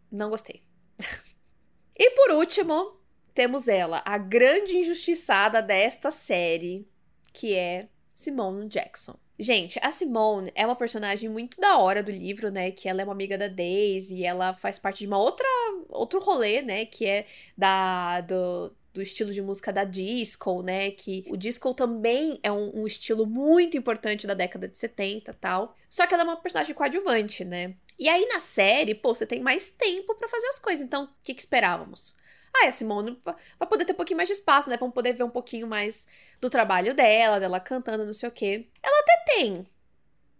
Não 0.09 0.29
gostei. 0.29 0.63
e 1.97 2.11
por 2.11 2.31
último, 2.31 2.97
temos 3.33 3.67
ela, 3.67 4.01
a 4.05 4.17
grande 4.17 4.77
injustiçada 4.77 5.61
desta 5.61 6.09
série, 6.09 6.87
que 7.33 7.53
é 7.53 7.89
Simone 8.13 8.67
Jackson. 8.67 9.17
Gente, 9.41 9.79
a 9.81 9.89
Simone 9.89 10.51
é 10.53 10.63
uma 10.67 10.75
personagem 10.75 11.27
muito 11.27 11.59
da 11.59 11.75
hora 11.79 12.03
do 12.03 12.11
livro, 12.11 12.51
né? 12.51 12.69
Que 12.69 12.87
ela 12.87 13.01
é 13.01 13.03
uma 13.03 13.11
amiga 13.11 13.39
da 13.39 13.47
Daisy, 13.47 14.23
ela 14.23 14.53
faz 14.53 14.77
parte 14.77 14.99
de 14.99 15.07
uma 15.07 15.17
outra 15.17 15.47
outro 15.89 16.19
rolê, 16.19 16.61
né? 16.61 16.85
Que 16.85 17.07
é 17.07 17.25
da 17.57 18.21
do, 18.21 18.71
do 18.93 19.01
estilo 19.01 19.33
de 19.33 19.41
música 19.41 19.73
da 19.73 19.83
disco, 19.83 20.61
né? 20.61 20.91
Que 20.91 21.25
o 21.27 21.35
disco 21.35 21.73
também 21.73 22.39
é 22.43 22.51
um, 22.51 22.81
um, 22.81 22.85
estilo 22.85 23.25
muito 23.25 23.75
importante 23.75 24.27
da 24.27 24.35
década 24.35 24.67
de 24.67 24.77
70 24.77 25.33
tal. 25.41 25.75
Só 25.89 26.05
que 26.05 26.13
ela 26.13 26.21
é 26.21 26.25
uma 26.27 26.37
personagem 26.37 26.75
coadjuvante, 26.75 27.43
né? 27.43 27.73
E 27.97 28.07
aí 28.07 28.27
na 28.27 28.39
série, 28.39 28.93
pô, 28.93 29.15
você 29.15 29.25
tem 29.25 29.41
mais 29.41 29.71
tempo 29.71 30.13
para 30.13 30.29
fazer 30.29 30.47
as 30.49 30.59
coisas. 30.59 30.85
Então, 30.85 31.05
o 31.05 31.09
que, 31.23 31.33
que 31.33 31.41
esperávamos? 31.41 32.15
Ah, 32.53 32.67
a 32.67 32.71
Simone 32.71 33.19
vai 33.23 33.67
poder 33.67 33.85
ter 33.85 33.93
um 33.93 33.95
pouquinho 33.95 34.17
mais 34.17 34.29
de 34.29 34.33
espaço, 34.33 34.69
né? 34.69 34.77
Vamos 34.77 34.93
poder 34.93 35.13
ver 35.13 35.23
um 35.23 35.29
pouquinho 35.29 35.65
mais 35.65 36.05
do 36.41 36.49
trabalho 36.49 36.95
dela, 36.95 37.39
dela 37.39 37.59
cantando, 37.59 38.05
não 38.05 38.13
sei 38.13 38.27
o 38.27 38.31
quê. 38.31 38.67
Ela 38.81 38.99
até 38.99 39.23
tem. 39.35 39.67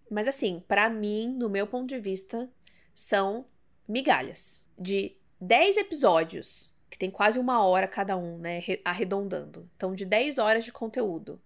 Mas 0.10 0.28
assim, 0.28 0.62
para 0.68 0.90
mim, 0.90 1.28
no 1.38 1.48
meu 1.48 1.68
ponto 1.68 1.88
de 1.88 2.00
vista, 2.00 2.50
são 2.94 3.46
migalhas. 3.88 4.66
De 4.78 5.16
10 5.40 5.78
episódios 5.78 6.74
que 6.90 6.98
tem 6.98 7.10
quase 7.10 7.40
uma 7.40 7.64
hora 7.64 7.88
cada 7.88 8.18
um, 8.18 8.38
né? 8.38 8.62
Arredondando. 8.84 9.70
Então, 9.78 9.94
de 9.94 10.04
10 10.04 10.40
horas 10.40 10.66
de 10.66 10.74
conteúdo. 10.74 11.42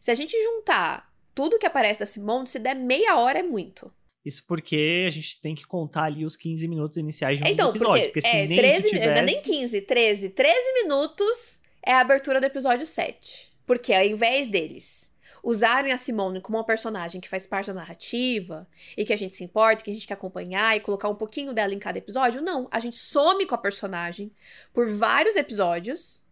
Se 0.00 0.10
a 0.10 0.14
gente 0.14 0.40
juntar 0.42 1.12
tudo 1.34 1.58
que 1.58 1.66
aparece 1.66 2.00
da 2.00 2.06
Simone, 2.06 2.46
se 2.46 2.58
der 2.58 2.74
meia 2.74 3.18
hora 3.18 3.40
é 3.40 3.42
muito. 3.42 3.92
Isso 4.24 4.42
porque 4.46 5.04
a 5.06 5.10
gente 5.10 5.40
tem 5.40 5.54
que 5.54 5.66
contar 5.66 6.04
ali 6.04 6.24
os 6.24 6.34
15 6.34 6.66
minutos 6.66 6.96
iniciais 6.96 7.38
de 7.38 7.44
um 7.44 7.46
então, 7.46 7.70
episódio. 7.70 8.04
Porque, 8.04 8.08
porque 8.08 8.20
se 8.22 8.36
é, 8.36 8.46
nem 8.46 8.58
13, 8.58 8.88
tivesse... 8.88 9.06
Não 9.06 9.16
é 9.16 9.22
nem 9.22 9.42
15, 9.42 9.80
13. 9.82 10.30
13 10.30 10.82
minutos 10.82 11.60
é 11.84 11.92
a 11.92 12.00
abertura 12.00 12.40
do 12.40 12.46
episódio 12.46 12.86
7. 12.86 13.55
Porque 13.66 13.92
ao 13.92 14.04
invés 14.04 14.46
deles 14.46 15.12
usarem 15.42 15.92
a 15.92 15.98
Simone 15.98 16.40
como 16.40 16.58
uma 16.58 16.64
personagem 16.64 17.20
que 17.20 17.28
faz 17.28 17.46
parte 17.46 17.68
da 17.68 17.74
narrativa 17.74 18.68
e 18.96 19.04
que 19.04 19.12
a 19.12 19.16
gente 19.16 19.34
se 19.34 19.44
importa, 19.44 19.82
que 19.82 19.90
a 19.90 19.94
gente 19.94 20.06
quer 20.06 20.14
acompanhar 20.14 20.76
e 20.76 20.80
colocar 20.80 21.08
um 21.08 21.14
pouquinho 21.14 21.52
dela 21.52 21.74
em 21.74 21.78
cada 21.78 21.98
episódio, 21.98 22.42
não. 22.42 22.66
A 22.70 22.80
gente 22.80 22.96
some 22.96 23.46
com 23.46 23.54
a 23.54 23.58
personagem 23.58 24.32
por 24.72 24.88
vários 24.88 25.36
episódios. 25.36 26.24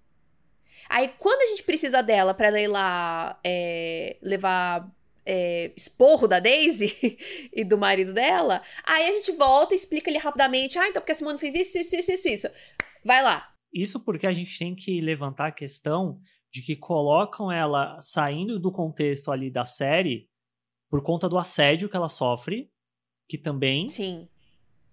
Aí, 0.89 1.13
quando 1.19 1.43
a 1.43 1.47
gente 1.47 1.63
precisa 1.63 2.03
dela 2.03 2.35
para 2.35 2.49
ela 2.49 2.61
ir 2.61 2.67
lá 2.67 3.39
é, 3.45 4.17
levar 4.21 4.93
é, 5.25 5.73
esporro 5.77 6.29
da 6.29 6.39
Daisy 6.39 7.19
e 7.53 7.65
do 7.65 7.79
marido 7.79 8.13
dela. 8.13 8.63
Aí 8.85 9.07
a 9.07 9.13
gente 9.13 9.33
volta 9.33 9.75
e 9.75 9.77
explica 9.77 10.11
ali 10.11 10.19
rapidamente: 10.19 10.79
ah, 10.79 10.89
então 10.89 11.01
porque 11.01 11.13
a 11.13 11.15
Simone 11.15 11.39
fez 11.39 11.55
isso, 11.55 11.79
isso, 11.79 11.97
isso, 11.97 12.13
isso, 12.13 12.29
isso. 12.29 12.49
Vai 13.05 13.23
lá. 13.23 13.51
Isso 13.73 13.99
porque 13.99 14.27
a 14.27 14.33
gente 14.33 14.57
tem 14.59 14.75
que 14.75 15.01
levantar 15.01 15.47
a 15.47 15.53
questão 15.53 16.21
de 16.55 16.63
que 16.63 16.77
colocam 16.77 17.51
ela 17.51 18.01
saindo 18.01 18.61
do 18.61 18.71
contexto 18.71 19.33
ali 19.33 19.51
da 19.51 19.65
série 19.65 20.31
por 20.89 21.03
conta 21.03 21.29
do 21.29 21.37
assédio 21.37 21.89
que 21.89 21.97
ela 21.97 22.09
sofre, 22.09 22.71
que 23.29 23.37
também. 23.37 23.89
Sim. 23.89 24.29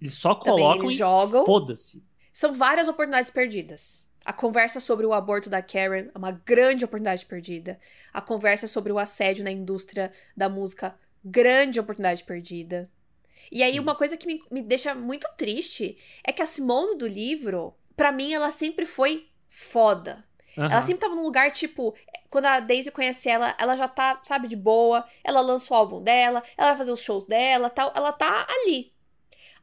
Eles 0.02 0.16
só 0.16 0.34
colocam 0.34 0.86
eles 0.86 0.98
jogam. 0.98 1.46
Foda-se. 1.46 2.04
São 2.34 2.56
várias 2.56 2.88
oportunidades 2.88 3.30
perdidas. 3.30 4.04
A 4.26 4.34
conversa 4.34 4.80
sobre 4.80 5.06
o 5.06 5.14
aborto 5.14 5.52
da 5.52 5.62
Karen 5.62 6.10
é 6.12 6.18
uma 6.18 6.32
grande 6.32 6.84
oportunidade 6.84 7.28
perdida. 7.28 7.80
A 8.12 8.22
conversa 8.22 8.68
sobre 8.68 8.92
o 8.92 8.98
assédio 8.98 9.44
na 9.44 9.52
indústria 9.52 10.12
da 10.36 10.50
música, 10.50 10.98
grande 11.24 11.80
oportunidade 11.80 12.24
perdida. 12.24 12.90
E 13.52 13.62
aí, 13.62 13.74
Sim. 13.74 13.80
uma 13.80 13.94
coisa 13.94 14.18
que 14.18 14.26
me, 14.26 14.44
me 14.50 14.64
deixa 14.64 14.96
muito 14.96 15.28
triste 15.38 15.96
é 16.24 16.32
que 16.32 16.42
a 16.42 16.46
Simone 16.48 16.98
do 16.98 17.06
livro, 17.06 17.76
para 17.96 18.12
mim, 18.12 18.34
ela 18.34 18.50
sempre 18.50 18.88
foi 18.88 19.28
foda. 19.48 20.26
Uhum. 20.58 20.66
Ela 20.66 20.82
sempre 20.82 21.02
tava 21.02 21.16
num 21.16 21.24
lugar, 21.24 21.52
tipo, 21.52 21.96
quando 22.30 22.46
a 22.46 22.60
Daisy 22.60 22.92
conhece 22.92 23.30
ela, 23.30 23.56
ela 23.60 23.76
já 23.76 23.88
tá, 23.88 24.20
sabe, 24.24 24.48
de 24.48 24.56
boa. 24.56 25.06
Ela 25.24 25.42
lança 25.42 25.74
o 25.74 25.78
álbum 25.78 26.02
dela, 26.02 26.44
ela 26.58 26.70
vai 26.70 26.78
fazer 26.78 26.92
os 26.92 27.02
shows 27.02 27.26
dela 27.26 27.70
tal. 27.70 27.92
Ela 27.96 28.12
tá 28.12 28.48
ali. 28.50 28.92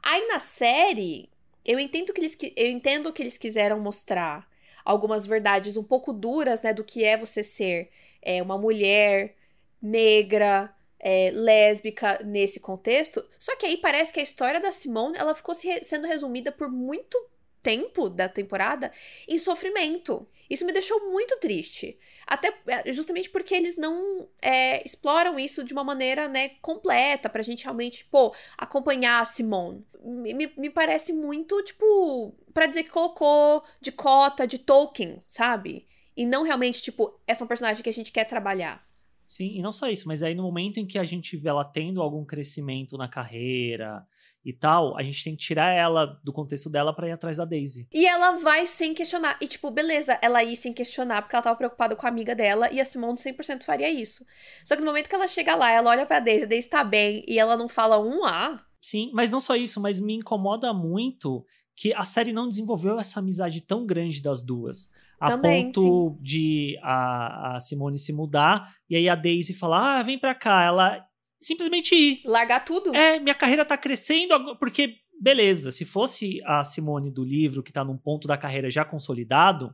Aí 0.02 0.26
na 0.28 0.38
série, 0.38 1.30
eu 1.64 1.78
entendo 1.78 2.12
que 2.12 2.20
eles, 2.20 2.36
eu 2.56 2.66
entendo 2.68 3.12
que 3.12 3.22
eles 3.22 3.36
quiseram 3.36 3.78
mostrar 3.80 4.48
algumas 4.84 5.26
verdades 5.26 5.76
um 5.76 5.84
pouco 5.84 6.12
duras, 6.12 6.62
né, 6.62 6.72
do 6.72 6.82
que 6.84 7.04
é 7.04 7.16
você 7.16 7.42
ser 7.42 7.90
é, 8.22 8.42
uma 8.42 8.56
mulher 8.56 9.36
negra, 9.82 10.74
é, 10.98 11.30
lésbica 11.32 12.20
nesse 12.24 12.58
contexto. 12.58 13.24
Só 13.38 13.54
que 13.56 13.66
aí 13.66 13.76
parece 13.76 14.12
que 14.12 14.20
a 14.20 14.22
história 14.22 14.60
da 14.60 14.72
Simone 14.72 15.18
ela 15.18 15.34
ficou 15.34 15.54
se, 15.54 15.82
sendo 15.84 16.06
resumida 16.06 16.50
por 16.50 16.70
muito 16.70 17.18
tempo 17.62 18.08
da 18.08 18.28
temporada 18.28 18.92
em 19.26 19.36
sofrimento. 19.38 20.26
Isso 20.48 20.64
me 20.64 20.72
deixou 20.72 21.10
muito 21.10 21.38
triste. 21.38 21.98
Até 22.26 22.54
é, 22.66 22.92
justamente 22.92 23.28
porque 23.28 23.54
eles 23.54 23.76
não 23.76 24.28
é, 24.40 24.82
exploram 24.84 25.38
isso 25.38 25.62
de 25.62 25.72
uma 25.72 25.84
maneira, 25.84 26.28
né, 26.28 26.50
completa, 26.62 27.28
pra 27.28 27.42
gente 27.42 27.64
realmente, 27.64 28.04
pô, 28.06 28.34
acompanhar 28.56 29.20
a 29.20 29.26
Simone. 29.26 29.86
Me, 30.02 30.52
me 30.56 30.70
parece 30.70 31.12
muito, 31.12 31.62
tipo, 31.62 32.34
para 32.54 32.66
dizer 32.66 32.84
que 32.84 32.90
colocou 32.90 33.62
de 33.80 33.92
cota 33.92 34.46
de 34.46 34.58
Tolkien, 34.58 35.18
sabe? 35.28 35.86
E 36.16 36.24
não 36.24 36.42
realmente, 36.42 36.82
tipo, 36.82 37.20
essa 37.26 37.42
é 37.42 37.44
uma 37.44 37.48
personagem 37.48 37.82
que 37.82 37.90
a 37.90 37.92
gente 37.92 38.10
quer 38.10 38.24
trabalhar. 38.24 38.87
Sim, 39.28 39.58
e 39.58 39.62
não 39.62 39.70
só 39.70 39.88
isso, 39.88 40.08
mas 40.08 40.22
aí 40.22 40.34
no 40.34 40.42
momento 40.42 40.80
em 40.80 40.86
que 40.86 40.98
a 40.98 41.04
gente 41.04 41.36
vê 41.36 41.50
ela 41.50 41.64
tendo 41.64 42.00
algum 42.00 42.24
crescimento 42.24 42.96
na 42.96 43.06
carreira, 43.06 44.02
e 44.48 44.52
tal, 44.52 44.96
a 44.96 45.02
gente 45.02 45.22
tem 45.22 45.36
que 45.36 45.44
tirar 45.44 45.74
ela 45.74 46.18
do 46.24 46.32
contexto 46.32 46.70
dela 46.70 46.94
para 46.94 47.06
ir 47.06 47.12
atrás 47.12 47.36
da 47.36 47.44
Daisy. 47.44 47.86
E 47.92 48.06
ela 48.06 48.32
vai 48.38 48.66
sem 48.66 48.94
questionar. 48.94 49.36
E, 49.42 49.46
tipo, 49.46 49.70
beleza, 49.70 50.18
ela 50.22 50.42
ir 50.42 50.56
sem 50.56 50.72
questionar, 50.72 51.20
porque 51.20 51.36
ela 51.36 51.42
tava 51.42 51.56
preocupada 51.56 51.94
com 51.94 52.06
a 52.06 52.08
amiga 52.08 52.34
dela, 52.34 52.72
e 52.72 52.80
a 52.80 52.84
Simone 52.84 53.18
100% 53.18 53.64
faria 53.64 53.90
isso. 53.90 54.24
Só 54.64 54.74
que 54.74 54.80
no 54.80 54.86
momento 54.86 55.08
que 55.08 55.14
ela 55.14 55.28
chega 55.28 55.54
lá, 55.54 55.70
ela 55.70 55.90
olha 55.90 56.06
pra 56.06 56.18
Daisy, 56.18 56.44
a 56.44 56.46
Daisy 56.46 56.70
tá 56.70 56.82
bem, 56.82 57.22
e 57.28 57.38
ela 57.38 57.58
não 57.58 57.68
fala 57.68 58.00
um 58.00 58.24
A. 58.24 58.64
Sim, 58.80 59.10
mas 59.12 59.30
não 59.30 59.40
só 59.40 59.54
isso, 59.54 59.82
mas 59.82 60.00
me 60.00 60.14
incomoda 60.14 60.72
muito 60.72 61.44
que 61.78 61.94
a 61.94 62.04
série 62.04 62.32
não 62.32 62.48
desenvolveu 62.48 62.98
essa 62.98 63.20
amizade 63.20 63.60
tão 63.60 63.86
grande 63.86 64.20
das 64.20 64.42
duas. 64.42 64.90
A 65.20 65.28
Também, 65.28 65.66
ponto 65.66 66.16
sim. 66.16 66.22
de 66.24 66.76
a, 66.82 67.54
a 67.54 67.60
Simone 67.60 68.00
se 68.00 68.12
mudar, 68.12 68.74
e 68.90 68.96
aí 68.96 69.08
a 69.08 69.14
Daisy 69.14 69.54
falar, 69.54 70.00
ah, 70.00 70.02
vem 70.02 70.18
pra 70.18 70.34
cá. 70.34 70.64
Ela 70.64 71.06
simplesmente 71.40 71.94
ir. 71.94 72.20
Largar 72.24 72.64
tudo? 72.64 72.92
É, 72.92 73.20
minha 73.20 73.34
carreira 73.34 73.64
tá 73.64 73.78
crescendo, 73.78 74.56
porque, 74.58 74.96
beleza, 75.22 75.70
se 75.70 75.84
fosse 75.84 76.42
a 76.44 76.64
Simone 76.64 77.12
do 77.12 77.22
livro, 77.24 77.62
que 77.62 77.72
tá 77.72 77.84
num 77.84 77.96
ponto 77.96 78.26
da 78.26 78.36
carreira 78.36 78.68
já 78.68 78.84
consolidado, 78.84 79.72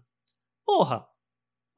porra, 0.66 1.06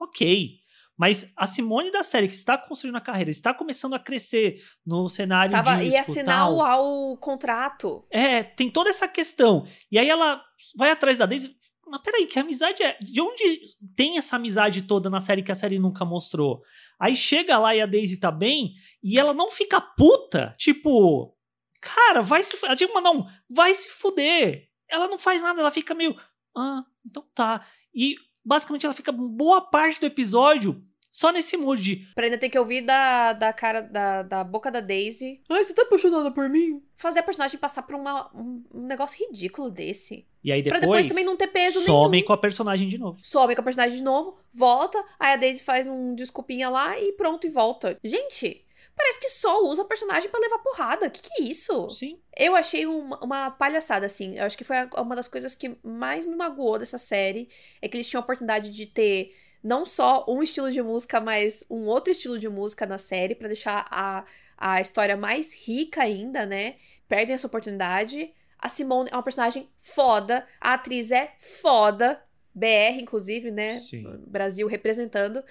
ok. 0.01 0.57
Mas 0.97 1.30
a 1.36 1.47
Simone 1.47 1.90
da 1.90 2.03
série, 2.03 2.26
que 2.26 2.34
está 2.34 2.57
construindo 2.57 2.97
a 2.97 3.01
carreira, 3.01 3.30
está 3.30 3.53
começando 3.53 3.94
a 3.94 3.99
crescer 3.99 4.62
no 4.84 5.09
cenário 5.09 5.53
Tava, 5.53 5.76
disco, 5.76 5.92
Ia 5.92 6.01
assinar 6.01 6.51
o, 6.51 7.12
o 7.12 7.16
contrato. 7.18 8.07
É, 8.11 8.42
tem 8.42 8.70
toda 8.70 8.88
essa 8.88 9.07
questão. 9.07 9.66
E 9.90 9.99
aí 9.99 10.09
ela 10.09 10.42
vai 10.76 10.90
atrás 10.90 11.18
da 11.18 11.26
Daisy. 11.26 11.55
Mas 11.86 12.01
peraí, 12.03 12.26
que 12.26 12.38
amizade 12.38 12.82
é. 12.82 12.99
De 13.01 13.20
onde 13.20 13.61
tem 13.94 14.18
essa 14.18 14.36
amizade 14.36 14.82
toda 14.82 15.11
na 15.11 15.20
série 15.20 15.42
que 15.42 15.53
a 15.53 15.57
série 15.57 15.78
nunca 15.78 16.05
mostrou? 16.05 16.62
Aí 16.99 17.14
chega 17.14 17.59
lá 17.59 17.74
e 17.74 17.80
a 17.80 17.86
Daisy 17.86 18.18
tá 18.18 18.30
bem 18.30 18.72
e 19.03 19.18
ela 19.18 19.34
não 19.34 19.51
fica 19.51 19.80
puta. 19.80 20.55
Tipo, 20.57 21.36
cara, 21.80 22.22
vai 22.22 22.42
se. 22.42 22.57
Que 22.76 22.86
mandar 22.88 23.11
um. 23.11 23.24
Vai 23.49 23.72
se 23.74 23.90
fuder. 23.90 24.68
Ela 24.88 25.09
não 25.09 25.18
faz 25.18 25.42
nada, 25.42 25.61
ela 25.61 25.70
fica 25.70 25.94
meio. 25.94 26.16
Ah, 26.57 26.84
então 27.05 27.24
tá. 27.34 27.64
E 27.94 28.16
basicamente 28.47 28.86
ela 28.86 28.94
fica 28.94 29.11
boa 29.11 29.61
parte 29.61 30.01
do 30.01 30.07
episódio 30.07 30.80
só 31.11 31.32
nesse 31.32 31.57
mood. 31.57 32.07
Pra 32.14 32.26
ainda 32.26 32.36
ter 32.36 32.51
que 32.51 32.59
ouvir 32.59 32.82
da, 32.82 33.32
da 33.32 33.51
cara, 33.51 33.80
da, 33.80 34.22
da 34.22 34.44
boca 34.44 34.70
da 34.70 34.80
Daisy. 34.80 35.40
Ai, 35.49 35.64
você 35.64 35.72
tá 35.72 35.82
apaixonada 35.82 36.30
por 36.30 36.49
mim? 36.49 36.82
Fazer 36.94 37.20
a 37.20 37.22
personagem 37.22 37.59
passar 37.59 37.82
por 37.82 37.94
uma, 37.94 38.30
um, 38.34 38.62
um 38.74 38.86
negócio 38.86 39.18
ridículo 39.18 39.70
desse. 39.70 40.26
E 40.44 40.53
aí 40.53 40.62
depois, 40.62 40.80
pra 40.80 40.86
depois 40.86 41.07
também 41.07 41.24
não 41.24 41.36
ter 41.36 41.47
peso 41.47 41.80
somem 41.80 42.20
nenhum. 42.20 42.26
com 42.26 42.32
a 42.34 42.38
personagem 42.38 42.86
de 42.86 42.99
novo. 42.99 43.18
Somem 43.22 43.57
com 43.57 43.62
a 43.62 43.64
personagem 43.64 43.97
de 43.97 44.05
novo, 44.05 44.36
volta, 44.53 45.03
aí 45.18 45.32
a 45.32 45.36
Daisy 45.36 45.64
faz 45.64 45.88
um 45.88 46.14
desculpinha 46.14 46.68
lá 46.68 46.99
e 47.01 47.12
pronto, 47.12 47.47
e 47.47 47.51
volta. 47.51 47.99
Gente, 48.05 48.65
parece 48.95 49.20
que 49.20 49.28
só 49.28 49.64
usa 49.64 49.82
a 49.82 49.87
personagem 49.87 50.30
para 50.30 50.41
levar 50.41 50.59
porrada. 50.59 51.11
Que 51.11 51.22
que 51.22 51.43
é 51.43 51.45
isso? 51.45 51.89
Sim. 51.91 52.20
Eu 52.37 52.55
achei 52.55 52.87
uma, 52.87 53.18
uma, 53.22 53.51
palhaçada, 53.51 54.07
assim. 54.07 54.39
Eu 54.39 54.45
acho 54.45 54.57
que 54.57 54.64
foi 54.64 54.76
uma 54.97 55.16
das 55.16 55.28
coisas 55.28 55.55
que 55.55 55.76
mais 55.82 56.24
me 56.24 56.37
magoou 56.37 56.78
dessa 56.78 56.99
série. 56.99 57.49
É 57.80 57.89
que 57.89 57.97
eles 57.97 58.09
tinham 58.09 58.20
a 58.20 58.24
oportunidade 58.24 58.70
de 58.70 58.87
ter 58.87 59.34
não 59.62 59.84
só 59.84 60.24
um 60.28 60.43
estilo 60.43 60.70
de 60.70 60.80
música, 60.82 61.20
mas 61.20 61.64
um 61.68 61.87
outro 61.87 62.12
estilo 62.12 62.39
de 62.39 62.49
música 62.49 62.87
na 62.87 62.99
série 62.99 63.34
para 63.34 63.49
deixar 63.49 63.87
a, 63.91 64.24
a 64.57 64.80
história 64.80 65.16
mais 65.16 65.53
rica 65.53 66.03
ainda, 66.03 66.47
né? 66.47 66.76
Perdem 67.09 67.34
essa 67.34 67.47
oportunidade. 67.47 68.32
A 68.59 68.68
Simone 68.68 69.11
é 69.12 69.16
uma 69.16 69.22
personagem 69.22 69.68
foda, 69.78 70.47
a 70.61 70.74
atriz 70.74 71.11
é 71.11 71.34
foda, 71.61 72.22
BR, 72.55 73.01
inclusive, 73.01 73.51
né? 73.51 73.74
Sim. 73.74 74.05
Brasil 74.26 74.66
representando. 74.66 75.45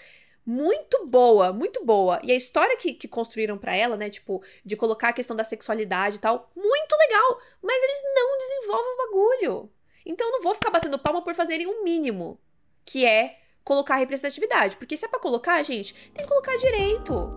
Muito 0.46 1.08
boa, 1.08 1.52
muito 1.52 1.84
boa. 1.84 2.20
E 2.22 2.32
a 2.32 2.36
história 2.36 2.78
que, 2.78 2.94
que 2.94 3.08
construíram 3.08 3.58
para 3.58 3.76
ela, 3.76 3.98
né? 3.98 4.12
Tipo, 4.12 4.44
de 4.64 4.76
colocar 4.76 5.10
a 5.10 5.14
questão 5.14 5.36
da 5.36 5.44
sexualidade 5.44 6.18
e 6.18 6.20
tal, 6.20 6.52
muito 6.56 6.96
legal. 6.96 7.42
Mas 7.64 7.82
eles 7.82 8.02
não 8.14 8.38
desenvolvem 8.38 8.94
o 8.94 8.98
bagulho. 8.98 9.72
Então 10.06 10.28
eu 10.28 10.34
não 10.34 10.42
vou 10.44 10.54
ficar 10.54 10.70
batendo 10.70 11.00
palma 11.00 11.24
por 11.24 11.34
fazerem 11.34 11.66
o 11.66 11.80
um 11.80 11.84
mínimo, 11.84 12.40
que 12.86 13.04
é 13.04 13.40
colocar 13.64 13.96
representatividade. 13.96 14.78
Porque 14.78 14.96
se 14.96 15.06
é 15.06 15.08
pra 15.08 15.20
colocar, 15.20 15.64
gente, 15.64 15.96
tem 16.14 16.24
que 16.24 16.30
colocar 16.30 16.56
direito. 16.58 17.36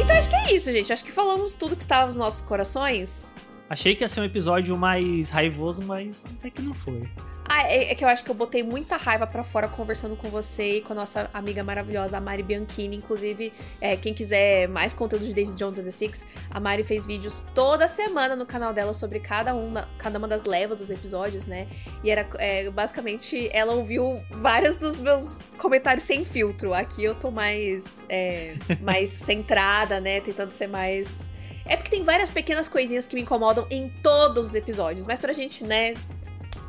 Então 0.00 0.16
acho 0.16 0.30
que 0.30 0.36
é 0.36 0.54
isso, 0.54 0.70
gente. 0.70 0.92
Acho 0.92 1.04
que 1.04 1.10
falamos 1.10 1.56
tudo 1.56 1.74
que 1.74 1.82
estava 1.82 2.06
nos 2.06 2.16
nossos 2.16 2.40
corações. 2.42 3.33
Achei 3.68 3.94
que 3.94 4.04
ia 4.04 4.08
ser 4.08 4.20
um 4.20 4.24
episódio 4.24 4.76
mais 4.76 5.30
raivoso, 5.30 5.82
mas 5.82 6.24
até 6.38 6.50
que 6.50 6.60
não 6.60 6.74
foi. 6.74 7.08
Ah, 7.46 7.70
é, 7.70 7.92
é, 7.92 7.94
que 7.94 8.02
eu 8.02 8.08
acho 8.08 8.24
que 8.24 8.30
eu 8.30 8.34
botei 8.34 8.62
muita 8.62 8.96
raiva 8.96 9.26
para 9.26 9.44
fora 9.44 9.68
conversando 9.68 10.16
com 10.16 10.28
você 10.28 10.78
e 10.78 10.80
com 10.80 10.92
a 10.92 10.96
nossa 10.96 11.30
amiga 11.32 11.62
maravilhosa, 11.62 12.16
a 12.16 12.20
Mari 12.20 12.42
Bianchini. 12.42 12.96
Inclusive, 12.96 13.52
é, 13.80 13.96
quem 13.96 14.14
quiser 14.14 14.66
mais 14.66 14.92
conteúdo 14.92 15.26
de 15.26 15.34
Daisy 15.34 15.54
Jones 15.54 15.78
and 15.78 15.84
the 15.84 15.90
Six, 15.90 16.26
a 16.50 16.58
Mari 16.58 16.82
fez 16.84 17.04
vídeos 17.04 17.42
toda 17.54 17.86
semana 17.86 18.34
no 18.34 18.46
canal 18.46 18.72
dela 18.72 18.94
sobre 18.94 19.20
cada 19.20 19.54
uma, 19.54 19.88
cada 19.98 20.18
uma 20.18 20.26
das 20.26 20.44
levas 20.44 20.78
dos 20.78 20.90
episódios, 20.90 21.44
né? 21.44 21.66
E 22.02 22.10
era 22.10 22.26
é, 22.38 22.70
basicamente 22.70 23.48
ela 23.52 23.74
ouviu 23.74 24.22
vários 24.30 24.76
dos 24.76 24.98
meus 24.98 25.40
comentários 25.58 26.04
sem 26.04 26.24
filtro. 26.24 26.72
Aqui 26.72 27.04
eu 27.04 27.14
tô 27.14 27.30
mais, 27.30 28.04
é, 28.08 28.54
mais 28.80 29.10
centrada, 29.24 30.00
né? 30.00 30.20
Tentando 30.20 30.50
ser 30.50 30.66
mais 30.66 31.28
é 31.66 31.76
porque 31.76 31.90
tem 31.90 32.02
várias 32.02 32.30
pequenas 32.30 32.68
coisinhas 32.68 33.06
que 33.06 33.14
me 33.14 33.22
incomodam 33.22 33.66
em 33.70 33.88
todos 34.02 34.48
os 34.48 34.54
episódios, 34.54 35.06
mas 35.06 35.18
pra 35.18 35.32
gente, 35.32 35.64
né, 35.64 35.94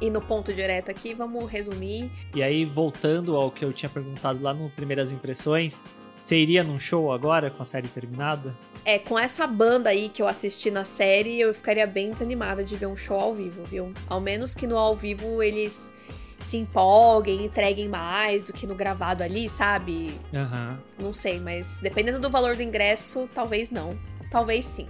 ir 0.01 0.09
no 0.09 0.21
ponto 0.21 0.53
direto 0.53 0.89
aqui, 0.89 1.13
vamos 1.13 1.49
resumir. 1.49 2.11
E 2.33 2.41
aí, 2.41 2.65
voltando 2.65 3.35
ao 3.35 3.51
que 3.51 3.63
eu 3.63 3.73
tinha 3.73 3.89
perguntado 3.89 4.41
lá 4.41 4.53
no 4.53 4.69
Primeiras 4.69 5.11
Impressões, 5.11 5.83
você 6.17 6.37
iria 6.37 6.63
num 6.63 6.79
show 6.79 7.11
agora 7.11 7.49
com 7.49 7.61
a 7.61 7.65
série 7.65 7.87
terminada? 7.87 8.55
É, 8.83 8.97
com 8.97 9.17
essa 9.17 9.45
banda 9.45 9.89
aí 9.89 10.09
que 10.09 10.21
eu 10.21 10.27
assisti 10.27 10.71
na 10.71 10.85
série, 10.85 11.39
eu 11.39 11.53
ficaria 11.53 11.85
bem 11.85 12.11
desanimada 12.11 12.63
de 12.63 12.75
ver 12.75 12.87
um 12.87 12.95
show 12.95 13.19
ao 13.19 13.33
vivo, 13.33 13.63
viu? 13.63 13.93
Ao 14.07 14.21
menos 14.21 14.53
que 14.53 14.65
no 14.65 14.77
ao 14.77 14.95
vivo 14.95 15.43
eles 15.43 15.93
se 16.39 16.57
empolguem, 16.57 17.45
entreguem 17.45 17.87
mais 17.87 18.43
do 18.43 18.53
que 18.53 18.67
no 18.67 18.75
gravado 18.75 19.23
ali, 19.23 19.49
sabe? 19.49 20.13
Uhum. 20.33 20.77
Não 20.99 21.13
sei, 21.13 21.39
mas 21.39 21.79
dependendo 21.81 22.19
do 22.19 22.29
valor 22.29 22.55
do 22.55 22.61
ingresso, 22.61 23.29
talvez 23.33 23.69
não. 23.71 23.97
Talvez 24.35 24.65
sim. 24.65 24.89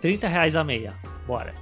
30 0.00 0.26
reais 0.26 0.56
a 0.56 0.64
meia. 0.64 0.92
Bora. 1.28 1.54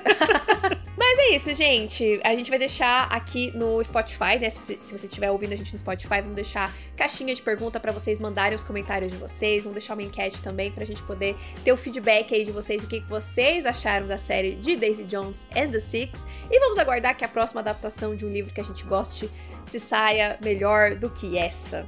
mas 0.96 1.18
é 1.18 1.34
isso, 1.34 1.52
gente. 1.52 2.18
A 2.24 2.34
gente 2.34 2.48
vai 2.48 2.58
deixar 2.58 3.12
aqui 3.12 3.52
no 3.54 3.84
Spotify, 3.84 4.38
né? 4.40 4.48
Se, 4.48 4.78
se 4.80 4.98
você 4.98 5.06
estiver 5.06 5.30
ouvindo 5.30 5.52
a 5.52 5.56
gente 5.56 5.70
no 5.70 5.78
Spotify, 5.78 6.22
vamos 6.22 6.34
deixar 6.34 6.74
caixinha 6.96 7.34
de 7.34 7.42
pergunta 7.42 7.78
para 7.78 7.92
vocês 7.92 8.18
mandarem 8.18 8.56
os 8.56 8.62
comentários 8.62 9.12
de 9.12 9.18
vocês. 9.18 9.64
Vamos 9.64 9.74
deixar 9.74 9.92
uma 9.92 10.02
enquete 10.02 10.40
também 10.40 10.72
pra 10.72 10.86
gente 10.86 11.02
poder 11.02 11.36
ter 11.62 11.72
o 11.72 11.76
feedback 11.76 12.34
aí 12.34 12.46
de 12.46 12.52
vocês, 12.52 12.82
o 12.84 12.88
que 12.88 13.00
vocês 13.00 13.66
acharam 13.66 14.06
da 14.06 14.16
série 14.16 14.54
de 14.54 14.76
Daisy 14.76 15.04
Jones 15.04 15.46
and 15.54 15.72
the 15.72 15.80
Six. 15.80 16.26
E 16.50 16.58
vamos 16.58 16.78
aguardar 16.78 17.14
que 17.18 17.24
a 17.26 17.28
próxima 17.28 17.60
adaptação 17.60 18.16
de 18.16 18.24
um 18.24 18.30
livro 18.30 18.54
que 18.54 18.62
a 18.62 18.64
gente 18.64 18.82
goste 18.84 19.30
se 19.66 19.78
saia 19.78 20.38
melhor 20.42 20.94
do 20.94 21.10
que 21.10 21.36
essa. 21.36 21.84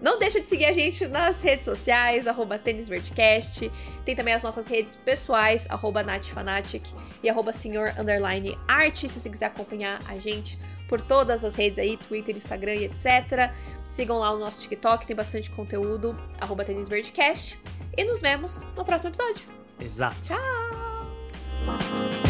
Não 0.00 0.18
deixa 0.18 0.40
de 0.40 0.46
seguir 0.46 0.66
a 0.66 0.72
gente 0.72 1.06
nas 1.06 1.42
redes 1.42 1.64
sociais, 1.64 2.26
arroba 2.26 2.58
tênisverdcast. 2.58 3.70
Tem 4.04 4.14
também 4.14 4.34
as 4.34 4.42
nossas 4.42 4.68
redes 4.68 4.94
pessoais, 4.94 5.66
arroba 5.68 6.02
natfanatic 6.02 6.84
e 7.22 7.28
arroba 7.28 7.52
senhor 7.52 7.92
underline 7.98 8.56
arte, 8.66 9.08
se 9.08 9.20
você 9.20 9.28
quiser 9.28 9.46
acompanhar 9.46 9.98
a 10.08 10.18
gente 10.18 10.58
por 10.88 11.00
todas 11.00 11.44
as 11.44 11.54
redes 11.54 11.78
aí, 11.78 11.96
Twitter, 11.96 12.36
Instagram 12.36 12.74
e 12.74 12.84
etc. 12.84 13.52
Sigam 13.88 14.18
lá 14.18 14.32
o 14.32 14.38
nosso 14.38 14.60
TikTok, 14.60 15.06
tem 15.06 15.16
bastante 15.16 15.50
conteúdo, 15.50 16.18
arroba 16.40 16.64
tênisverdcast. 16.64 17.58
E 17.96 18.04
nos 18.04 18.20
vemos 18.20 18.62
no 18.76 18.84
próximo 18.84 19.10
episódio. 19.10 19.42
Exato. 19.80 20.16
Tchau! 20.22 22.27